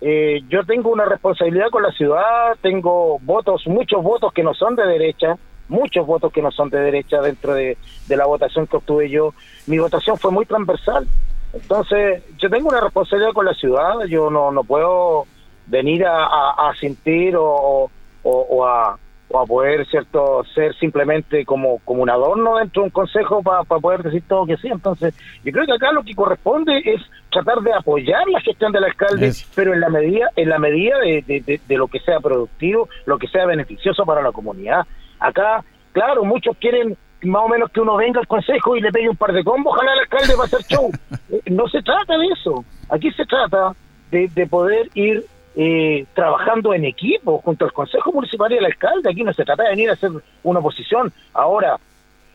eh, 0.00 0.42
yo 0.48 0.64
tengo 0.64 0.90
una 0.90 1.04
responsabilidad 1.04 1.70
con 1.70 1.84
la 1.84 1.92
ciudad, 1.92 2.56
tengo 2.60 3.20
votos, 3.20 3.68
muchos 3.68 4.02
votos 4.02 4.32
que 4.32 4.42
no 4.42 4.52
son 4.52 4.74
de 4.74 4.84
derecha, 4.84 5.36
muchos 5.68 6.04
votos 6.04 6.32
que 6.32 6.42
no 6.42 6.50
son 6.50 6.70
de 6.70 6.80
derecha 6.80 7.20
dentro 7.20 7.54
de, 7.54 7.78
la 8.08 8.26
votación 8.26 8.66
que 8.66 8.78
obtuve 8.78 9.08
yo. 9.08 9.32
Mi 9.68 9.78
votación 9.78 10.18
fue 10.18 10.32
muy 10.32 10.44
transversal. 10.44 11.06
Entonces, 11.52 12.24
yo 12.38 12.50
tengo 12.50 12.68
una 12.68 12.80
responsabilidad 12.80 13.32
con 13.32 13.46
la 13.46 13.54
ciudad, 13.54 14.00
yo 14.08 14.28
no, 14.28 14.50
no 14.50 14.64
puedo 14.64 15.26
venir 15.66 16.04
a, 16.04 16.50
a, 16.50 16.74
sentir 16.74 17.36
o, 17.36 17.88
o 18.24 18.66
a, 18.66 18.98
o 19.34 19.40
a 19.42 19.46
poder 19.46 19.86
cierto 19.86 20.44
ser 20.54 20.74
simplemente 20.76 21.44
como, 21.44 21.78
como 21.84 22.02
un 22.02 22.10
adorno 22.10 22.56
dentro 22.58 22.82
de 22.82 22.86
un 22.86 22.90
consejo 22.90 23.42
para 23.42 23.62
poder 23.64 24.02
decir 24.02 24.22
todo 24.28 24.46
que 24.46 24.56
sí. 24.58 24.68
Entonces, 24.68 25.14
yo 25.44 25.52
creo 25.52 25.66
que 25.66 25.72
acá 25.72 25.92
lo 25.92 26.02
que 26.04 26.14
corresponde 26.14 26.78
es 26.84 27.00
tratar 27.30 27.58
de 27.60 27.72
apoyar 27.72 28.26
la 28.28 28.40
gestión 28.40 28.70
del 28.72 28.84
alcalde, 28.84 29.26
pero 29.54 29.72
en 29.74 29.80
la 29.80 29.88
medida, 29.88 30.28
en 30.36 30.48
la 30.48 30.58
medida 30.58 30.98
de, 31.00 31.22
de, 31.26 31.40
de- 31.40 31.60
de 31.66 31.76
lo 31.76 31.88
que 31.88 31.98
sea 32.00 32.20
productivo, 32.20 32.88
lo 33.06 33.18
que 33.18 33.26
sea 33.28 33.44
beneficioso 33.46 34.04
para 34.04 34.22
la 34.22 34.32
comunidad. 34.32 34.82
Acá, 35.18 35.64
claro, 35.92 36.24
muchos 36.24 36.56
quieren 36.58 36.96
más 37.22 37.42
o 37.42 37.48
menos 37.48 37.70
que 37.70 37.80
uno 37.80 37.96
venga 37.96 38.20
al 38.20 38.26
consejo 38.26 38.76
y 38.76 38.82
le 38.82 38.92
pegue 38.92 39.08
un 39.08 39.16
par 39.16 39.32
de 39.32 39.42
combos, 39.42 39.72
ojalá 39.74 39.94
el 39.94 40.00
alcalde 40.00 40.34
va 40.36 40.42
a 40.42 40.46
hacer 40.46 40.60
show. 40.62 40.90
Eh, 41.30 41.40
no 41.50 41.66
se 41.68 41.80
trata 41.82 42.18
de 42.18 42.26
eso. 42.26 42.62
Aquí 42.90 43.10
se 43.12 43.24
trata 43.24 43.72
de, 44.10 44.28
de 44.28 44.46
poder 44.46 44.90
ir 44.94 45.24
eh, 45.56 46.06
trabajando 46.14 46.74
en 46.74 46.84
equipo 46.84 47.40
junto 47.44 47.64
al 47.64 47.72
Consejo 47.72 48.12
Municipal 48.12 48.52
y 48.52 48.56
el 48.56 48.64
alcalde. 48.64 49.10
Aquí 49.10 49.22
no 49.22 49.32
se 49.32 49.44
trata 49.44 49.64
de 49.64 49.70
venir 49.70 49.90
a 49.90 49.94
hacer 49.94 50.10
una 50.42 50.60
oposición. 50.60 51.12
Ahora, 51.32 51.76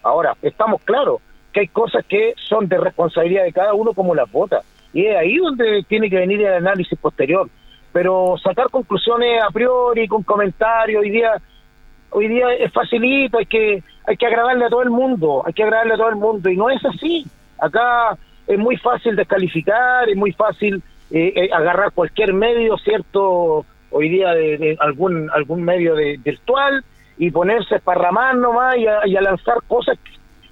ahora 0.03 0.36
estamos 0.41 0.82
claros 0.84 1.22
que 1.51 1.61
hay 1.61 1.67
cosas 1.67 2.05
que 2.05 2.34
son 2.38 2.67
de 2.67 2.78
responsabilidad 2.78 3.43
de 3.43 3.53
cada 3.53 3.74
uno 3.74 3.93
como 3.93 4.15
las 4.15 4.32
votas. 4.32 4.63
Y 4.93 5.05
es 5.05 5.17
ahí 5.17 5.38
donde 5.38 5.84
tiene 5.88 6.09
que 6.09 6.17
venir 6.17 6.41
el 6.41 6.53
análisis 6.53 6.97
posterior. 6.97 7.49
Pero 7.91 8.36
sacar 8.41 8.70
conclusiones 8.70 9.41
a 9.43 9.49
priori, 9.49 10.07
con 10.07 10.24
comentarios, 10.24 11.01
hoy 11.01 11.09
día 11.09 11.41
hoy 12.11 12.28
día 12.28 12.53
es 12.53 12.72
facilito, 12.72 13.38
hay 13.38 13.45
que 13.45 13.84
hay 14.05 14.17
que 14.17 14.26
agradarle 14.26 14.65
a 14.65 14.70
todo 14.70 14.82
el 14.82 14.89
mundo, 14.89 15.43
hay 15.45 15.53
que 15.53 15.63
agradarle 15.63 15.93
a 15.93 15.97
todo 15.97 16.09
el 16.09 16.15
mundo 16.15 16.49
y 16.49 16.57
no 16.57 16.70
es 16.70 16.84
así. 16.86 17.26
Acá 17.59 18.17
es 18.47 18.57
muy 18.57 18.78
fácil 18.78 19.15
descalificar, 19.15 20.09
es 20.09 20.15
muy 20.15 20.32
fácil 20.32 20.82
eh, 21.12 21.34
eh, 21.36 21.49
agarrar 21.51 21.91
cualquier 21.91 22.34
medio, 22.34 22.78
cierto, 22.78 23.66
hoy 23.89 24.10
día 24.10 24.32
de, 24.34 24.78
algún 24.80 25.30
algún 25.32 25.64
medio 25.64 25.95
de, 25.95 26.18
virtual 26.18 26.84
y 27.18 27.32
ponerse 27.32 27.76
a 27.76 27.78
esparramar 27.78 28.36
nomás 28.36 28.78
y 28.78 28.88
a, 28.88 29.07
y 29.07 29.16
a 29.16 29.22
lanzar 29.22 29.57
cosas 29.68 29.97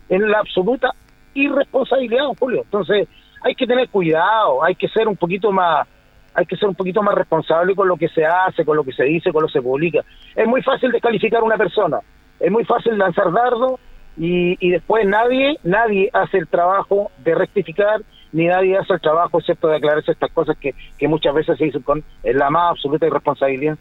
en 0.10 0.30
la 0.30 0.40
absoluta 0.40 0.92
irresponsabilidad, 1.34 2.26
Julio. 2.40 2.62
Entonces, 2.64 3.08
hay 3.42 3.54
que 3.56 3.68
tener 3.68 3.90
cuidado, 3.90 4.64
hay 4.64 4.76
que 4.76 4.88
ser 4.88 5.08
un 5.08 5.16
poquito 5.16 5.52
más 5.52 5.88
hay 6.34 6.46
que 6.46 6.56
ser 6.56 6.70
un 6.70 6.76
poquito 6.76 7.02
más 7.02 7.16
responsable 7.16 7.74
con 7.74 7.88
lo 7.88 7.98
que 7.98 8.10
se 8.10 8.24
hace, 8.24 8.64
con 8.64 8.78
lo 8.78 8.84
que 8.84 8.92
se 8.94 9.06
dice, 9.06 9.32
con 9.32 9.42
lo 9.42 9.48
que 9.48 9.54
se 9.54 9.62
publica. 9.62 10.04
Es 10.36 10.48
muy 10.48 10.62
fácil 10.62 10.92
descalificar 10.92 11.42
a 11.42 11.44
una 11.44 11.58
persona, 11.58 12.00
es 12.40 12.52
muy 12.52 12.64
fácil 12.64 12.96
lanzar 12.96 13.32
dardo 13.32 13.80
y, 14.16 14.56
y 14.60 14.70
después 14.70 15.04
nadie, 15.08 15.58
nadie 15.64 16.12
hace 16.14 16.38
el 16.38 16.48
trabajo 16.48 17.10
de 17.24 17.34
rectificar, 17.34 18.02
ni 18.32 18.48
nadie 18.48 18.78
hace 18.78 18.94
el 18.94 19.02
trabajo 19.02 19.40
excepto 19.40 19.68
de 19.68 19.78
aclararse 19.78 20.12
estas 20.12 20.32
cosas 20.32 20.58
que, 20.58 20.74
que 20.98 21.08
muchas 21.08 21.34
veces 21.34 21.58
se 21.58 21.66
dicen 21.66 21.82
con 21.82 22.04
la 22.24 22.50
más 22.50 22.72
absoluta 22.72 23.08
irresponsabilidad. 23.08 23.78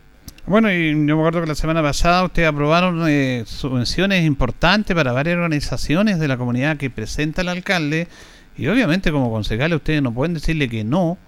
Bueno, 0.46 0.72
y 0.72 0.90
yo 0.90 1.16
me 1.16 1.22
acuerdo 1.22 1.40
que 1.40 1.48
la 1.48 1.56
semana 1.56 1.82
pasada 1.82 2.22
ustedes 2.22 2.48
aprobaron 2.48 3.02
eh, 3.08 3.42
subvenciones 3.46 4.24
importantes 4.24 4.94
para 4.94 5.10
varias 5.10 5.34
organizaciones 5.36 6.20
de 6.20 6.28
la 6.28 6.36
comunidad 6.36 6.76
que 6.76 6.88
presenta 6.88 7.42
el 7.42 7.48
alcalde 7.48 8.06
y 8.56 8.68
obviamente 8.68 9.10
como 9.10 9.30
concejales 9.30 9.76
ustedes 9.76 10.02
no 10.02 10.14
pueden 10.14 10.34
decirle 10.34 10.68
que 10.68 10.84
no 10.84 11.18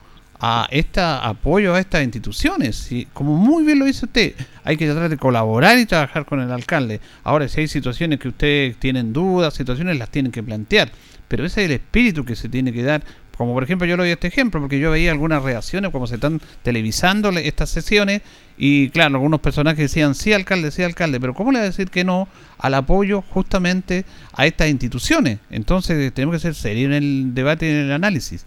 a 0.40 0.68
este 0.70 1.00
apoyo 1.00 1.74
a 1.74 1.80
estas 1.80 2.04
instituciones. 2.04 2.92
Y 2.92 3.06
como 3.06 3.34
muy 3.34 3.64
bien 3.64 3.80
lo 3.80 3.86
dice 3.86 4.06
usted, 4.06 4.34
hay 4.64 4.76
que 4.76 4.86
tratar 4.86 5.08
de 5.08 5.16
colaborar 5.16 5.78
y 5.78 5.86
trabajar 5.86 6.24
con 6.24 6.40
el 6.40 6.52
alcalde. 6.52 7.00
Ahora, 7.24 7.48
si 7.48 7.60
hay 7.60 7.68
situaciones 7.68 8.20
que 8.20 8.28
ustedes 8.28 8.76
tienen 8.76 9.12
dudas, 9.12 9.54
situaciones 9.54 9.98
las 9.98 10.10
tienen 10.10 10.30
que 10.30 10.42
plantear, 10.42 10.90
pero 11.28 11.44
ese 11.44 11.62
es 11.62 11.66
el 11.66 11.76
espíritu 11.76 12.24
que 12.24 12.34
se 12.34 12.48
tiene 12.48 12.72
que 12.72 12.82
dar. 12.82 13.02
Como 13.36 13.54
por 13.54 13.62
ejemplo 13.62 13.86
yo 13.86 13.96
lo 13.96 14.02
doy 14.02 14.10
este 14.10 14.26
ejemplo, 14.26 14.60
porque 14.60 14.80
yo 14.80 14.90
veía 14.90 15.12
algunas 15.12 15.42
reacciones 15.44 15.92
como 15.92 16.08
se 16.08 16.16
están 16.16 16.40
televisando 16.64 17.30
estas 17.30 17.70
sesiones 17.70 18.22
y 18.56 18.90
claro, 18.90 19.14
algunos 19.14 19.38
personajes 19.38 19.78
decían 19.78 20.16
sí 20.16 20.32
alcalde, 20.32 20.72
sí 20.72 20.82
alcalde, 20.82 21.20
pero 21.20 21.34
¿cómo 21.34 21.52
le 21.52 21.58
va 21.58 21.62
a 21.62 21.66
decir 21.68 21.88
que 21.88 22.02
no 22.02 22.26
al 22.58 22.74
apoyo 22.74 23.22
justamente 23.22 24.04
a 24.32 24.46
estas 24.46 24.68
instituciones? 24.68 25.38
Entonces 25.50 26.12
tenemos 26.12 26.34
que 26.34 26.40
ser 26.40 26.54
serios 26.54 26.86
en 26.86 26.94
el 26.94 27.34
debate 27.34 27.66
y 27.66 27.70
en 27.70 27.76
el 27.76 27.92
análisis. 27.92 28.44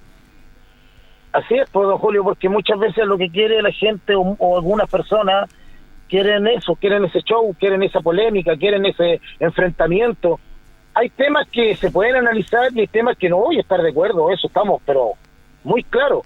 Así 1.34 1.56
es, 1.56 1.70
pues, 1.72 1.88
don 1.88 1.98
Julio, 1.98 2.24
porque 2.24 2.50
muchas 2.50 2.78
veces 2.78 3.06
lo 3.06 3.18
que 3.18 3.30
quiere 3.30 3.62
la 3.62 3.72
gente 3.72 4.14
o, 4.16 4.58
algunas 4.58 4.90
personas 4.90 5.50
quieren 6.10 6.46
eso, 6.48 6.76
quieren 6.76 7.06
ese 7.06 7.22
show, 7.22 7.56
quieren 7.58 7.84
esa 7.84 8.02
polémica, 8.02 8.58
quieren 8.58 8.86
ese 8.86 9.22
enfrentamiento. 9.40 10.40
Hay 10.94 11.10
temas 11.10 11.48
que 11.50 11.76
se 11.76 11.92
pueden 11.92 12.16
analizar 12.16 12.72
y 12.74 12.82
hay 12.82 12.88
temas 12.88 13.18
que 13.18 13.30
no 13.30 13.38
voy 13.38 13.58
a 13.58 13.62
estar 13.62 13.82
de 13.82 13.90
acuerdo, 13.90 14.32
eso 14.32 14.48
estamos, 14.48 14.82
pero 14.86 15.14
muy 15.64 15.84
claro. 15.84 16.24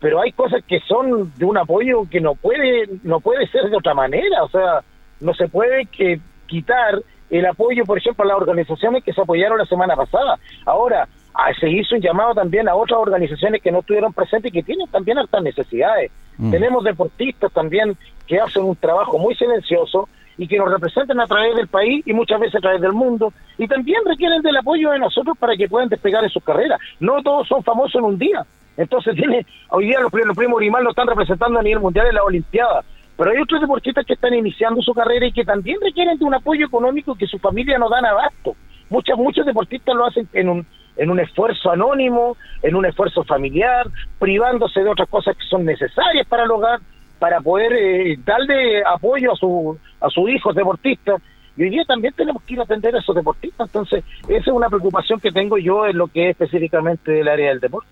Pero 0.00 0.20
hay 0.20 0.32
cosas 0.32 0.62
que 0.64 0.80
son 0.80 1.32
de 1.36 1.44
un 1.44 1.56
apoyo 1.56 2.08
que 2.10 2.20
no 2.20 2.34
puede, 2.34 2.88
no 3.02 3.20
puede 3.20 3.46
ser 3.48 3.70
de 3.70 3.76
otra 3.76 3.94
manera, 3.94 4.44
o 4.44 4.48
sea, 4.48 4.80
no 5.20 5.34
se 5.34 5.48
puede 5.48 5.86
que 5.86 6.20
quitar 6.46 7.02
el 7.30 7.46
apoyo, 7.46 7.84
por 7.84 7.98
ejemplo, 7.98 8.24
a 8.24 8.28
las 8.28 8.36
organizaciones 8.36 9.02
que 9.02 9.12
se 9.12 9.20
apoyaron 9.20 9.58
la 9.58 9.66
semana 9.66 9.96
pasada. 9.96 10.38
Ahora, 10.66 11.08
Ah, 11.34 11.52
se 11.58 11.68
hizo 11.68 11.96
un 11.96 12.00
llamado 12.00 12.32
también 12.32 12.68
a 12.68 12.76
otras 12.76 13.00
organizaciones 13.00 13.60
que 13.60 13.72
no 13.72 13.80
estuvieron 13.80 14.12
presentes 14.12 14.50
y 14.50 14.54
que 14.54 14.62
tienen 14.62 14.86
también 14.86 15.18
altas 15.18 15.42
necesidades. 15.42 16.12
Mm. 16.38 16.52
Tenemos 16.52 16.84
deportistas 16.84 17.52
también 17.52 17.96
que 18.28 18.38
hacen 18.38 18.62
un 18.62 18.76
trabajo 18.76 19.18
muy 19.18 19.34
silencioso 19.34 20.08
y 20.36 20.48
que 20.48 20.58
nos 20.58 20.70
representan 20.70 21.20
a 21.20 21.26
través 21.26 21.54
del 21.56 21.68
país 21.68 22.06
y 22.06 22.12
muchas 22.12 22.40
veces 22.40 22.56
a 22.56 22.60
través 22.60 22.80
del 22.80 22.92
mundo 22.92 23.32
y 23.58 23.68
también 23.68 24.00
requieren 24.04 24.42
del 24.42 24.56
apoyo 24.56 24.90
de 24.90 24.98
nosotros 24.98 25.36
para 25.38 25.56
que 25.56 25.68
puedan 25.68 25.88
despegar 25.88 26.24
en 26.24 26.30
sus 26.30 26.42
carreras. 26.42 26.80
No 27.00 27.22
todos 27.22 27.46
son 27.48 27.62
famosos 27.62 27.96
en 27.96 28.04
un 28.04 28.18
día. 28.18 28.44
Entonces 28.76 29.14
tiene 29.16 29.46
hoy 29.70 29.86
día 29.86 30.00
los, 30.00 30.12
los 30.12 30.36
primos 30.36 30.56
Urimal 30.56 30.84
lo 30.84 30.90
están 30.90 31.06
representando 31.06 31.58
a 31.58 31.62
nivel 31.62 31.80
mundial 31.80 32.06
en 32.08 32.14
la 32.14 32.24
Olimpiada. 32.24 32.82
Pero 33.16 33.30
hay 33.30 33.38
otros 33.38 33.60
deportistas 33.60 34.04
que 34.04 34.14
están 34.14 34.34
iniciando 34.34 34.82
su 34.82 34.92
carrera 34.92 35.26
y 35.26 35.32
que 35.32 35.44
también 35.44 35.78
requieren 35.80 36.18
de 36.18 36.24
un 36.24 36.34
apoyo 36.34 36.66
económico 36.66 37.14
que 37.14 37.26
su 37.26 37.38
familia 37.38 37.78
no 37.78 37.88
dan 37.88 38.04
abasto. 38.04 38.56
Muchos, 38.90 39.16
muchos 39.16 39.46
deportistas 39.46 39.94
lo 39.94 40.06
hacen 40.06 40.28
en 40.32 40.48
un, 40.48 40.66
en 40.96 41.10
un 41.10 41.20
esfuerzo 41.20 41.70
anónimo, 41.70 42.36
en 42.62 42.74
un 42.74 42.86
esfuerzo 42.86 43.22
familiar, 43.22 43.86
privándose 44.18 44.82
de 44.82 44.90
otras 44.90 45.08
cosas 45.08 45.36
que 45.36 45.44
son 45.44 45.64
necesarias 45.64 46.26
para 46.26 46.42
el 46.42 46.50
hogar, 46.50 46.80
para 47.18 47.40
poder 47.40 47.72
eh, 47.72 48.18
darle 48.24 48.82
apoyo 48.84 49.32
a 49.32 49.36
su 49.36 49.78
a 50.00 50.08
sus 50.10 50.30
hijos 50.30 50.54
deportistas. 50.54 51.20
Y 51.56 51.62
hoy 51.62 51.70
día 51.70 51.84
también 51.86 52.12
tenemos 52.14 52.42
que 52.42 52.54
ir 52.54 52.60
a 52.60 52.64
atender 52.64 52.96
a 52.96 52.98
esos 52.98 53.14
deportistas. 53.14 53.68
Entonces, 53.68 54.04
esa 54.28 54.40
es 54.40 54.48
una 54.48 54.68
preocupación 54.68 55.20
que 55.20 55.30
tengo 55.30 55.56
yo 55.56 55.86
en 55.86 55.96
lo 55.96 56.08
que 56.08 56.30
es 56.30 56.30
específicamente 56.30 57.12
del 57.12 57.28
área 57.28 57.50
del 57.50 57.60
deporte. 57.60 57.88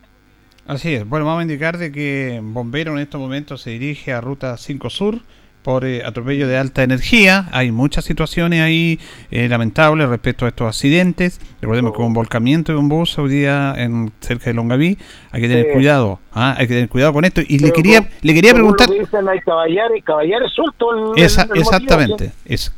Así 0.67 0.95
es. 0.95 1.09
Bueno, 1.09 1.27
vamos 1.27 1.41
a 1.41 1.43
indicar 1.43 1.79
de 1.79 1.93
que 1.93 2.41
Bombero 2.43 2.93
en 2.93 2.99
estos 2.99 3.21
momentos 3.21 3.63
se 3.63 3.71
dirige 3.71 4.13
a 4.13 4.21
Ruta 4.21 4.57
5 4.57 4.91
Sur 4.91 5.21
por 5.63 5.85
eh, 5.85 6.05
atropello 6.05 6.49
de 6.49 6.57
alta 6.59 6.83
energía. 6.83 7.49
Hay 7.53 7.71
muchas 7.71 8.05
situaciones 8.05 8.61
ahí 8.61 8.99
eh, 9.31 9.49
lamentables 9.49 10.09
respecto 10.09 10.45
a 10.45 10.49
estos 10.49 10.69
accidentes. 10.69 11.41
Recordemos 11.61 11.93
que 11.95 12.03
un 12.03 12.15
volcamiento 12.15 12.73
de 12.73 12.79
un 12.79 12.89
bus 12.89 13.19
hoy 13.19 13.31
día 13.31 13.75
en, 13.77 14.13
cerca 14.21 14.47
de 14.47 14.55
Longaví. 14.55 14.99
Hay 15.31 15.41
que 15.41 15.49
tener 15.49 15.73
cuidado. 15.73 16.19
¿ah? 16.33 16.55
Hay 16.59 16.67
que 16.67 16.75
tener 16.75 16.89
cuidado 16.89 17.13
con 17.13 17.25
esto. 17.25 17.41
Y 17.47 17.59
le 17.59 17.73
quería 17.73 18.09
le 18.21 18.35
quería 18.35 18.55
preguntar... 18.55 18.89
exactamente. 21.55 22.33
Es 22.45 22.71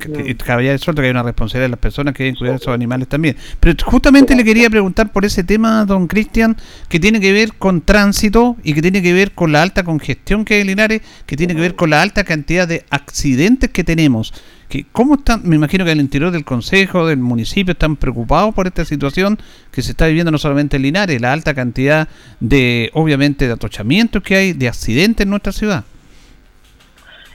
caballar 0.45 0.79
suelto 0.79 1.03
que 1.03 1.07
hay 1.07 1.11
una 1.11 1.23
responsabilidad 1.23 1.67
de 1.67 1.71
las 1.71 1.81
personas 1.81 2.15
que 2.15 2.25
deben 2.25 2.37
cuidar 2.37 2.55
a 2.55 2.57
esos 2.57 2.75
animales 2.75 3.09
también. 3.09 3.37
Pero 3.61 3.75
justamente 3.85 4.35
le 4.35 4.45
quería 4.45 4.69
preguntar 4.71 5.13
por 5.13 5.25
ese 5.25 5.45
tema, 5.45 5.85
don 5.85 6.07
Cristian, 6.07 6.57
que 6.89 7.01
tiene 7.01 7.21
que 7.21 7.33
ver 7.33 7.55
con 7.55 7.81
tránsito 7.81 8.57
y 8.63 8.75
que 8.75 8.83
tiene 8.83 9.03
que 9.03 9.13
ver 9.13 9.33
con 9.33 9.53
la 9.53 9.63
alta 9.63 9.85
congestión 9.85 10.45
que 10.45 10.55
hay 10.55 10.61
en 10.61 10.67
Linares, 10.69 11.03
que 11.27 11.37
tiene 11.37 11.55
que 11.55 11.61
ver 11.61 11.75
con 11.75 11.91
la 11.91 12.03
alta 12.03 12.25
cantidad 12.25 12.69
de 12.69 12.74
accidentes 12.91 13.71
que 13.71 13.85
tenemos. 13.85 14.33
Que, 14.69 14.85
¿Cómo 14.93 15.15
están? 15.15 15.43
Me 15.45 15.57
imagino 15.57 15.85
que 15.85 15.93
el 15.93 16.01
interior 16.01 16.31
del 16.31 16.45
Consejo, 16.45 17.07
del 17.07 17.19
municipio, 17.19 17.73
están 17.73 17.97
preocupados 17.97 18.55
por 18.55 18.67
esta 18.67 18.85
situación 18.85 19.39
que 19.71 19.83
se 19.83 19.93
está 19.93 20.07
viviendo 20.07 20.31
no 20.31 20.39
solamente 20.39 20.77
en 20.77 20.83
Linares, 20.83 21.21
la 21.21 21.33
alta 21.33 21.55
cantidad 21.55 22.09
de, 22.41 22.91
obviamente, 22.95 23.47
de 23.47 23.53
atochamientos 23.53 24.23
que 24.23 24.37
hay, 24.37 24.53
de 24.53 24.69
accidentes 24.69 25.25
en 25.25 25.31
nuestra 25.31 25.53
ciudad. 25.53 25.85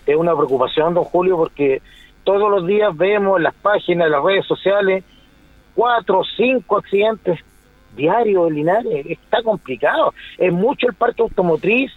Es 0.06 0.16
una 0.16 0.36
preocupación, 0.36 0.94
don 0.94 1.04
Julio, 1.04 1.38
porque 1.38 1.82
todos 2.24 2.50
los 2.50 2.68
días 2.68 2.96
vemos 2.98 3.38
en 3.38 3.44
las 3.44 3.54
páginas, 3.56 4.08
en 4.08 4.12
las 4.12 4.24
redes 4.24 4.46
sociales, 4.46 5.04
cuatro 5.76 6.20
o 6.20 6.24
cinco 6.36 6.78
accidentes 6.78 7.40
diarios 7.96 8.50
en 8.50 8.56
Linares. 8.56 9.06
Está 9.08 9.42
complicado. 9.44 10.14
Es 10.38 10.52
mucho 10.52 10.88
el 10.88 10.96
parque 10.96 11.22
automotriz 11.22 11.92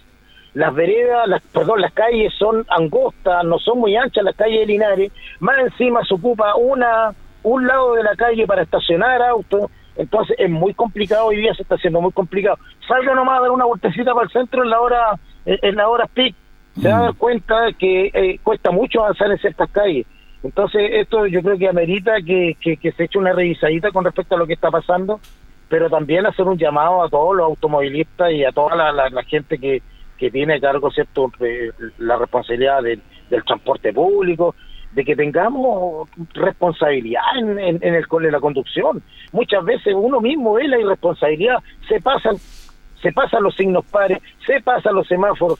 las 0.53 0.73
veredas, 0.73 1.27
las, 1.27 1.41
perdón, 1.41 1.81
las 1.81 1.93
calles 1.93 2.33
son 2.37 2.65
angostas, 2.69 3.43
no 3.43 3.57
son 3.59 3.79
muy 3.79 3.95
anchas 3.95 4.23
las 4.23 4.35
calles 4.35 4.61
de 4.61 4.65
Linares, 4.67 5.11
más 5.39 5.57
encima 5.59 6.03
se 6.05 6.13
ocupa 6.13 6.55
una 6.55 7.13
un 7.43 7.67
lado 7.67 7.95
de 7.95 8.03
la 8.03 8.15
calle 8.15 8.47
para 8.47 8.61
estacionar 8.61 9.21
autos, 9.21 9.69
entonces 9.97 10.35
es 10.39 10.49
muy 10.49 10.73
complicado, 10.73 11.25
hoy 11.25 11.37
día 11.37 11.53
se 11.53 11.63
está 11.63 11.75
haciendo 11.75 11.99
muy 11.99 12.11
complicado. 12.11 12.57
Salga 12.87 13.13
nomás 13.13 13.39
a 13.39 13.41
dar 13.41 13.51
una 13.51 13.65
vueltecita 13.65 14.13
para 14.13 14.25
el 14.25 14.31
centro 14.31 14.63
en 14.63 14.69
la 14.69 14.79
hora 14.79 15.19
en 15.45 15.75
la 15.75 15.89
hora 15.89 16.07
peak, 16.07 16.35
se 16.79 16.87
va 16.87 16.97
a 16.97 17.01
dar 17.01 17.15
cuenta 17.15 17.67
que 17.77 18.11
eh, 18.13 18.39
cuesta 18.41 18.71
mucho 18.71 19.01
avanzar 19.01 19.29
en 19.29 19.37
ciertas 19.39 19.69
calles. 19.71 20.05
Entonces 20.41 20.81
esto 20.93 21.25
yo 21.25 21.41
creo 21.41 21.57
que 21.57 21.67
amerita 21.67 22.13
que, 22.25 22.55
que, 22.61 22.91
se 22.91 23.03
eche 23.03 23.19
una 23.19 23.33
revisadita 23.33 23.91
con 23.91 24.05
respecto 24.05 24.35
a 24.35 24.37
lo 24.37 24.47
que 24.47 24.53
está 24.53 24.71
pasando, 24.71 25.19
pero 25.67 25.89
también 25.89 26.25
hacer 26.25 26.45
un 26.45 26.57
llamado 26.57 27.03
a 27.03 27.09
todos 27.09 27.35
los 27.35 27.45
automovilistas 27.45 28.31
y 28.31 28.45
a 28.45 28.51
toda 28.51 28.75
la 28.91 29.23
gente 29.23 29.57
que, 29.57 29.81
que 30.17 30.31
tiene 30.31 30.55
a 30.55 30.59
cargo 30.59 30.91
cierto 30.91 31.31
eh, 31.39 31.71
la 31.97 32.17
responsabilidad 32.17 32.83
del, 32.83 33.01
transporte 33.45 33.91
público 33.91 34.55
de 34.91 35.03
que 35.03 35.15
tengamos 35.15 36.07
responsabilidad 36.35 37.23
en, 37.35 37.57
en, 37.57 37.95
el 37.95 38.05
en 38.11 38.31
la 38.31 38.39
conducción. 38.39 39.01
Muchas 39.31 39.65
veces 39.65 39.93
uno 39.97 40.21
mismo 40.21 40.53
ve 40.53 40.67
la 40.67 40.79
irresponsabilidad 40.79 41.57
se 41.87 41.99
pasan 41.99 42.35
se 43.01 43.11
pasan 43.11 43.43
los 43.43 43.55
signos 43.55 43.83
pares 43.85 44.19
se 44.45 44.61
pasan 44.61 44.95
los 44.95 45.07
semáforos 45.07 45.59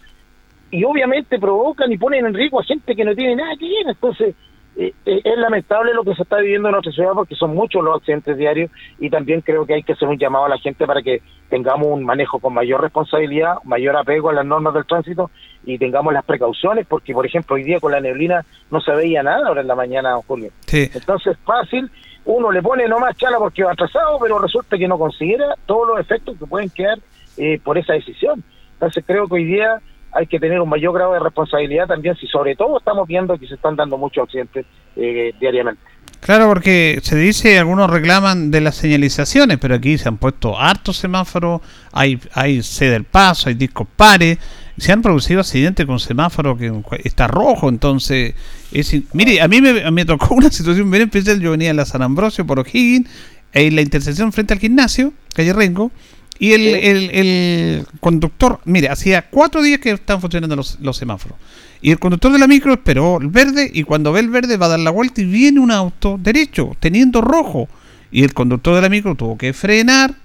y 0.70 0.84
obviamente 0.86 1.40
provocan 1.40 1.92
y 1.92 1.98
ponen 1.98 2.26
en 2.26 2.34
riesgo 2.34 2.60
a 2.60 2.64
gente 2.64 2.96
que 2.96 3.06
no 3.06 3.14
tiene 3.14 3.36
nada 3.36 3.56
que 3.60 3.66
ver. 3.66 3.88
Entonces 3.88 4.36
eh, 4.76 4.92
eh, 5.06 5.22
es 5.24 5.38
lamentable 5.38 5.94
lo 5.94 6.04
que 6.04 6.16
se 6.16 6.24
está 6.24 6.38
viviendo 6.38 6.68
en 6.68 6.72
nuestra 6.74 6.92
ciudad 6.92 7.12
porque 7.14 7.36
son 7.36 7.54
muchos 7.54 7.84
los 7.84 7.96
accidentes 7.96 8.36
diarios 8.38 8.72
y 9.00 9.10
también 9.10 9.42
creo 9.42 9.66
que 9.66 9.76
hay 9.76 9.84
que 9.84 9.94
hacer 9.94 10.08
un 10.08 10.18
llamado 10.18 10.46
a 10.46 10.50
la 10.50 10.58
gente 10.58 10.88
para 10.88 11.04
que 11.04 11.22
tengamos 11.50 11.88
un 11.88 12.04
manejo 12.04 12.40
con 12.40 12.54
mayor 12.54 12.82
responsabilidad, 12.82 13.58
mayor 13.66 13.96
apego 13.96 14.30
a 14.30 14.34
las 14.34 14.46
normas 14.46 14.74
del 14.74 14.86
tránsito 14.86 15.30
y 15.64 15.78
tengamos 15.78 16.12
las 16.12 16.26
precauciones 16.26 16.88
porque, 16.88 17.14
por 17.14 17.26
ejemplo, 17.26 17.56
hoy 17.56 17.64
día 17.64 17.80
con 17.80 17.92
la 17.92 18.02
neblina 18.02 18.44
no 18.72 18.82
se 18.82 18.92
veía 18.94 19.22
nada 19.22 19.48
ahora 19.48 19.62
en 19.62 19.68
la 19.68 19.76
mañana, 19.76 20.16
Julio. 20.26 20.50
Entonces, 20.72 21.38
fácil, 21.46 21.92
uno 22.26 22.52
le 22.52 22.64
pone 22.64 22.88
nomás 22.88 23.16
chala 23.16 23.38
porque 23.38 23.64
va 23.64 23.74
atrasado, 23.74 24.18
pero 24.20 24.40
resulta 24.40 24.78
que 24.78 24.88
no 24.88 24.98
considera 24.98 25.54
todos 25.68 25.88
los 25.88 26.00
efectos 26.00 26.36
que 26.40 26.48
pueden 26.48 26.70
quedar 26.70 26.98
eh, 27.38 27.60
por 27.64 27.78
esa 27.78 27.94
decisión. 27.94 28.44
Entonces, 28.74 29.04
creo 29.06 29.28
que 29.28 29.36
hoy 29.36 29.46
día 29.46 29.80
hay 30.14 30.28
que 30.28 30.40
tener 30.40 30.62
un 30.62 30.70
mayor 30.70 30.94
grado 30.94 31.14
de 31.14 31.20
responsabilidad 31.20 31.88
también 31.88 32.16
si 32.16 32.28
sobre 32.28 32.56
todo 32.56 32.78
estamos 32.78 33.08
viendo 33.08 33.38
que 33.38 33.48
se 33.48 33.56
están 33.56 33.76
dando 33.76 33.98
muchos 33.98 34.24
accidentes 34.24 34.66
eh, 34.96 35.34
diariamente. 35.40 35.82
Claro, 36.20 36.48
porque 36.48 37.00
se 37.04 37.18
dice, 37.18 37.60
algunos 37.60 37.90
reclaman 37.90 38.50
de 38.50 38.62
las 38.62 38.76
señalizaciones, 38.76 39.58
pero 39.58 39.76
aquí 39.76 39.98
se 39.98 40.08
han 40.08 40.16
puesto 40.18 40.58
hartos 40.58 40.96
semáforos, 40.96 41.60
hay, 41.92 42.18
hay 42.34 42.64
C 42.64 42.90
del 42.90 43.04
paso, 43.04 43.50
hay 43.50 43.56
discos 43.56 43.88
pares, 43.98 44.38
se 44.78 44.94
han 44.94 45.02
producido 45.02 45.42
accidentes 45.42 45.86
con 45.86 46.00
semáforo 46.00 46.58
que 46.58 46.72
está 47.04 47.28
rojo, 47.28 47.68
entonces, 47.68 48.36
es, 48.72 48.96
mire, 49.14 49.42
a 49.42 49.50
mí 49.50 49.60
me, 49.60 49.92
me 49.92 50.06
tocó 50.06 50.34
una 50.36 50.50
situación 50.50 50.90
bien 50.90 51.04
especial, 51.04 51.42
yo 51.42 51.52
venía 51.52 51.72
en 51.72 51.76
la 51.76 51.86
San 51.86 52.02
Ambrosio 52.02 52.48
por 52.48 52.58
O'Higgins, 52.58 53.10
en 53.52 53.76
la 53.76 53.82
intersección 53.82 54.32
frente 54.32 54.54
al 54.54 54.60
gimnasio, 54.60 55.12
calle 55.36 55.52
Rengo, 55.52 55.92
y 56.40 56.54
el, 56.54 56.62
el, 56.62 57.10
el, 57.12 57.86
conductor, 58.00 58.60
mire, 58.66 58.90
hacía 58.90 59.30
cuatro 59.30 59.62
días 59.62 59.80
que 59.80 59.92
están 59.92 60.20
funcionando 60.20 60.56
los, 60.56 60.80
los 60.82 60.98
semáforos. 60.98 61.38
Y 61.82 61.92
el 61.92 62.00
conductor 62.00 62.32
de 62.32 62.40
la 62.40 62.48
micro 62.48 62.74
esperó 62.74 63.20
el 63.20 63.28
verde 63.28 63.70
y 63.74 63.84
cuando 63.84 64.12
ve 64.12 64.22
el 64.22 64.30
verde 64.30 64.58
va 64.58 64.68
a 64.68 64.70
dar 64.70 64.80
la 64.80 64.90
vuelta 64.90 65.22
y 65.22 65.26
viene 65.26 65.60
un 65.60 65.70
auto 65.70 66.18
derecho, 66.22 66.72
teniendo 66.80 67.22
rojo. 67.22 67.68
Y 68.12 68.24
el 68.24 68.34
conductor 68.34 68.76
de 68.76 68.82
la 68.82 68.90
micro 68.90 69.16
tuvo 69.16 69.38
que 69.38 69.54
frenar. 69.54 70.16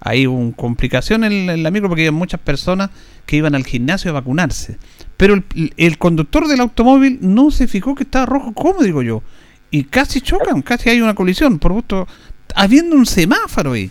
Hay 0.00 0.26
una 0.26 0.54
complicación 0.54 1.24
en, 1.24 1.62
la 1.62 1.70
micro 1.70 1.88
porque 1.88 2.02
había 2.02 2.12
muchas 2.12 2.40
personas 2.40 2.90
que 3.24 3.36
iban 3.36 3.54
al 3.54 3.64
gimnasio 3.64 4.10
a 4.10 4.14
vacunarse. 4.14 4.76
Pero 5.16 5.34
el, 5.34 5.72
el, 5.76 5.98
conductor 5.98 6.46
del 6.48 6.60
automóvil 6.60 7.18
no 7.22 7.50
se 7.50 7.66
fijó 7.66 7.94
que 7.94 8.02
estaba 8.04 8.26
rojo, 8.26 8.52
¿cómo 8.52 8.82
digo 8.82 9.02
yo? 9.02 9.22
Y 9.70 9.84
casi 9.84 10.20
chocan, 10.20 10.60
casi 10.62 10.90
hay 10.90 11.00
una 11.00 11.14
colisión, 11.14 11.58
por 11.58 11.72
gusto, 11.72 12.06
habiendo 12.54 12.94
un 12.94 13.06
semáforo 13.06 13.72
ahí 13.72 13.90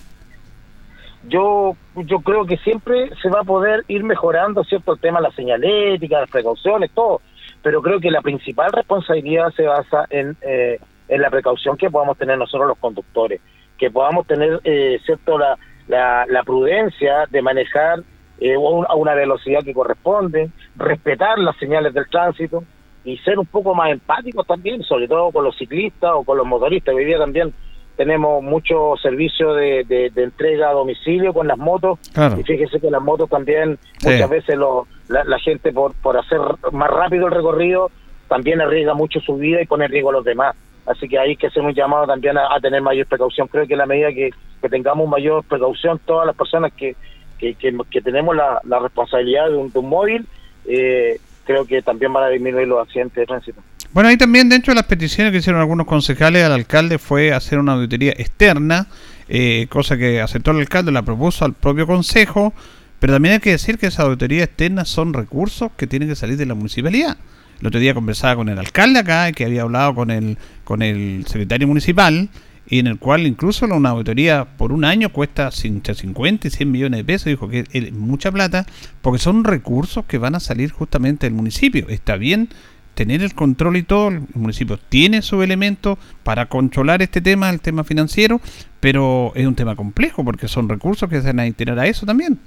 yo 1.27 1.75
yo 1.95 2.19
creo 2.19 2.45
que 2.45 2.57
siempre 2.57 3.09
se 3.21 3.29
va 3.29 3.41
a 3.41 3.43
poder 3.43 3.83
ir 3.87 4.03
mejorando 4.03 4.63
cierto 4.63 4.93
el 4.93 4.99
tema 4.99 5.19
de 5.19 5.29
la 5.29 5.35
señalética, 5.35 6.19
las 6.19 6.29
precauciones, 6.29 6.91
todo, 6.91 7.21
pero 7.61 7.81
creo 7.81 7.99
que 7.99 8.11
la 8.11 8.21
principal 8.21 8.71
responsabilidad 8.71 9.51
se 9.55 9.63
basa 9.63 10.05
en, 10.09 10.35
eh, 10.41 10.79
en 11.07 11.21
la 11.21 11.29
precaución 11.29 11.77
que 11.77 11.89
podamos 11.89 12.17
tener 12.17 12.37
nosotros 12.37 12.67
los 12.67 12.77
conductores, 12.77 13.41
que 13.77 13.89
podamos 13.91 14.27
tener 14.27 14.59
eh, 14.63 14.99
cierto 15.05 15.37
la, 15.37 15.57
la, 15.87 16.25
la, 16.27 16.43
prudencia 16.43 17.25
de 17.29 17.41
manejar 17.41 18.03
eh, 18.39 18.55
a 18.55 18.95
una 18.95 19.13
velocidad 19.13 19.63
que 19.63 19.73
corresponde, 19.73 20.49
respetar 20.75 21.39
las 21.39 21.55
señales 21.57 21.93
del 21.93 22.09
tránsito 22.09 22.63
y 23.05 23.17
ser 23.19 23.39
un 23.39 23.45
poco 23.45 23.73
más 23.73 23.91
empáticos 23.91 24.45
también, 24.45 24.83
sobre 24.83 25.07
todo 25.07 25.31
con 25.31 25.43
los 25.43 25.57
ciclistas 25.57 26.11
o 26.13 26.23
con 26.23 26.37
los 26.37 26.47
motoristas. 26.47 26.93
Hoy 26.93 27.05
día 27.05 27.17
también 27.17 27.53
tenemos 27.95 28.43
mucho 28.43 28.95
servicio 29.01 29.53
de, 29.53 29.83
de, 29.85 30.23
entrega 30.23 30.69
a 30.69 30.73
domicilio 30.73 31.33
con 31.33 31.47
las 31.47 31.57
motos. 31.57 31.99
Y 32.37 32.43
fíjese 32.43 32.79
que 32.79 32.91
las 32.91 33.01
motos 33.01 33.29
también 33.29 33.77
muchas 34.03 34.29
veces 34.29 34.57
lo, 34.57 34.87
la, 35.07 35.39
gente 35.39 35.71
por, 35.71 35.93
por 35.95 36.17
hacer 36.17 36.39
más 36.71 36.89
rápido 36.89 37.27
el 37.27 37.33
recorrido 37.33 37.91
también 38.27 38.59
arriesga 38.59 38.93
mucho 38.93 39.19
su 39.19 39.35
vida 39.35 39.61
y 39.61 39.65
pone 39.65 39.85
en 39.85 39.91
riesgo 39.91 40.09
a 40.09 40.13
los 40.13 40.25
demás. 40.25 40.55
Así 40.85 41.07
que 41.07 41.17
ahí 41.17 41.29
hay 41.29 41.35
que 41.37 41.47
hacer 41.47 41.63
un 41.63 41.73
llamado 41.73 42.05
también 42.05 42.37
a, 42.37 42.59
tener 42.59 42.81
mayor 42.81 43.07
precaución. 43.07 43.47
Creo 43.47 43.65
que 43.65 43.73
a 43.73 43.77
la 43.77 43.85
medida 43.85 44.09
que, 44.11 44.31
que, 44.61 44.69
tengamos 44.69 45.07
mayor 45.07 45.43
precaución 45.43 45.99
todas 46.05 46.27
las 46.27 46.35
personas 46.35 46.73
que, 46.73 46.95
que, 47.39 47.55
que, 47.55 48.01
tenemos 48.01 48.35
la, 48.35 48.59
la 48.63 48.79
responsabilidad 48.79 49.49
de 49.49 49.55
un, 49.55 49.71
de 49.71 49.79
un 49.79 49.89
móvil 49.89 50.27
eh, 50.67 51.19
creo 51.43 51.65
que 51.65 51.81
también 51.81 52.11
van 52.11 52.23
a 52.23 52.29
disminuir 52.29 52.67
los 52.67 52.81
accidentes 52.81 53.15
de 53.15 53.25
tránsito 53.25 53.61
bueno, 53.95 54.09
ahí 54.09 54.17
también 54.17 54.49
dentro 54.49 54.71
de 54.71 54.75
las 54.75 54.87
peticiones 54.87 55.31
que 55.31 55.37
hicieron 55.37 55.61
algunos 55.61 55.87
concejales 55.87 56.43
al 56.43 56.51
alcalde 56.51 56.97
fue 56.99 57.31
hacer 57.31 57.59
una 57.59 57.75
auditoría 57.75 58.11
externa, 58.11 58.87
eh, 59.29 59.67
cosa 59.69 59.97
que 59.97 60.19
aceptó 60.19 60.51
el 60.51 60.57
alcalde, 60.57 60.91
la 60.91 61.03
propuso 61.03 61.45
al 61.45 61.53
propio 61.53 61.87
consejo, 61.87 62.53
pero 62.99 63.13
también 63.13 63.35
hay 63.35 63.39
que 63.39 63.51
decir 63.51 63.77
que 63.77 63.87
esas 63.87 64.01
auditorías 64.01 64.49
externas 64.49 64.89
son 64.89 65.13
recursos 65.13 65.71
que 65.77 65.87
tienen 65.87 66.09
que 66.09 66.17
salir 66.17 66.35
de 66.35 66.45
la 66.45 66.55
municipalidad. 66.55 67.15
El 67.61 67.67
otro 67.67 67.79
día 67.79 67.93
conversaba 67.93 68.35
con 68.35 68.49
el 68.49 68.59
alcalde 68.59 68.99
acá, 68.99 69.31
que 69.31 69.45
había 69.45 69.61
hablado 69.61 69.95
con 69.95 70.11
el, 70.11 70.37
con 70.65 70.81
el 70.81 71.23
secretario 71.25 71.65
municipal, 71.65 72.27
y 72.67 72.79
en 72.79 72.87
el 72.87 72.99
cual 72.99 73.25
incluso 73.25 73.65
una 73.65 73.91
auditoría 73.91 74.43
por 74.57 74.73
un 74.73 74.83
año 74.83 75.07
cuesta 75.07 75.49
entre 75.63 75.95
50 75.95 76.49
y 76.49 76.51
100 76.51 76.69
millones 76.69 76.97
de 76.97 77.03
pesos, 77.05 77.27
dijo 77.27 77.47
que 77.47 77.63
es 77.71 77.93
mucha 77.93 78.29
plata, 78.29 78.65
porque 79.01 79.19
son 79.19 79.45
recursos 79.45 80.03
que 80.03 80.17
van 80.17 80.35
a 80.35 80.41
salir 80.41 80.71
justamente 80.71 81.27
del 81.27 81.33
municipio. 81.33 81.87
Está 81.87 82.17
bien 82.17 82.49
tener 82.95 83.21
el 83.21 83.35
control 83.35 83.77
y 83.77 83.83
todo, 83.83 84.07
el 84.07 84.21
municipio 84.33 84.77
tiene 84.89 85.21
su 85.21 85.43
elemento 85.43 85.97
para 86.23 86.47
controlar 86.47 87.01
este 87.01 87.21
tema, 87.21 87.49
el 87.49 87.61
tema 87.61 87.83
financiero, 87.83 88.39
pero 88.79 89.31
es 89.35 89.45
un 89.45 89.55
tema 89.55 89.75
complejo 89.75 90.23
porque 90.23 90.47
son 90.47 90.69
recursos 90.69 91.09
que 91.09 91.21
se 91.21 91.27
van 91.27 91.41
a 91.41 91.43
destinar 91.43 91.77
a 91.77 91.85
eso 91.85 92.05
también. 92.05 92.39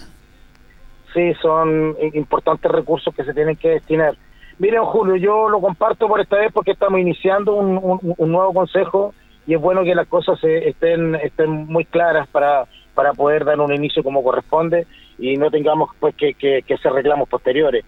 Sí, 1.14 1.32
son 1.40 1.96
importantes 2.14 2.70
recursos 2.70 3.14
que 3.14 3.24
se 3.24 3.34
tienen 3.34 3.56
que 3.56 3.68
destinar. 3.68 4.16
Miren, 4.58 4.84
Julio, 4.84 5.16
yo 5.16 5.48
lo 5.48 5.60
comparto 5.60 6.08
por 6.08 6.20
esta 6.20 6.36
vez 6.36 6.50
porque 6.52 6.72
estamos 6.72 6.98
iniciando 7.00 7.54
un, 7.54 8.00
nuevo 8.18 8.52
consejo 8.52 9.14
y 9.46 9.54
es 9.54 9.60
bueno 9.60 9.84
que 9.84 9.94
las 9.94 10.08
cosas 10.08 10.38
estén, 10.42 11.14
estén 11.16 11.66
muy 11.66 11.84
claras 11.84 12.26
para, 12.28 12.64
para 12.94 13.12
poder 13.12 13.44
dar 13.44 13.60
un 13.60 13.72
inicio 13.72 14.02
como 14.02 14.22
corresponde 14.22 14.86
y 15.18 15.36
no 15.36 15.50
tengamos 15.50 15.90
pues 16.00 16.14
que, 16.14 16.34
que 16.34 16.74
hacer 16.74 16.92
reclamos 16.92 17.28
posteriores 17.28 17.84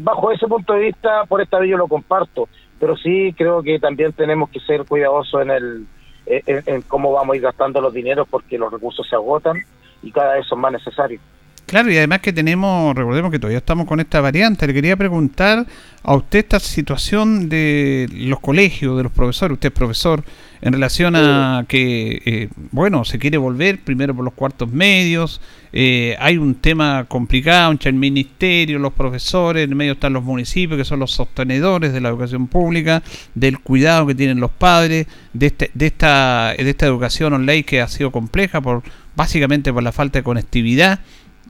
bajo 0.00 0.32
ese 0.32 0.46
punto 0.46 0.72
de 0.74 0.80
vista, 0.80 1.24
por 1.26 1.40
esta 1.40 1.58
vez 1.58 1.70
yo 1.70 1.76
lo 1.76 1.88
comparto, 1.88 2.48
pero 2.78 2.96
sí 2.96 3.34
creo 3.36 3.62
que 3.62 3.78
también 3.78 4.12
tenemos 4.12 4.50
que 4.50 4.60
ser 4.60 4.84
cuidadosos 4.84 5.42
en 5.42 5.50
el 5.50 5.86
en, 6.26 6.82
cómo 6.82 7.12
vamos 7.12 7.34
a 7.34 7.36
ir 7.36 7.42
gastando 7.42 7.80
los 7.80 7.92
dineros 7.92 8.26
porque 8.28 8.58
los 8.58 8.72
recursos 8.72 9.06
se 9.08 9.14
agotan 9.14 9.58
y 10.02 10.10
cada 10.10 10.34
vez 10.34 10.46
son 10.46 10.60
más 10.60 10.72
necesarios. 10.72 11.20
Claro, 11.66 11.90
y 11.90 11.96
además 11.96 12.20
que 12.20 12.32
tenemos, 12.32 12.94
recordemos 12.94 13.30
que 13.30 13.38
todavía 13.38 13.58
estamos 13.58 13.86
con 13.86 13.98
esta 13.98 14.20
variante. 14.20 14.66
Le 14.66 14.74
quería 14.74 14.96
preguntar 14.96 15.64
a 16.02 16.14
usted 16.14 16.40
esta 16.40 16.60
situación 16.60 17.48
de 17.48 18.06
los 18.12 18.38
colegios, 18.40 18.96
de 18.98 19.04
los 19.04 19.12
profesores, 19.12 19.54
usted 19.54 19.70
es 19.70 19.74
profesor, 19.74 20.22
en 20.64 20.72
relación 20.72 21.14
a 21.14 21.64
que, 21.68 22.22
eh, 22.24 22.48
bueno, 22.72 23.04
se 23.04 23.18
quiere 23.18 23.36
volver 23.36 23.78
primero 23.84 24.14
por 24.14 24.24
los 24.24 24.34
cuartos 24.34 24.72
medios, 24.72 25.40
eh, 25.72 26.16
hay 26.18 26.38
un 26.38 26.54
tema 26.54 27.04
complicado 27.06 27.70
entre 27.70 27.90
el 27.90 27.96
ministerio, 27.96 28.78
los 28.78 28.94
profesores, 28.94 29.64
en 29.64 29.70
el 29.70 29.76
medio 29.76 29.92
están 29.92 30.14
los 30.14 30.24
municipios, 30.24 30.78
que 30.78 30.84
son 30.84 31.00
los 31.00 31.10
sostenedores 31.10 31.92
de 31.92 32.00
la 32.00 32.08
educación 32.08 32.48
pública, 32.48 33.02
del 33.34 33.60
cuidado 33.60 34.06
que 34.06 34.14
tienen 34.14 34.40
los 34.40 34.50
padres, 34.50 35.06
de, 35.34 35.46
este, 35.46 35.70
de, 35.74 35.86
esta, 35.86 36.54
de 36.56 36.70
esta 36.70 36.86
educación 36.86 37.34
online 37.34 37.62
que 37.62 37.80
ha 37.80 37.86
sido 37.86 38.10
compleja 38.10 38.60
por 38.60 38.82
básicamente 39.14 39.72
por 39.72 39.82
la 39.82 39.92
falta 39.92 40.18
de 40.18 40.22
conectividad 40.24 40.98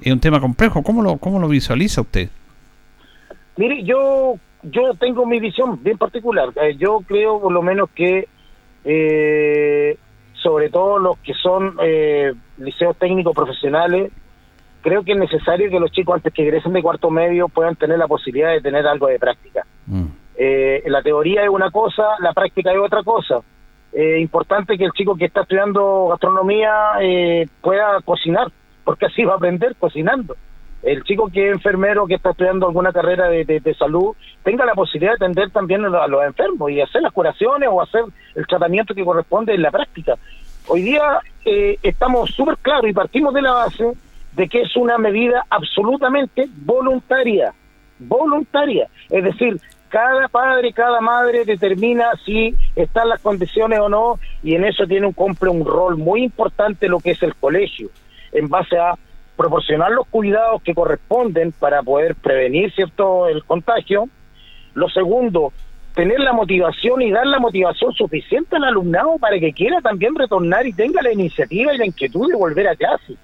es 0.03 0.13
un 0.13 0.21
tema 0.21 0.41
complejo. 0.41 0.83
¿Cómo 0.83 1.03
lo, 1.03 1.19
cómo 1.19 1.39
lo 1.39 1.49
visualiza 1.49 2.01
usted? 2.01 2.29
Mire, 3.57 3.85
yo, 3.85 4.35
yo 4.65 4.95
tengo 4.95 5.25
mi 5.25 5.39
visión 5.39 5.83
bien 5.83 5.99
particular. 5.99 6.51
Eh, 6.61 6.77
yo 6.77 7.01
creo 7.07 7.41
por 7.41 7.53
lo 7.53 7.63
menos 7.63 7.89
que 7.95 8.29
eh, 8.85 9.97
sobre 10.35 10.71
todo 10.71 10.99
los 10.99 11.19
que 11.19 11.35
son 11.35 11.77
eh, 11.83 12.33
liceos 12.59 12.97
técnicos 12.97 13.35
profesionales, 13.35 14.13
creo 14.83 15.03
que 15.03 15.13
es 15.13 15.19
necesario 15.19 15.71
que 15.71 15.81
los 15.81 15.91
chicos 15.91 16.17
antes 16.17 16.33
que 16.33 16.43
ingresen 16.43 16.73
de 16.73 16.83
cuarto 16.83 17.11
medio 17.11 17.49
puedan 17.49 17.77
tener 17.77 17.99
la 17.99 18.07
posibilidad 18.07 18.53
de 18.53 18.61
tener 18.61 18.87
algo 18.87 19.07
de 19.07 19.19
práctica. 19.19 19.67
Mm. 19.87 20.07
la 20.87 21.03
teoría 21.03 21.45
es 21.45 21.49
una 21.49 21.71
cosa, 21.71 22.03
la 22.21 22.33
práctica 22.33 22.73
es 22.73 22.79
otra 22.79 23.03
cosa. 23.03 23.41
Es 23.93 24.21
importante 24.21 24.77
que 24.77 24.85
el 24.85 24.93
chico 24.93 25.15
que 25.15 25.27
está 25.27 25.43
estudiando 25.43 26.09
gastronomía 26.09 26.73
pueda 27.61 28.01
cocinar 28.05 28.49
porque 28.85 29.07
así 29.07 29.25
va 29.25 29.35
a 29.35 29.37
aprender 29.37 29.75
cocinando. 29.77 30.37
El 30.85 31.03
chico 31.05 31.31
que 31.33 31.49
es 31.49 31.55
enfermero, 31.55 32.07
que 32.07 32.15
está 32.15 32.31
estudiando 32.31 32.67
alguna 32.67 32.93
carrera 32.93 33.29
de, 33.29 33.77
salud, 33.79 34.15
tenga 34.43 34.67
la 34.67 34.75
posibilidad 34.75 35.13
de 35.13 35.25
atender 35.25 35.51
también 35.51 35.85
a 35.85 36.07
los, 36.07 36.25
enfermos 36.25 36.71
y 36.71 36.81
hacer 36.81 37.01
las 37.01 37.13
curaciones 37.13 37.71
o 37.73 37.81
hacer 37.81 38.03
el 38.35 38.47
tratamiento 38.47 38.95
que 38.95 39.05
corresponde 39.05 39.55
en 39.55 39.63
la 39.63 39.71
práctica. 39.71 40.17
Hoy 40.67 40.83
día 40.83 41.21
eh, 41.45 41.79
estamos 41.83 42.31
súper 42.31 42.59
claros 42.59 42.89
y 42.89 42.93
partimos 42.93 43.33
de 43.33 43.43
la 43.43 43.53
base 43.53 43.93
de 44.33 44.49
que 44.49 44.63
es 44.63 44.77
una 44.77 44.99
medida 44.99 45.47
absolutamente 45.49 46.49
voluntaria, 46.65 47.55
voluntaria. 47.99 48.89
Es 49.09 49.25
decir, 49.25 49.59
cada 49.89 50.29
padre, 50.29 50.73
cada 50.73 51.01
madre 51.01 51.45
determina 51.45 52.11
si 52.27 52.55
están 52.77 53.09
las 53.09 53.23
condiciones 53.23 53.79
o 53.79 53.89
no 53.89 54.19
y 54.43 54.55
en 54.55 54.65
eso 54.65 54.87
tiene 54.87 55.07
un, 55.07 55.13
cumple 55.13 55.49
un 55.49 55.65
rol 55.65 55.97
muy 55.97 56.25
importante 56.25 56.89
lo 56.89 56.99
que 56.99 57.13
es 57.13 57.23
el 57.23 57.35
colegio 57.37 57.89
en 58.33 58.49
base 58.49 58.77
a 58.77 58.95
proporcionar 59.37 59.91
los 59.91 60.07
cuidados 60.07 60.63
que 60.63 60.75
corresponden 60.75 61.53
para 61.53 61.83
poder 61.83 62.15
prevenir 62.15 62.73
cierto 62.73 63.29
el 63.29 63.45
contagio. 63.45 64.09
Lo 64.75 64.89
segundo, 64.89 65.53
tener 65.95 66.21
la 66.21 66.33
motivación 66.33 67.03
y 67.03 67.11
dar 67.11 67.27
la 67.27 67.39
motivación 67.39 67.93
suficiente 67.93 68.57
al 68.57 68.65
alumnado 68.65 69.19
para 69.19 69.39
que 69.39 69.53
quiera 69.53 69.81
también 69.81 70.15
retornar 70.15 70.67
y 70.67 70.73
tenga 70.73 71.03
la 71.03 71.13
iniciativa 71.13 71.75
y 71.75 71.79
la 71.79 71.87
inquietud 71.87 72.29
de 72.31 72.37
volver 72.37 72.69
a 72.69 72.77
clase. 72.77 73.15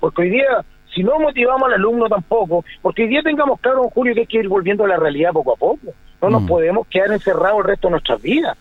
Porque 0.00 0.22
hoy 0.22 0.30
día, 0.30 0.64
si 0.94 1.02
no 1.02 1.18
motivamos 1.18 1.68
al 1.68 1.74
alumno 1.74 2.08
tampoco, 2.08 2.64
porque 2.82 3.02
hoy 3.02 3.08
día 3.08 3.22
tengamos 3.22 3.60
claro, 3.60 3.88
Julio, 3.90 4.14
que 4.14 4.20
hay 4.20 4.26
que 4.26 4.38
ir 4.38 4.48
volviendo 4.48 4.84
a 4.84 4.88
la 4.88 4.96
realidad 4.96 5.32
poco 5.32 5.54
a 5.54 5.56
poco. 5.56 5.92
No 6.20 6.30
nos 6.30 6.42
mm. 6.42 6.46
podemos 6.46 6.86
quedar 6.88 7.12
encerrados 7.12 7.60
el 7.60 7.64
resto 7.64 7.88
de 7.88 7.92
nuestras 7.92 8.22
vidas. 8.22 8.56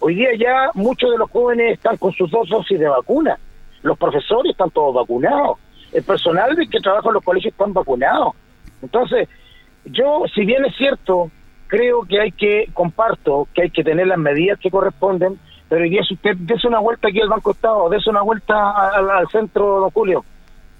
Hoy 0.00 0.14
día 0.14 0.30
ya 0.38 0.70
muchos 0.74 1.10
de 1.10 1.18
los 1.18 1.30
jóvenes 1.30 1.74
están 1.74 1.96
con 1.96 2.12
sus 2.12 2.30
dos 2.30 2.48
dosis 2.48 2.78
de 2.78 2.88
vacuna 2.88 3.38
los 3.84 3.98
profesores 3.98 4.52
están 4.52 4.70
todos 4.70 4.94
vacunados, 4.94 5.58
el 5.94 6.02
personal 6.02 6.54
que 6.70 6.80
trabaja 6.80 7.08
en 7.08 7.14
los 7.14 7.24
colegios 7.24 7.52
están 7.52 7.72
vacunados. 7.72 8.34
Entonces, 8.82 9.28
yo, 9.86 10.24
si 10.34 10.44
bien 10.44 10.64
es 10.64 10.76
cierto, 10.76 11.30
creo 11.68 12.02
que 12.02 12.20
hay 12.20 12.32
que, 12.32 12.68
comparto, 12.74 13.48
que 13.54 13.62
hay 13.62 13.70
que 13.70 13.82
tener 13.84 14.06
las 14.06 14.18
medidas 14.18 14.58
que 14.58 14.70
corresponden, 14.70 15.38
pero 15.68 15.84
día 15.84 16.02
si 16.06 16.14
usted 16.14 16.36
dése 16.36 16.68
una 16.68 16.78
vuelta 16.80 17.08
aquí 17.08 17.20
al 17.20 17.28
Banco 17.28 17.52
Estado, 17.52 17.88
dése 17.88 18.10
una 18.10 18.22
vuelta 18.22 18.54
al, 18.90 19.08
al 19.10 19.28
centro, 19.28 19.80
don 19.80 19.90
Julio, 19.90 20.24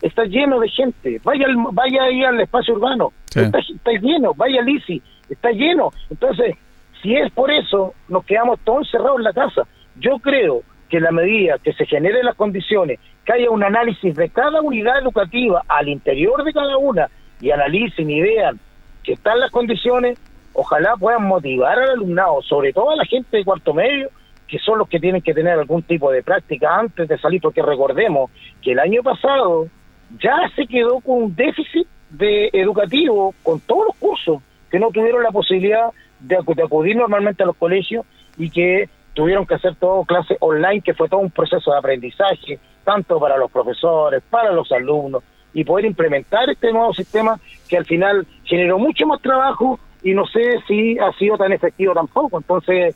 está 0.03 0.25
lleno 0.25 0.61
de 0.61 0.69
gente, 0.69 1.21
vaya 1.25 1.47
al- 1.47 1.57
vaya 1.73 2.03
ahí 2.05 2.23
al 2.25 2.41
espacio 2.41 2.75
urbano, 2.75 3.13
está, 3.47 3.59
está 3.59 3.91
lleno, 3.93 4.35
vaya 4.35 4.61
al 4.61 4.69
ICI, 4.69 5.03
está 5.31 5.51
lleno. 5.53 5.91
Entonces, 6.11 6.57
si 7.03 7.15
es 7.17 7.33
por 7.33 7.51
eso, 7.51 7.95
nos 8.09 8.25
quedamos 8.25 8.61
todos 8.65 8.87
encerrados 8.87 9.19
en 9.19 9.25
la 9.25 9.33
casa. 9.33 9.63
Yo 9.97 10.19
creo 10.19 10.63
que 10.95 10.99
en 10.99 11.03
la 11.03 11.11
medida 11.11 11.59
que 11.59 11.73
se 11.73 11.87
generen 11.87 12.25
las 12.25 12.37
condiciones, 12.37 13.01
que 13.25 13.33
haya 13.33 13.51
un 13.51 13.65
análisis 13.65 14.15
de 14.15 14.29
cada 14.29 14.61
unidad 14.63 15.01
educativa 15.01 15.65
al 15.67 15.89
interior 15.89 16.45
de 16.45 16.53
cada 16.53 16.77
una 16.77 17.09
y 17.41 17.51
analicen 17.51 18.09
y 18.09 18.21
vean 18.21 18.61
que 19.03 19.15
están 19.15 19.41
las 19.41 19.51
condiciones, 19.51 20.17
ojalá 20.53 20.95
puedan 20.97 21.25
motivar 21.25 21.77
al 21.81 21.91
alumnado, 21.91 22.43
sobre 22.43 22.73
todo 22.73 22.93
a 22.93 22.97
la 22.97 23.05
gente 23.07 23.39
de 23.39 23.45
cuarto 23.45 23.75
medio, 23.75 24.09
que 24.47 24.61
son 24.61 24.79
los 24.79 24.89
que 24.89 25.01
tienen 25.01 25.21
que 25.21 25.35
tener 25.35 25.59
algún 25.59 25.83
tipo 25.83 26.13
de 26.13 26.23
práctica 26.23 26.77
antes 26.79 27.09
de 27.09 27.19
salir, 27.19 27.41
porque 27.41 27.61
recordemos 27.61 28.31
que 28.63 28.71
el 28.71 28.79
año 28.79 29.03
pasado 29.03 29.67
ya 30.21 30.49
se 30.55 30.65
quedó 30.69 31.01
con 31.01 31.25
un 31.25 31.35
déficit 31.35 31.89
de 32.11 32.51
educativo 32.53 33.35
con 33.43 33.59
todos 33.59 33.87
los 33.89 33.97
cursos 33.97 34.43
que 34.71 34.79
no 34.79 34.91
tuvieron 34.91 35.25
la 35.25 35.33
posibilidad 35.33 35.89
de, 36.21 36.39
acu- 36.39 36.55
de 36.55 36.63
acudir 36.63 36.95
normalmente 36.95 37.43
a 37.43 37.47
los 37.47 37.57
colegios 37.57 38.07
y 38.39 38.49
que 38.51 38.89
tuvieron 39.15 39.47
que 39.47 39.55
hacer 39.55 39.77
todo 39.77 40.05
clase 40.05 40.37
online, 40.41 40.83
que 40.83 40.95
fue 40.95 41.09
todo 41.09 41.21
un 41.21 41.31
proceso 41.31 41.71
de 41.73 41.79
aprendizaje, 41.79 42.59
tanto 42.85 43.19
para 43.19 43.37
los 43.37 43.51
profesores, 43.51 44.23
para 44.29 44.53
los 44.53 44.71
alumnos, 44.73 45.23
y 45.53 45.65
poder 45.65 45.85
implementar 45.87 46.51
este 46.51 46.73
nuevo 46.73 46.93
sistema 46.93 47.39
que 47.69 47.77
al 47.77 47.87
final 47.87 48.27
generó 48.45 48.79
mucho 48.79 49.07
más 49.07 49.21
trabajo 49.23 49.79
y 50.03 50.13
no 50.13 50.27
sé 50.27 50.43
si 50.67 50.99
ha 50.99 51.13
sido 51.13 51.39
tan 51.39 51.53
efectivo 51.53 51.95
tampoco. 51.95 52.39
Entonces, 52.39 52.95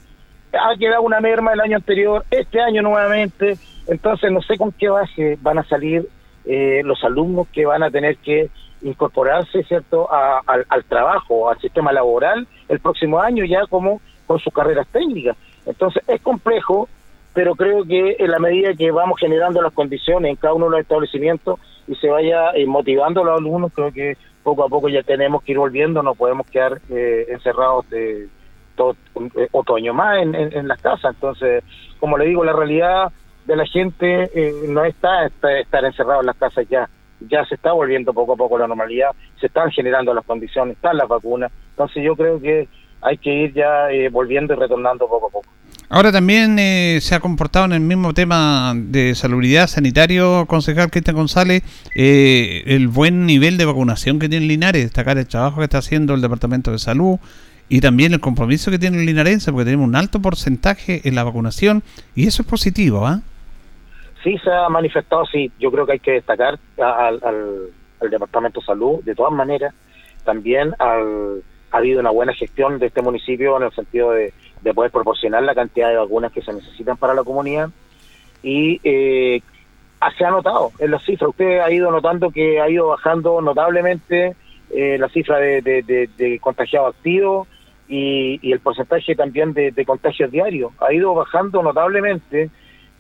ha 0.53 0.77
quedado 0.77 1.03
una 1.03 1.21
merma 1.21 1.53
el 1.53 1.61
año 1.61 1.77
anterior, 1.77 2.25
este 2.31 2.61
año 2.61 2.83
nuevamente, 2.83 3.59
entonces 3.87 4.31
no 4.33 4.43
sé 4.43 4.57
con 4.59 4.73
qué 4.73 4.89
base 4.89 5.37
van 5.41 5.59
a 5.59 5.65
salir 5.65 6.07
eh, 6.45 6.83
los 6.85 7.03
alumnos 7.05 7.47
que 7.53 7.65
van 7.65 7.83
a 7.83 7.91
tener 7.91 8.17
que 8.19 8.51
incorporarse, 8.81 9.63
¿cierto?, 9.65 10.11
a- 10.13 10.41
al, 10.47 10.65
al 10.69 10.85
trabajo, 10.85 11.49
al 11.51 11.59
sistema 11.61 11.93
laboral 11.93 12.47
el 12.69 12.81
próximo 12.81 13.21
año 13.21 13.45
ya 13.45 13.67
como 13.69 14.01
con 14.27 14.39
sus 14.39 14.53
carreras 14.53 14.87
técnicas. 14.91 15.37
Entonces 15.69 16.03
es 16.09 16.21
complejo, 16.23 16.89
pero 17.35 17.55
creo 17.55 17.85
que 17.85 18.17
en 18.19 18.31
la 18.31 18.39
medida 18.39 18.75
que 18.75 18.91
vamos 18.91 19.21
generando 19.21 19.63
las 19.63 19.73
condiciones 19.73 20.31
en 20.31 20.37
cada 20.37 20.55
uno 20.55 20.65
de 20.67 20.71
los 20.73 20.81
establecimientos 20.81 21.61
y 21.87 21.95
se 21.97 22.09
vaya 22.09 22.51
eh, 22.55 22.67
motivando 22.67 23.21
a 23.23 23.25
los 23.25 23.39
alumnos, 23.39 23.73
creo 23.75 23.93
que 23.93 24.17
poco 24.43 24.65
a 24.65 24.69
poco 24.69 24.89
ya 24.89 25.03
tenemos 25.03 25.43
que 25.43 25.53
ir 25.53 25.59
volviendo, 25.59 26.03
no 26.03 26.15
podemos 26.15 26.47
quedar 26.49 26.81
eh, 26.91 27.27
encerrados 27.29 27.89
de 27.91 28.29
todo 28.77 28.97
eh, 29.37 29.49
otro 29.53 29.77
año 29.77 29.93
más 29.93 30.23
en, 30.23 30.35
en- 30.35 30.57
en 30.57 30.69
las 30.69 30.81
casas. 30.81 31.15
Entonces, 31.15 31.63
como 32.01 32.17
le 32.17 32.27
digo, 32.27 32.45
la 32.45 32.53
realidad 32.55 33.13
de 33.45 33.57
la 33.57 33.67
gente 33.67 34.31
eh, 34.35 34.53
no 34.69 34.85
está, 34.85 35.27
está 35.27 35.59
estar 35.59 35.85
encerrado 35.85 36.21
en 36.21 36.27
las 36.27 36.37
casas 36.37 36.67
ya. 36.69 36.89
Ya 37.21 37.45
se 37.47 37.57
está 37.57 37.73
volviendo 37.73 38.13
poco 38.13 38.35
a 38.35 38.37
poco 38.37 38.57
la 38.59 38.69
normalidad, 38.69 39.11
se 39.41 39.47
están 39.47 39.71
generando 39.73 40.15
las 40.15 40.25
condiciones, 40.25 40.77
están 40.77 40.97
las 40.97 41.09
vacunas. 41.09 41.51
Entonces, 41.71 42.03
yo 42.05 42.15
creo 42.15 42.41
que 42.41 42.69
hay 43.03 43.17
que 43.19 43.33
ir 43.33 43.55
ya 43.55 43.91
eh, 43.91 44.09
volviendo 44.09 44.55
y 44.55 44.57
retornando 44.57 45.07
poco 45.09 45.29
a 45.29 45.31
poco. 45.31 45.49
Ahora 45.91 46.13
también 46.13 46.59
eh, 46.59 46.99
se 47.01 47.15
ha 47.15 47.21
comportado 47.21 47.65
en 47.65 47.73
el 47.73 47.81
mismo 47.81 48.13
tema 48.13 48.75
de 48.77 49.15
salubridad 49.15 49.67
sanitario, 49.69 50.45
concejal 50.47 50.91
Cristian 50.91 51.17
González, 51.17 51.63
eh, 51.95 52.63
el 52.67 52.89
buen 52.89 53.25
nivel 53.25 53.57
de 53.57 53.65
vacunación 53.65 54.19
que 54.19 54.29
tiene 54.29 54.47
Linares, 54.47 54.83
destacar 54.83 55.17
el 55.17 55.27
trabajo 55.27 55.59
que 55.59 55.65
está 55.65 55.79
haciendo 55.79 56.13
el 56.13 56.21
Departamento 56.21 56.71
de 56.73 56.79
Salud 56.79 57.19
y 57.71 57.81
también 57.81 58.13
el 58.13 58.21
compromiso 58.21 58.71
que 58.71 58.79
tiene 58.79 58.99
el 58.99 59.07
linarense, 59.07 59.51
porque 59.51 59.65
tenemos 59.67 59.87
un 59.89 59.97
alto 59.97 60.21
porcentaje 60.21 61.01
en 61.09 61.15
la 61.15 61.25
vacunación 61.25 61.83
y 62.15 62.27
eso 62.27 62.43
es 62.43 62.49
positivo, 62.49 63.07
¿ah? 63.07 63.21
sí 64.23 64.37
se 64.45 64.51
ha 64.51 64.69
manifestado, 64.69 65.25
sí, 65.27 65.51
yo 65.59 65.71
creo 65.71 65.87
que 65.87 65.93
hay 65.93 66.01
que 66.01 66.13
destacar 66.13 66.59
al, 66.79 67.19
al- 67.25 67.71
al 68.01 68.11
Departamento 68.11 68.61
de 68.61 68.67
Salud, 68.67 69.03
de 69.05 69.15
todas 69.15 69.33
maneras, 69.33 69.73
también 70.25 70.75
al- 70.79 71.43
ha 71.71 71.79
habido 71.79 72.01
una 72.01 72.11
buena 72.11 72.33
gestión 72.33 72.79
de 72.79 72.87
este 72.87 73.03
municipio 73.03 73.57
en 73.57 73.65
el 73.65 73.73
sentido 73.73 74.13
de, 74.13 74.33
de 74.63 74.75
poder 74.75 74.91
proporcionar 74.91 75.43
la 75.43 75.55
cantidad 75.55 75.89
de 75.89 75.97
vacunas 75.97 76.33
que 76.33 76.43
se 76.43 76.53
necesitan 76.53 76.97
para 76.97 77.15
la 77.15 77.25
comunidad. 77.25 77.71
Y 78.43 78.81
eh, 78.85 79.43
ah, 80.01 80.11
se 80.17 80.25
ha 80.25 80.31
notado 80.31 80.73
en 80.79 80.91
las 80.91 81.05
cifras, 81.05 81.31
usted 81.31 81.61
ha 81.61 81.71
ido 81.71 81.91
notando 81.91 82.31
que 82.31 82.61
ha 82.61 82.69
ido 82.69 82.89
bajando 82.89 83.41
notablemente 83.41 84.35
eh, 84.71 84.97
la 84.99 85.09
cifra 85.09 85.39
de, 85.39 85.63
de, 85.63 86.39
contagiados 86.41 86.95
activos 86.95 87.49
y, 87.89 88.39
y 88.43 88.53
el 88.53 88.61
porcentaje 88.61 89.15
también 89.15 89.55
de, 89.55 89.71
de 89.71 89.85
contagios 89.85 90.31
diarios, 90.31 90.73
ha 90.81 90.93
ido 90.93 91.15
bajando 91.15 91.63
notablemente 91.63 92.51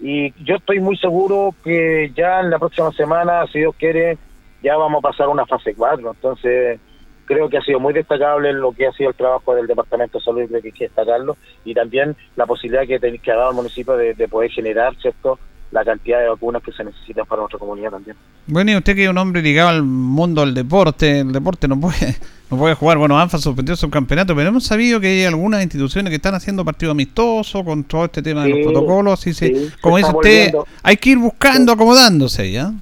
y 0.01 0.33
yo 0.45 0.57
estoy 0.57 0.81
muy 0.81 0.97
seguro 0.97 1.55
que 1.65 2.13
ya 2.15 2.41
en 2.41 2.51
la 2.51 2.59
próxima 2.59 2.93
semana, 2.93 3.47
si 3.53 3.59
Dios 3.59 3.75
quiere, 3.77 4.17
ya 4.63 4.77
vamos 4.77 4.99
a 4.99 5.09
pasar 5.09 5.27
a 5.27 5.31
una 5.31 5.47
fase 5.47 5.75
4. 5.75 6.11
Entonces, 6.11 6.81
creo 7.29 7.49
que 7.49 7.59
ha 7.59 7.63
sido 7.63 7.79
muy 7.79 7.93
destacable 7.95 8.53
lo 8.53 8.73
que 8.73 8.89
ha 8.89 8.93
sido 8.93 9.11
el 9.11 9.17
trabajo 9.17 9.55
del 9.55 9.69
Departamento 9.69 10.19
de 10.19 10.25
Salud, 10.25 10.43
y 10.43 10.49
creo 10.49 10.61
que 10.63 10.69
hay 10.69 10.73
que 10.73 10.85
destacarlo, 10.85 11.37
y 11.65 11.75
también 11.75 12.17
la 12.35 12.47
posibilidad 12.47 12.87
que, 12.87 12.99
te- 12.99 13.19
que 13.19 13.31
ha 13.31 13.37
dado 13.37 13.51
el 13.51 13.57
municipio 13.57 13.97
de, 13.97 14.15
de 14.15 14.27
poder 14.27 14.51
generar, 14.51 14.97
¿cierto?, 15.01 15.39
la 15.71 15.85
cantidad 15.85 16.19
de 16.21 16.29
vacunas 16.31 16.63
que 16.63 16.73
se 16.73 16.83
necesitan 16.83 17.27
para 17.27 17.41
nuestra 17.43 17.59
comunidad 17.59 17.91
también. 17.91 18.17
Bueno, 18.47 18.73
y 18.73 18.77
usted 18.77 18.97
que 18.97 19.05
es 19.05 19.11
un 19.11 19.19
hombre 19.19 19.43
ligado 19.43 19.69
al 19.69 19.83
mundo 19.83 20.41
del 20.41 20.55
deporte, 20.55 21.19
el 21.21 21.31
deporte 21.31 21.69
no 21.69 21.79
puede, 21.79 22.17
no 22.51 22.57
puede 22.57 22.73
jugar. 22.73 22.97
Bueno, 22.97 23.19
ANFA 23.21 23.37
suspendió 23.37 23.77
su 23.77 23.91
campeonato, 23.91 24.35
pero 24.35 24.49
hemos 24.49 24.65
sabido 24.65 24.99
que 24.99 25.09
hay 25.09 25.25
algunas 25.25 25.63
instituciones 25.63 26.09
que 26.09 26.17
están 26.17 26.35
haciendo 26.35 26.65
partidos 26.65 26.93
amistosos 26.93 27.63
con 27.65 27.85
todo 27.85 28.07
este 28.07 28.23
tema 28.23 28.45
de 28.45 28.49
los 28.49 28.59
protocolos. 28.61 29.27
Y 29.27 29.35
se, 29.35 29.49
sí, 29.49 29.69
se 29.69 29.79
como 29.83 29.99
dice 29.99 30.09
usted, 30.11 30.53
volviendo. 30.53 30.67
hay 30.83 30.97
que 30.97 31.11
ir 31.11 31.19
buscando, 31.19 31.73
acomodándose, 31.73 32.51
¿ya? 32.51 32.73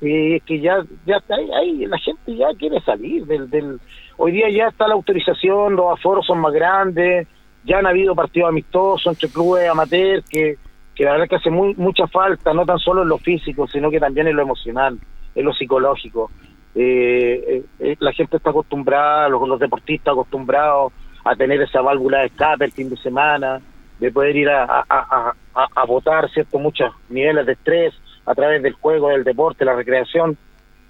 Es 0.00 0.42
que 0.42 0.60
ya, 0.60 0.84
ya 1.06 1.22
ahí, 1.30 1.50
ahí 1.52 1.86
la 1.86 1.98
gente 1.98 2.36
ya 2.36 2.48
quiere 2.58 2.80
salir 2.80 3.24
del, 3.26 3.48
del... 3.48 3.80
Hoy 4.18 4.32
día 4.32 4.50
ya 4.50 4.68
está 4.68 4.86
la 4.88 4.94
autorización, 4.94 5.76
los 5.76 5.92
aforos 5.98 6.26
son 6.26 6.38
más 6.38 6.52
grandes, 6.52 7.26
ya 7.64 7.78
han 7.78 7.86
habido 7.86 8.14
partidos 8.14 8.48
amistosos 8.48 9.06
entre 9.06 9.28
clubes 9.28 9.68
amateur 9.68 10.22
que, 10.24 10.56
que 10.94 11.04
la 11.04 11.12
verdad 11.12 11.28
que 11.28 11.36
hace 11.36 11.50
muy, 11.50 11.74
mucha 11.74 12.06
falta, 12.06 12.52
no 12.54 12.64
tan 12.64 12.78
solo 12.78 13.02
en 13.02 13.08
lo 13.08 13.18
físico, 13.18 13.66
sino 13.66 13.90
que 13.90 14.00
también 14.00 14.26
en 14.28 14.36
lo 14.36 14.42
emocional, 14.42 14.98
en 15.34 15.44
lo 15.44 15.52
psicológico. 15.52 16.30
Eh, 16.74 17.42
eh, 17.48 17.64
eh, 17.80 17.96
la 18.00 18.12
gente 18.12 18.36
está 18.36 18.50
acostumbrada, 18.50 19.28
los, 19.28 19.48
los 19.48 19.58
deportistas 19.58 20.12
acostumbrados 20.12 20.92
a 21.24 21.34
tener 21.34 21.60
esa 21.62 21.80
válvula 21.80 22.20
de 22.20 22.26
escape 22.26 22.66
el 22.66 22.72
fin 22.72 22.88
de 22.90 22.96
semana, 22.98 23.60
de 23.98 24.12
poder 24.12 24.36
ir 24.36 24.48
a, 24.48 24.64
a, 24.64 24.84
a, 24.88 25.34
a, 25.74 25.84
botar 25.86 26.30
cierto 26.30 26.58
muchos 26.58 26.92
niveles 27.08 27.46
de 27.46 27.52
estrés 27.52 27.94
a 28.26 28.34
través 28.34 28.62
del 28.62 28.74
juego, 28.74 29.08
del 29.08 29.24
deporte, 29.24 29.64
la 29.64 29.74
recreación. 29.74 30.36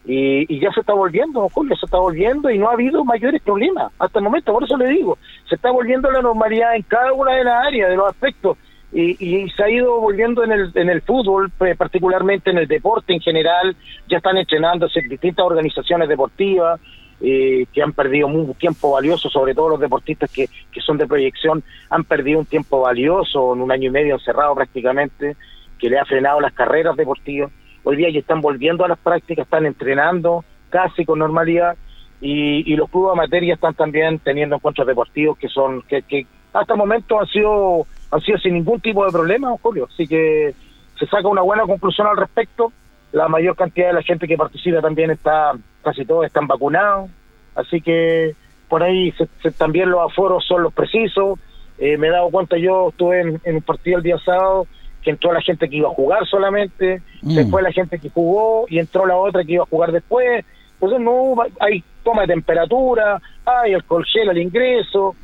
Y, 0.04 0.52
y 0.54 0.60
ya 0.60 0.70
se 0.72 0.80
está 0.80 0.92
volviendo, 0.92 1.48
Julio, 1.48 1.76
se 1.76 1.86
está 1.86 1.98
volviendo 1.98 2.48
y 2.48 2.58
no 2.58 2.68
ha 2.68 2.74
habido 2.74 3.04
mayores 3.04 3.42
problemas 3.42 3.92
hasta 3.98 4.20
el 4.20 4.24
momento. 4.24 4.52
Por 4.52 4.64
eso 4.64 4.76
le 4.76 4.88
digo, 4.88 5.18
se 5.48 5.56
está 5.56 5.70
volviendo 5.70 6.10
la 6.10 6.22
normalidad 6.22 6.76
en 6.76 6.82
cada 6.82 7.12
una 7.12 7.32
de 7.34 7.44
las 7.44 7.66
áreas, 7.66 7.90
de 7.90 7.96
los 7.96 8.08
aspectos. 8.08 8.56
Y, 8.92 9.16
y 9.18 9.50
se 9.50 9.64
ha 9.64 9.68
ido 9.68 10.00
volviendo 10.00 10.44
en 10.44 10.52
el, 10.52 10.70
en 10.74 10.88
el 10.88 11.02
fútbol, 11.02 11.50
particularmente 11.76 12.50
en 12.50 12.58
el 12.58 12.68
deporte 12.68 13.12
en 13.12 13.20
general. 13.20 13.76
Ya 14.08 14.18
están 14.18 14.36
entrenándose 14.38 15.00
distintas 15.02 15.44
organizaciones 15.44 16.08
deportivas 16.08 16.80
eh, 17.20 17.66
que 17.72 17.82
han 17.82 17.92
perdido 17.92 18.28
un 18.28 18.54
tiempo 18.54 18.92
valioso, 18.92 19.28
sobre 19.28 19.54
todo 19.54 19.70
los 19.70 19.80
deportistas 19.80 20.30
que, 20.30 20.48
que 20.70 20.80
son 20.80 20.98
de 20.98 21.06
proyección, 21.06 21.64
han 21.90 22.04
perdido 22.04 22.38
un 22.38 22.46
tiempo 22.46 22.80
valioso, 22.80 23.54
en 23.54 23.62
un 23.62 23.72
año 23.72 23.88
y 23.88 23.92
medio 23.92 24.14
encerrado 24.14 24.54
prácticamente, 24.54 25.36
que 25.78 25.90
le 25.90 25.98
ha 25.98 26.04
frenado 26.04 26.40
las 26.40 26.52
carreras 26.52 26.96
deportivas. 26.96 27.50
Hoy 27.84 27.96
día 27.96 28.10
ya 28.10 28.18
están 28.20 28.40
volviendo 28.40 28.84
a 28.84 28.88
las 28.88 28.98
prácticas, 28.98 29.44
están 29.44 29.66
entrenando 29.66 30.44
casi 30.70 31.04
con 31.04 31.18
normalidad 31.18 31.76
y, 32.20 32.74
los 32.76 32.88
clubes 32.90 33.12
amateurs 33.12 33.46
ya 33.46 33.54
están 33.54 33.74
también 33.74 34.18
teniendo 34.20 34.56
encuentros 34.56 34.86
deportivos 34.86 35.36
que 35.38 35.48
son 35.48 35.82
que, 35.82 36.26
hasta 36.52 36.72
el 36.72 36.78
momento 36.78 37.20
han 37.20 37.26
sido 37.26 37.86
han 38.10 38.20
sido 38.20 38.38
sin 38.38 38.54
ningún 38.54 38.80
tipo 38.80 39.04
de 39.04 39.12
problema, 39.12 39.54
Julio. 39.60 39.88
Así 39.92 40.06
que 40.06 40.54
se 40.98 41.06
saca 41.06 41.28
una 41.28 41.42
buena 41.42 41.64
conclusión 41.64 42.06
al 42.06 42.16
respecto. 42.16 42.72
La 43.12 43.28
mayor 43.28 43.56
cantidad 43.56 43.88
de 43.88 43.92
la 43.94 44.02
gente 44.02 44.26
que 44.26 44.36
participa 44.36 44.80
también 44.80 45.10
está, 45.10 45.52
casi 45.82 46.04
todos 46.06 46.24
están 46.24 46.46
vacunados. 46.46 47.10
Así 47.54 47.80
que 47.80 48.34
por 48.68 48.82
ahí 48.82 49.12
se- 49.12 49.28
se- 49.42 49.50
también 49.52 49.90
los 49.90 50.10
aforos 50.10 50.44
son 50.46 50.62
los 50.62 50.72
precisos. 50.72 51.38
Eh, 51.78 51.98
me 51.98 52.06
he 52.08 52.10
dado 52.10 52.30
cuenta, 52.30 52.56
yo 52.56 52.88
estuve 52.90 53.20
en, 53.20 53.40
en 53.44 53.56
un 53.56 53.62
partido 53.62 53.98
el 53.98 54.02
día 54.04 54.18
sábado, 54.24 54.66
que 55.06 55.12
entró 55.12 55.32
la 55.32 55.40
gente 55.40 55.68
que 55.68 55.76
iba 55.76 55.88
a 55.88 55.92
jugar 55.94 56.26
solamente, 56.26 57.00
Mm. 57.22 57.48
fue 57.48 57.62
la 57.62 57.70
gente 57.70 58.00
que 58.00 58.10
jugó 58.10 58.66
y 58.68 58.80
entró 58.80 59.06
la 59.06 59.16
otra 59.16 59.44
que 59.44 59.52
iba 59.52 59.62
a 59.62 59.68
jugar 59.68 59.92
después. 59.92 60.44
Entonces 60.74 60.98
no 61.00 61.36
hay 61.60 61.84
toma 62.02 62.22
de 62.22 62.34
temperatura, 62.34 63.22
hay 63.44 63.74
alcohol 63.74 64.04
gel 64.04 64.28
al 64.30 64.38
ingreso, 64.38 65.14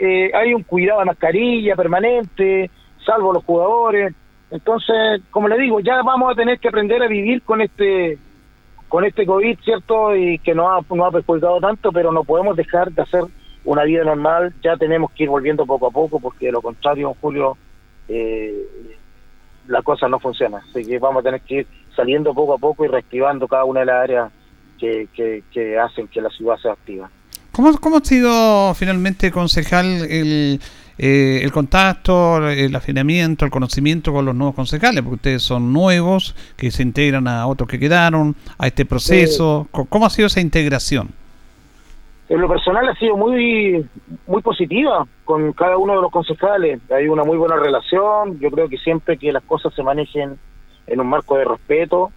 eh, 0.00 0.32
hay 0.34 0.54
un 0.54 0.64
cuidado 0.64 0.98
de 0.98 1.06
mascarilla 1.06 1.76
permanente, 1.76 2.68
salvo 3.06 3.32
los 3.32 3.44
jugadores. 3.44 4.12
Entonces, 4.50 5.22
como 5.30 5.46
le 5.46 5.56
digo, 5.56 5.78
ya 5.78 6.02
vamos 6.02 6.32
a 6.32 6.34
tener 6.34 6.58
que 6.58 6.66
aprender 6.68 7.00
a 7.00 7.06
vivir 7.06 7.42
con 7.42 7.60
este 7.60 8.18
con 8.88 9.04
este 9.04 9.24
COVID, 9.24 9.56
¿cierto? 9.60 10.16
Y 10.16 10.38
que 10.40 10.52
nos 10.52 10.66
ha, 10.66 10.94
nos 10.94 11.06
ha 11.06 11.12
perjudicado 11.12 11.60
tanto, 11.60 11.92
pero 11.92 12.10
no 12.10 12.24
podemos 12.24 12.56
dejar 12.56 12.90
de 12.90 13.02
hacer 13.02 13.22
una 13.64 13.84
vida 13.84 14.02
normal. 14.02 14.52
Ya 14.64 14.76
tenemos 14.76 15.12
que 15.12 15.22
ir 15.24 15.28
volviendo 15.28 15.64
poco 15.64 15.86
a 15.86 15.90
poco, 15.92 16.18
porque 16.18 16.46
de 16.46 16.52
lo 16.52 16.60
contrario, 16.62 17.14
julio, 17.20 17.56
eh, 18.08 18.54
la 19.68 19.82
cosa 19.82 20.08
no 20.08 20.18
funciona. 20.18 20.58
Así 20.68 20.84
que 20.84 20.98
vamos 20.98 21.20
a 21.20 21.24
tener 21.24 21.40
que 21.42 21.54
ir 21.54 21.66
saliendo 21.94 22.34
poco 22.34 22.54
a 22.54 22.58
poco 22.58 22.84
y 22.84 22.88
reactivando 22.88 23.46
cada 23.46 23.64
una 23.64 23.80
de 23.80 23.86
las 23.86 24.02
áreas 24.02 24.32
que, 24.78 25.08
que, 25.14 25.44
que 25.52 25.78
hacen 25.78 26.08
que 26.08 26.20
la 26.20 26.30
ciudad 26.30 26.56
sea 26.56 26.72
activa. 26.72 27.10
¿Cómo, 27.52 27.76
cómo 27.78 27.96
ha 27.96 28.04
sido 28.04 28.74
finalmente, 28.74 29.30
concejal, 29.30 29.86
el, 29.86 30.60
eh, 30.96 31.40
el 31.42 31.50
contacto, 31.50 32.48
el 32.48 32.74
afinamiento, 32.74 33.44
el 33.44 33.50
conocimiento 33.50 34.12
con 34.12 34.24
los 34.24 34.34
nuevos 34.34 34.54
concejales? 34.54 35.02
Porque 35.02 35.16
ustedes 35.16 35.42
son 35.42 35.72
nuevos, 35.72 36.36
que 36.56 36.70
se 36.70 36.82
integran 36.82 37.26
a 37.26 37.46
otros 37.46 37.68
que 37.68 37.78
quedaron, 37.78 38.36
a 38.58 38.66
este 38.68 38.84
proceso. 38.84 39.66
¿Cómo 39.70 40.06
ha 40.06 40.10
sido 40.10 40.26
esa 40.26 40.40
integración? 40.40 41.10
En 42.28 42.40
lo 42.42 42.48
personal 42.48 42.86
ha 42.88 42.94
sido 42.94 43.16
muy 43.16 43.86
muy 44.26 44.42
positiva 44.42 45.06
con 45.24 45.52
cada 45.54 45.78
uno 45.78 45.94
de 45.94 46.02
los 46.02 46.10
concejales. 46.10 46.80
Hay 46.90 47.08
una 47.08 47.24
muy 47.24 47.38
buena 47.38 47.56
relación. 47.56 48.38
Yo 48.38 48.50
creo 48.50 48.68
que 48.68 48.76
siempre 48.76 49.16
que 49.16 49.32
las 49.32 49.42
cosas 49.44 49.72
se 49.74 49.82
manejen 49.82 50.38
en 50.86 51.00
un 51.00 51.06
marco 51.06 51.36
de 51.36 51.44
respeto, 51.44 52.10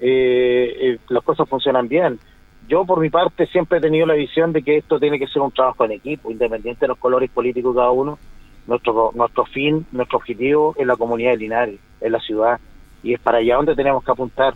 eh, 0.00 0.74
eh, 0.80 0.98
las 1.08 1.22
cosas 1.22 1.48
funcionan 1.48 1.86
bien. 1.86 2.18
Yo, 2.66 2.84
por 2.84 3.00
mi 3.00 3.10
parte, 3.10 3.46
siempre 3.46 3.78
he 3.78 3.80
tenido 3.80 4.06
la 4.06 4.14
visión 4.14 4.52
de 4.52 4.62
que 4.62 4.78
esto 4.78 4.98
tiene 4.98 5.18
que 5.18 5.26
ser 5.26 5.42
un 5.42 5.50
trabajo 5.50 5.84
en 5.84 5.92
equipo, 5.92 6.30
independiente 6.30 6.82
de 6.82 6.88
los 6.88 6.98
colores 6.98 7.30
políticos 7.30 7.74
de 7.74 7.80
cada 7.80 7.90
uno. 7.90 8.18
Nuestro, 8.66 9.10
nuestro 9.14 9.44
fin, 9.46 9.84
nuestro 9.92 10.18
objetivo 10.18 10.74
es 10.78 10.86
la 10.86 10.96
comunidad 10.96 11.32
de 11.32 11.38
Linares, 11.38 11.80
es 12.00 12.10
la 12.10 12.20
ciudad, 12.20 12.60
y 13.02 13.12
es 13.12 13.20
para 13.20 13.38
allá 13.38 13.56
donde 13.56 13.74
tenemos 13.74 14.04
que 14.04 14.12
apuntar. 14.12 14.54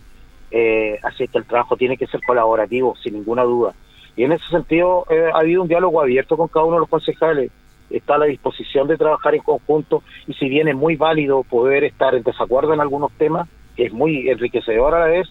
Eh, 0.49 0.97
así 1.03 1.27
que 1.27 1.37
el 1.37 1.45
trabajo 1.45 1.75
tiene 1.75 1.97
que 1.97 2.07
ser 2.07 2.21
colaborativo, 2.25 2.95
sin 3.03 3.13
ninguna 3.13 3.43
duda. 3.43 3.73
Y 4.17 4.23
en 4.23 4.31
ese 4.33 4.47
sentido 4.47 5.05
eh, 5.09 5.29
ha 5.33 5.39
habido 5.39 5.61
un 5.61 5.67
diálogo 5.67 6.01
abierto 6.01 6.35
con 6.35 6.47
cada 6.47 6.65
uno 6.65 6.77
de 6.77 6.81
los 6.81 6.89
concejales. 6.89 7.51
Está 7.89 8.15
a 8.15 8.17
la 8.17 8.25
disposición 8.25 8.87
de 8.87 8.97
trabajar 8.97 9.35
en 9.35 9.43
conjunto 9.43 10.03
y 10.25 10.33
si 10.33 10.49
bien 10.49 10.67
es 10.67 10.75
muy 10.75 10.97
válido 10.97 11.43
poder 11.43 11.85
estar 11.85 12.15
en 12.15 12.23
desacuerdo 12.23 12.73
en 12.73 12.81
algunos 12.81 13.11
temas, 13.13 13.47
es 13.77 13.93
muy 13.93 14.27
enriquecedor 14.29 14.95
a 14.95 14.99
la 15.01 15.05
vez, 15.05 15.27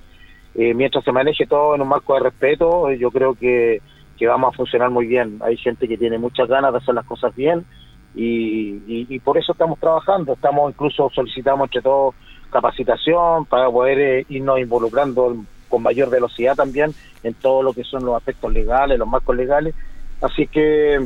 eh, 0.54 0.72
mientras 0.72 1.04
se 1.04 1.12
maneje 1.12 1.46
todo 1.46 1.74
en 1.74 1.82
un 1.82 1.88
marco 1.88 2.14
de 2.14 2.20
respeto, 2.20 2.88
eh, 2.88 2.96
yo 2.96 3.10
creo 3.10 3.34
que, 3.34 3.82
que 4.16 4.26
vamos 4.26 4.54
a 4.54 4.56
funcionar 4.56 4.88
muy 4.88 5.06
bien. 5.06 5.38
Hay 5.42 5.56
gente 5.56 5.88
que 5.88 5.98
tiene 5.98 6.16
muchas 6.16 6.48
ganas 6.48 6.72
de 6.72 6.78
hacer 6.78 6.94
las 6.94 7.04
cosas 7.04 7.34
bien 7.34 7.66
y, 8.14 9.18
por 9.20 9.36
eso 9.36 9.52
estamos 9.52 9.78
trabajando. 9.78 10.32
Estamos 10.32 10.70
incluso 10.70 11.10
solicitamos 11.14 11.66
entre 11.66 11.82
todos 11.82 12.14
capacitación 12.50 13.44
para 13.46 13.68
poder 13.68 14.24
irnos 14.28 14.60
involucrando 14.60 15.36
con 15.76 15.82
mayor 15.82 16.08
velocidad 16.08 16.54
también 16.54 16.94
en 17.22 17.34
todo 17.34 17.62
lo 17.62 17.74
que 17.74 17.84
son 17.84 18.02
los 18.02 18.16
aspectos 18.16 18.50
legales, 18.50 18.98
los 18.98 19.06
marcos 19.06 19.36
legales. 19.36 19.74
Así 20.22 20.46
que 20.46 20.98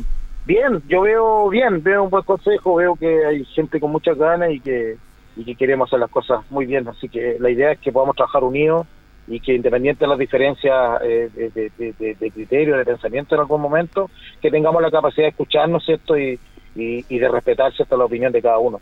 bien, 0.45 0.81
yo 0.87 1.01
veo 1.01 1.49
bien, 1.49 1.83
veo 1.83 2.03
un 2.03 2.09
buen 2.09 2.23
consejo, 2.23 2.75
veo 2.75 2.95
que 2.95 3.25
hay 3.25 3.43
gente 3.43 3.81
con 3.81 3.91
muchas 3.91 4.17
ganas 4.17 4.49
y 4.49 4.61
que, 4.61 4.95
y 5.35 5.43
que 5.43 5.55
queremos 5.55 5.89
hacer 5.89 5.99
las 5.99 6.09
cosas 6.09 6.49
muy 6.49 6.65
bien. 6.65 6.87
Así 6.87 7.09
que 7.09 7.35
la 7.37 7.49
idea 7.49 7.73
es 7.73 7.79
que 7.79 7.91
podamos 7.91 8.15
trabajar 8.15 8.45
unidos 8.45 8.87
y 9.27 9.41
que 9.41 9.55
independiente 9.55 10.05
de 10.05 10.09
las 10.09 10.17
diferencias 10.17 11.01
eh, 11.03 11.29
de, 11.35 12.15
de, 12.17 12.31
criterio, 12.31 12.77
de 12.77 12.85
pensamiento 12.85 13.35
en 13.35 13.41
algún 13.41 13.59
momento, 13.59 14.09
que 14.41 14.49
tengamos 14.49 14.81
la 14.81 14.89
capacidad 14.89 15.25
de 15.25 15.31
escucharnos, 15.31 15.83
¿cierto? 15.83 16.17
Y, 16.17 16.39
y, 16.75 17.19
de 17.19 17.27
respetar, 17.27 17.73
¿cierto? 17.73 17.97
La 17.97 18.05
opinión 18.05 18.31
de 18.31 18.41
cada 18.41 18.57
uno. 18.57 18.79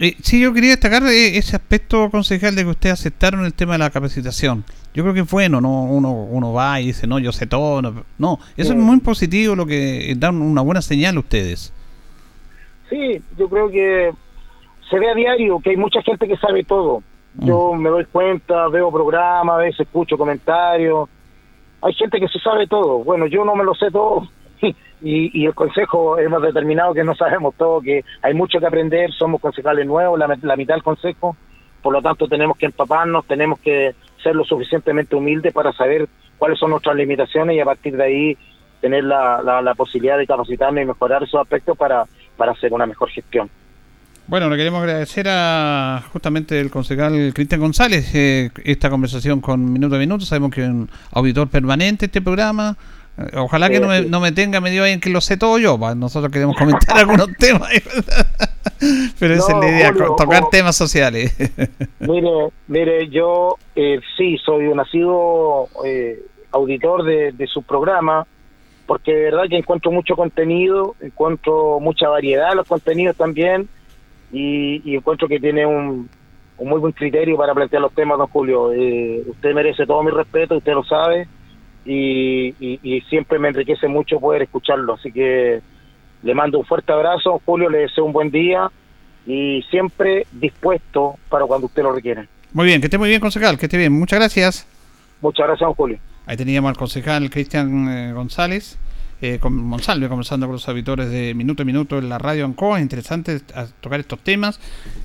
Eh, 0.00 0.16
sí, 0.22 0.40
yo 0.40 0.52
quería 0.52 0.70
destacar 0.70 1.04
eh, 1.04 1.36
ese 1.36 1.54
aspecto, 1.54 2.10
concejal, 2.10 2.56
de 2.56 2.64
que 2.64 2.70
ustedes 2.70 2.94
aceptaron 2.94 3.44
el 3.44 3.54
tema 3.54 3.74
de 3.74 3.78
la 3.78 3.90
capacitación. 3.90 4.64
Yo 4.92 5.04
creo 5.04 5.14
que 5.14 5.20
es 5.20 5.30
bueno, 5.30 5.60
¿no? 5.60 5.84
Uno, 5.84 6.10
uno 6.10 6.52
va 6.52 6.80
y 6.80 6.86
dice, 6.86 7.06
no, 7.06 7.20
yo 7.20 7.30
sé 7.30 7.46
todo. 7.46 7.80
No, 8.18 8.38
eso 8.56 8.72
es 8.72 8.78
muy 8.78 8.98
positivo, 8.98 9.54
lo 9.54 9.66
que 9.66 10.12
dan 10.16 10.42
una 10.42 10.62
buena 10.62 10.82
señal 10.82 11.16
a 11.16 11.20
ustedes. 11.20 11.72
Sí, 12.88 13.22
yo 13.38 13.48
creo 13.48 13.70
que 13.70 14.10
se 14.90 14.98
ve 14.98 15.08
a 15.08 15.14
diario 15.14 15.60
que 15.60 15.70
hay 15.70 15.76
mucha 15.76 16.02
gente 16.02 16.26
que 16.26 16.36
sabe 16.36 16.64
todo 16.64 17.04
yo 17.34 17.74
me 17.74 17.88
doy 17.90 18.04
cuenta, 18.06 18.68
veo 18.68 18.90
programas, 18.90 19.54
a 19.54 19.58
veces 19.58 19.80
escucho 19.80 20.18
comentarios. 20.18 21.08
Hay 21.82 21.94
gente 21.94 22.18
que 22.18 22.28
se 22.28 22.38
sabe 22.40 22.66
todo. 22.66 23.04
Bueno, 23.04 23.26
yo 23.26 23.44
no 23.44 23.54
me 23.54 23.64
lo 23.64 23.74
sé 23.74 23.90
todo. 23.90 24.28
y, 25.02 25.40
y 25.42 25.46
el 25.46 25.54
consejo 25.54 26.18
hemos 26.18 26.42
determinado 26.42 26.94
que 26.94 27.04
no 27.04 27.14
sabemos 27.14 27.54
todo, 27.56 27.80
que 27.80 28.04
hay 28.22 28.34
mucho 28.34 28.60
que 28.60 28.66
aprender. 28.66 29.12
Somos 29.12 29.40
concejales 29.40 29.86
nuevos, 29.86 30.18
la, 30.18 30.56
mitad 30.56 30.74
del 30.74 30.82
consejo. 30.82 31.36
Por 31.82 31.92
lo 31.92 32.02
tanto, 32.02 32.28
tenemos 32.28 32.56
que 32.56 32.66
empaparnos, 32.66 33.26
tenemos 33.26 33.58
que 33.60 33.94
ser 34.22 34.36
lo 34.36 34.44
suficientemente 34.44 35.16
humildes 35.16 35.52
para 35.52 35.72
saber 35.72 36.08
cuáles 36.38 36.58
son 36.58 36.70
nuestras 36.70 36.96
limitaciones 36.96 37.56
y 37.56 37.60
a 37.60 37.64
partir 37.64 37.96
de 37.96 38.04
ahí 38.04 38.38
tener 38.80 39.04
la, 39.04 39.42
la, 39.42 39.62
la 39.62 39.74
posibilidad 39.74 40.18
de 40.18 40.26
capacitarnos 40.26 40.82
y 40.82 40.86
mejorar 40.86 41.22
esos 41.22 41.40
aspectos 41.40 41.76
para, 41.76 42.04
para 42.36 42.52
hacer 42.52 42.72
una 42.72 42.86
mejor 42.86 43.10
gestión. 43.10 43.50
Bueno, 44.30 44.48
le 44.48 44.56
queremos 44.56 44.80
agradecer 44.80 45.26
a 45.28 46.04
justamente 46.12 46.60
el 46.60 46.70
concejal 46.70 47.32
Cristian 47.34 47.60
González 47.60 48.14
eh, 48.14 48.50
esta 48.62 48.88
conversación 48.88 49.40
con 49.40 49.72
Minuto 49.72 49.96
a 49.96 49.98
Minuto. 49.98 50.24
Sabemos 50.24 50.52
que 50.52 50.62
es 50.62 50.68
un 50.68 50.88
auditor 51.10 51.48
permanente 51.48 52.06
este 52.06 52.22
programa. 52.22 52.76
Eh, 53.18 53.36
ojalá 53.36 53.68
que 53.70 53.80
no 53.80 53.88
me, 53.88 54.02
no 54.02 54.20
me 54.20 54.32
tenga 54.32 54.60
medio 54.60 54.84
en 54.86 55.00
que 55.00 55.10
lo 55.10 55.20
sé 55.20 55.36
todo 55.36 55.58
yo. 55.58 55.78
Nosotros 55.96 56.32
queremos 56.32 56.56
comentar 56.56 56.98
algunos 56.98 57.28
temas. 57.38 57.70
Pero 59.18 59.34
esa 59.34 59.52
es 59.52 59.58
la 59.58 59.68
idea, 59.68 59.92
tocar 59.92 60.48
temas 60.50 60.76
sociales. 60.76 61.36
mire, 62.00 62.50
mire, 62.66 63.08
yo 63.08 63.56
eh, 63.76 64.00
sí 64.16 64.38
soy 64.44 64.66
un 64.66 64.76
nacido 64.76 65.68
eh, 65.84 66.22
auditor 66.52 67.04
de, 67.04 67.32
de 67.32 67.46
su 67.46 67.62
programa 67.62 68.26
porque 68.90 69.14
de 69.14 69.22
verdad 69.22 69.44
que 69.48 69.56
encuentro 69.56 69.92
mucho 69.92 70.16
contenido, 70.16 70.96
encuentro 71.00 71.78
mucha 71.78 72.08
variedad 72.08 72.50
en 72.50 72.56
los 72.56 72.66
contenidos 72.66 73.16
también 73.16 73.68
y, 74.32 74.96
encuentro 74.96 75.28
que 75.28 75.38
tiene 75.38 75.64
un, 75.64 76.08
muy 76.58 76.80
buen 76.80 76.92
criterio 76.92 77.36
para 77.36 77.54
plantear 77.54 77.82
los 77.82 77.92
temas, 77.92 78.18
don 78.18 78.26
Julio. 78.26 78.72
Eh, 78.72 79.22
usted 79.28 79.54
merece 79.54 79.86
todo 79.86 80.02
mi 80.02 80.10
respeto, 80.10 80.56
usted 80.56 80.72
lo 80.72 80.82
sabe, 80.82 81.28
y, 81.92 82.78
y, 82.82 83.00
siempre 83.08 83.38
me 83.38 83.48
enriquece 83.48 83.88
mucho 83.88 84.20
poder 84.20 84.42
escucharlo. 84.42 84.94
Así 84.94 85.10
que 85.10 85.60
le 86.22 86.34
mando 86.34 86.58
un 86.58 86.64
fuerte 86.64 86.92
abrazo, 86.92 87.40
Julio, 87.44 87.68
le 87.68 87.78
deseo 87.78 88.04
un 88.04 88.12
buen 88.12 88.30
día 88.30 88.70
y 89.26 89.62
siempre 89.70 90.26
dispuesto 90.32 91.16
para 91.28 91.46
cuando 91.46 91.66
usted 91.66 91.82
lo 91.82 91.92
requiera. 91.92 92.26
Muy 92.52 92.66
bien, 92.66 92.80
que 92.80 92.86
esté 92.86 92.98
muy 92.98 93.08
bien, 93.08 93.20
concejal, 93.20 93.58
que 93.58 93.66
esté 93.66 93.76
bien. 93.76 93.92
Muchas 93.92 94.18
gracias. 94.18 94.66
Muchas 95.20 95.46
gracias, 95.46 95.66
don 95.66 95.74
Julio. 95.74 95.98
Ahí 96.26 96.36
teníamos 96.36 96.68
al 96.68 96.76
concejal 96.76 97.28
Cristian 97.28 97.88
eh, 97.88 98.12
González 98.12 98.78
eh, 99.22 99.38
con 99.38 99.54
Monsalve, 99.54 100.08
conversando 100.08 100.46
con 100.46 100.54
los 100.54 100.68
auditores 100.68 101.10
de 101.10 101.34
Minuto 101.34 101.62
a 101.62 101.66
Minuto 101.66 101.98
en 101.98 102.08
la 102.08 102.18
radio 102.18 102.46
Ancoa. 102.46 102.78
Es 102.78 102.82
interesante 102.82 103.40
tocar 103.80 104.00
estos 104.00 104.18
temas. 104.20 104.58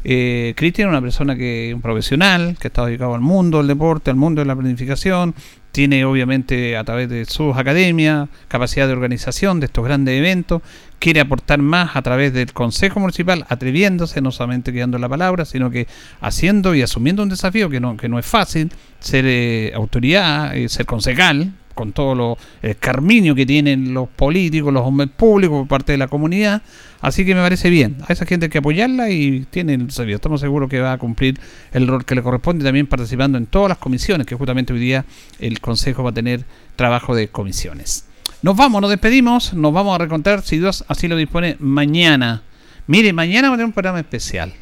Eh, 0.06 0.54
Cristian 0.56 0.88
es 0.88 0.92
una 0.92 1.02
persona 1.02 1.36
que 1.36 1.74
un 1.76 1.82
profesional, 1.82 2.56
que 2.58 2.68
está 2.68 2.86
dedicado 2.86 3.14
al 3.14 3.20
mundo 3.20 3.58
del 3.58 3.68
deporte, 3.68 4.12
al 4.12 4.16
mundo 4.16 4.40
de 4.40 4.46
la 4.46 4.56
planificación. 4.56 5.36
Tiene 5.76 6.06
obviamente 6.06 6.78
a 6.78 6.86
través 6.86 7.10
de 7.10 7.26
sus 7.26 7.58
academias 7.58 8.30
capacidad 8.48 8.88
de 8.88 8.94
organización 8.94 9.60
de 9.60 9.66
estos 9.66 9.84
grandes 9.84 10.18
eventos. 10.18 10.62
Quiere 11.00 11.20
aportar 11.20 11.60
más 11.60 11.98
a 11.98 12.02
través 12.02 12.32
del 12.32 12.54
Consejo 12.54 13.02
Municipal, 13.02 13.46
atreviéndose, 13.50 14.22
no 14.22 14.32
solamente 14.32 14.72
quedando 14.72 14.98
la 15.00 15.10
palabra, 15.10 15.44
sino 15.44 15.70
que 15.70 15.86
haciendo 16.22 16.76
y 16.76 16.82
asumiendo 16.82 17.24
un 17.24 17.28
desafío 17.28 17.70
que 17.70 17.82
no, 17.82 17.98
que 17.98 18.08
no 18.08 18.18
es 18.18 18.26
fácil, 18.26 18.72
ser 19.02 19.26
eh, 19.28 19.74
autoridad, 19.76 20.56
eh, 20.56 20.70
ser 20.70 20.86
concejal, 20.86 21.52
con 21.76 21.92
todo 21.92 22.16
lo, 22.16 22.38
el 22.64 22.78
carminio 22.78 23.36
que 23.36 23.46
tienen 23.46 23.94
los 23.94 24.10
políticos, 24.10 24.74
los 24.74 24.84
hombres 24.84 25.10
públicos 25.16 25.60
por 25.60 25.68
parte 25.68 25.92
de 25.92 26.00
la 26.00 26.08
comunidad. 26.08 26.64
Así 27.02 27.24
que 27.24 27.36
me 27.36 27.42
parece 27.42 27.70
bien. 27.70 27.98
A 28.08 28.14
esa 28.14 28.26
gente 28.26 28.48
hay 28.48 28.50
que 28.50 28.58
apoyarla 28.58 29.12
y 29.12 29.46
tiene 29.52 29.76
el 29.76 29.92
servicio. 29.92 30.16
Estamos 30.16 30.42
seguros 30.42 30.70
que 30.70 30.80
va 30.80 30.94
a 30.94 30.98
cumplir 30.98 31.40
el 31.72 31.88
rol 31.88 32.04
que 32.04 32.16
le 32.16 32.24
corresponde 32.24 32.66
también 32.66 32.88
participando 32.88 33.38
en 33.38 33.46
todas 33.46 33.70
las 33.70 33.78
comisiones, 33.78 34.26
que 34.26 34.36
justamente 34.36 34.74
hoy 34.74 34.80
día 34.80 35.06
el 35.40 35.60
Consejo 35.60 36.02
va 36.02 36.10
a 36.10 36.14
tener 36.14 36.46
trabajo 36.76 37.14
de 37.14 37.28
comisiones. 37.28 38.08
Nos 38.42 38.56
vamos, 38.56 38.82
nos 38.82 38.90
despedimos, 38.90 39.54
nos 39.54 39.74
vamos 39.74 39.96
a 39.96 39.98
recontar, 39.98 40.42
si 40.42 40.58
Dios 40.58 40.86
así 40.88 41.08
lo 41.08 41.16
dispone, 41.16 41.58
mañana. 41.60 42.44
Mire, 42.88 43.14
mañana 43.14 43.50
va 43.50 43.56
a 43.56 43.58
tener 43.58 43.68
un 43.68 43.74
programa 43.74 44.00
especial. 44.00 44.54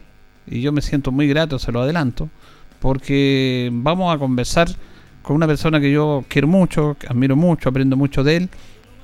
Y 0.48 0.62
yo 0.62 0.72
me 0.72 0.82
siento 0.82 1.12
muy 1.12 1.28
grato, 1.28 1.60
se 1.60 1.72
lo 1.72 1.82
adelanto, 1.82 2.30
porque 2.80 3.70
vamos 3.72 4.14
a 4.14 4.18
conversar 4.18 4.70
con 5.24 5.36
una 5.36 5.48
persona 5.48 5.80
que 5.80 5.92
yo 5.92 6.24
quiero 6.28 6.48
mucho, 6.48 6.96
admiro 7.08 7.36
mucho, 7.36 7.70
aprendo 7.70 7.98
mucho 7.98 8.24
de 8.24 8.36
él 8.36 8.50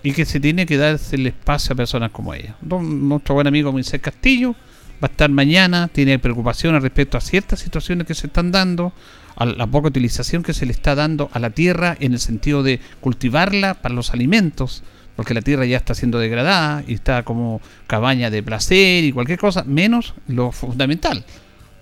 y 0.04 0.12
que 0.12 0.26
se 0.26 0.40
tiene 0.40 0.66
que 0.66 0.78
darse 0.78 1.16
el 1.16 1.26
espacio 1.26 1.74
a 1.74 1.76
personas 1.76 2.12
como 2.12 2.34
ella. 2.34 2.56
Nuestro 2.62 3.36
buen 3.36 3.48
amigo 3.48 3.72
Moisés 3.72 4.02
Castillo 4.02 4.54
va 5.02 5.08
a 5.08 5.12
estar 5.12 5.30
mañana, 5.30 5.88
tiene 5.88 6.20
preocupaciones 6.20 6.84
respecto 6.84 7.18
a 7.18 7.22
ciertas 7.22 7.60
situaciones 7.60 8.06
que 8.06 8.14
se 8.14 8.28
están 8.28 8.52
dando, 8.52 8.94
a 9.36 9.46
la 9.46 9.66
poca 9.66 9.88
utilización 9.88 10.44
que 10.44 10.54
se 10.54 10.66
le 10.66 10.74
está 10.74 10.96
dando 10.96 11.30
a 11.32 11.40
la 11.40 11.50
tierra 11.52 11.96
en 12.00 12.12
el 12.12 12.20
sentido 12.20 12.62
de 12.62 12.82
cultivarla 13.00 13.76
para 13.76 13.96
los 13.96 14.12
alimentos, 14.12 14.84
porque 15.16 15.34
la 15.34 15.42
tierra 15.42 15.66
ya 15.66 15.78
está 15.78 15.96
siendo 15.96 16.20
degradada 16.20 16.84
y 16.86 16.94
está 16.94 17.24
como 17.24 17.62
cabaña 17.88 18.30
de 18.30 18.44
placer 18.44 19.06
y 19.06 19.14
cualquier 19.14 19.40
cosa, 19.40 19.64
menos 19.64 20.14
lo 20.28 20.52
fundamental, 20.52 21.24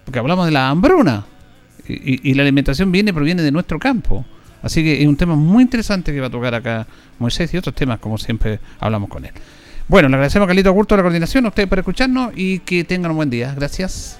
porque 0.06 0.20
hablamos 0.20 0.46
de 0.46 0.52
la 0.52 0.70
hambruna, 0.70 1.26
y, 1.90 2.34
la 2.34 2.44
alimentación 2.44 2.92
viene 2.92 3.14
proviene 3.14 3.42
de 3.42 3.52
nuestro 3.52 3.80
campo. 3.80 4.26
Así 4.62 4.84
que 4.84 5.02
es 5.02 5.08
un 5.08 5.16
tema 5.16 5.36
muy 5.36 5.64
interesante 5.64 6.14
que 6.14 6.20
va 6.20 6.28
a 6.28 6.30
tocar 6.30 6.56
acá 6.56 6.88
Moisés 7.20 7.54
y 7.54 7.58
otros 7.58 7.76
temas, 7.76 8.00
como 8.00 8.18
siempre 8.18 8.60
hablamos 8.80 9.10
con 9.10 9.26
él. 9.26 9.32
Bueno, 9.88 10.10
le 10.10 10.16
agradecemos 10.16 10.46
a 10.46 10.48
Carlito 10.48 10.70
Augusto 10.70 10.96
de 10.96 10.98
la 10.98 11.04
coordinación, 11.04 11.46
a 11.46 11.50
ustedes 11.50 11.70
por 11.70 11.80
escucharnos 11.80 12.32
y 12.36 12.60
que 12.60 12.84
tengan 12.84 13.12
un 13.12 13.18
buen 13.18 13.30
día. 13.30 13.54
Gracias. 13.56 14.20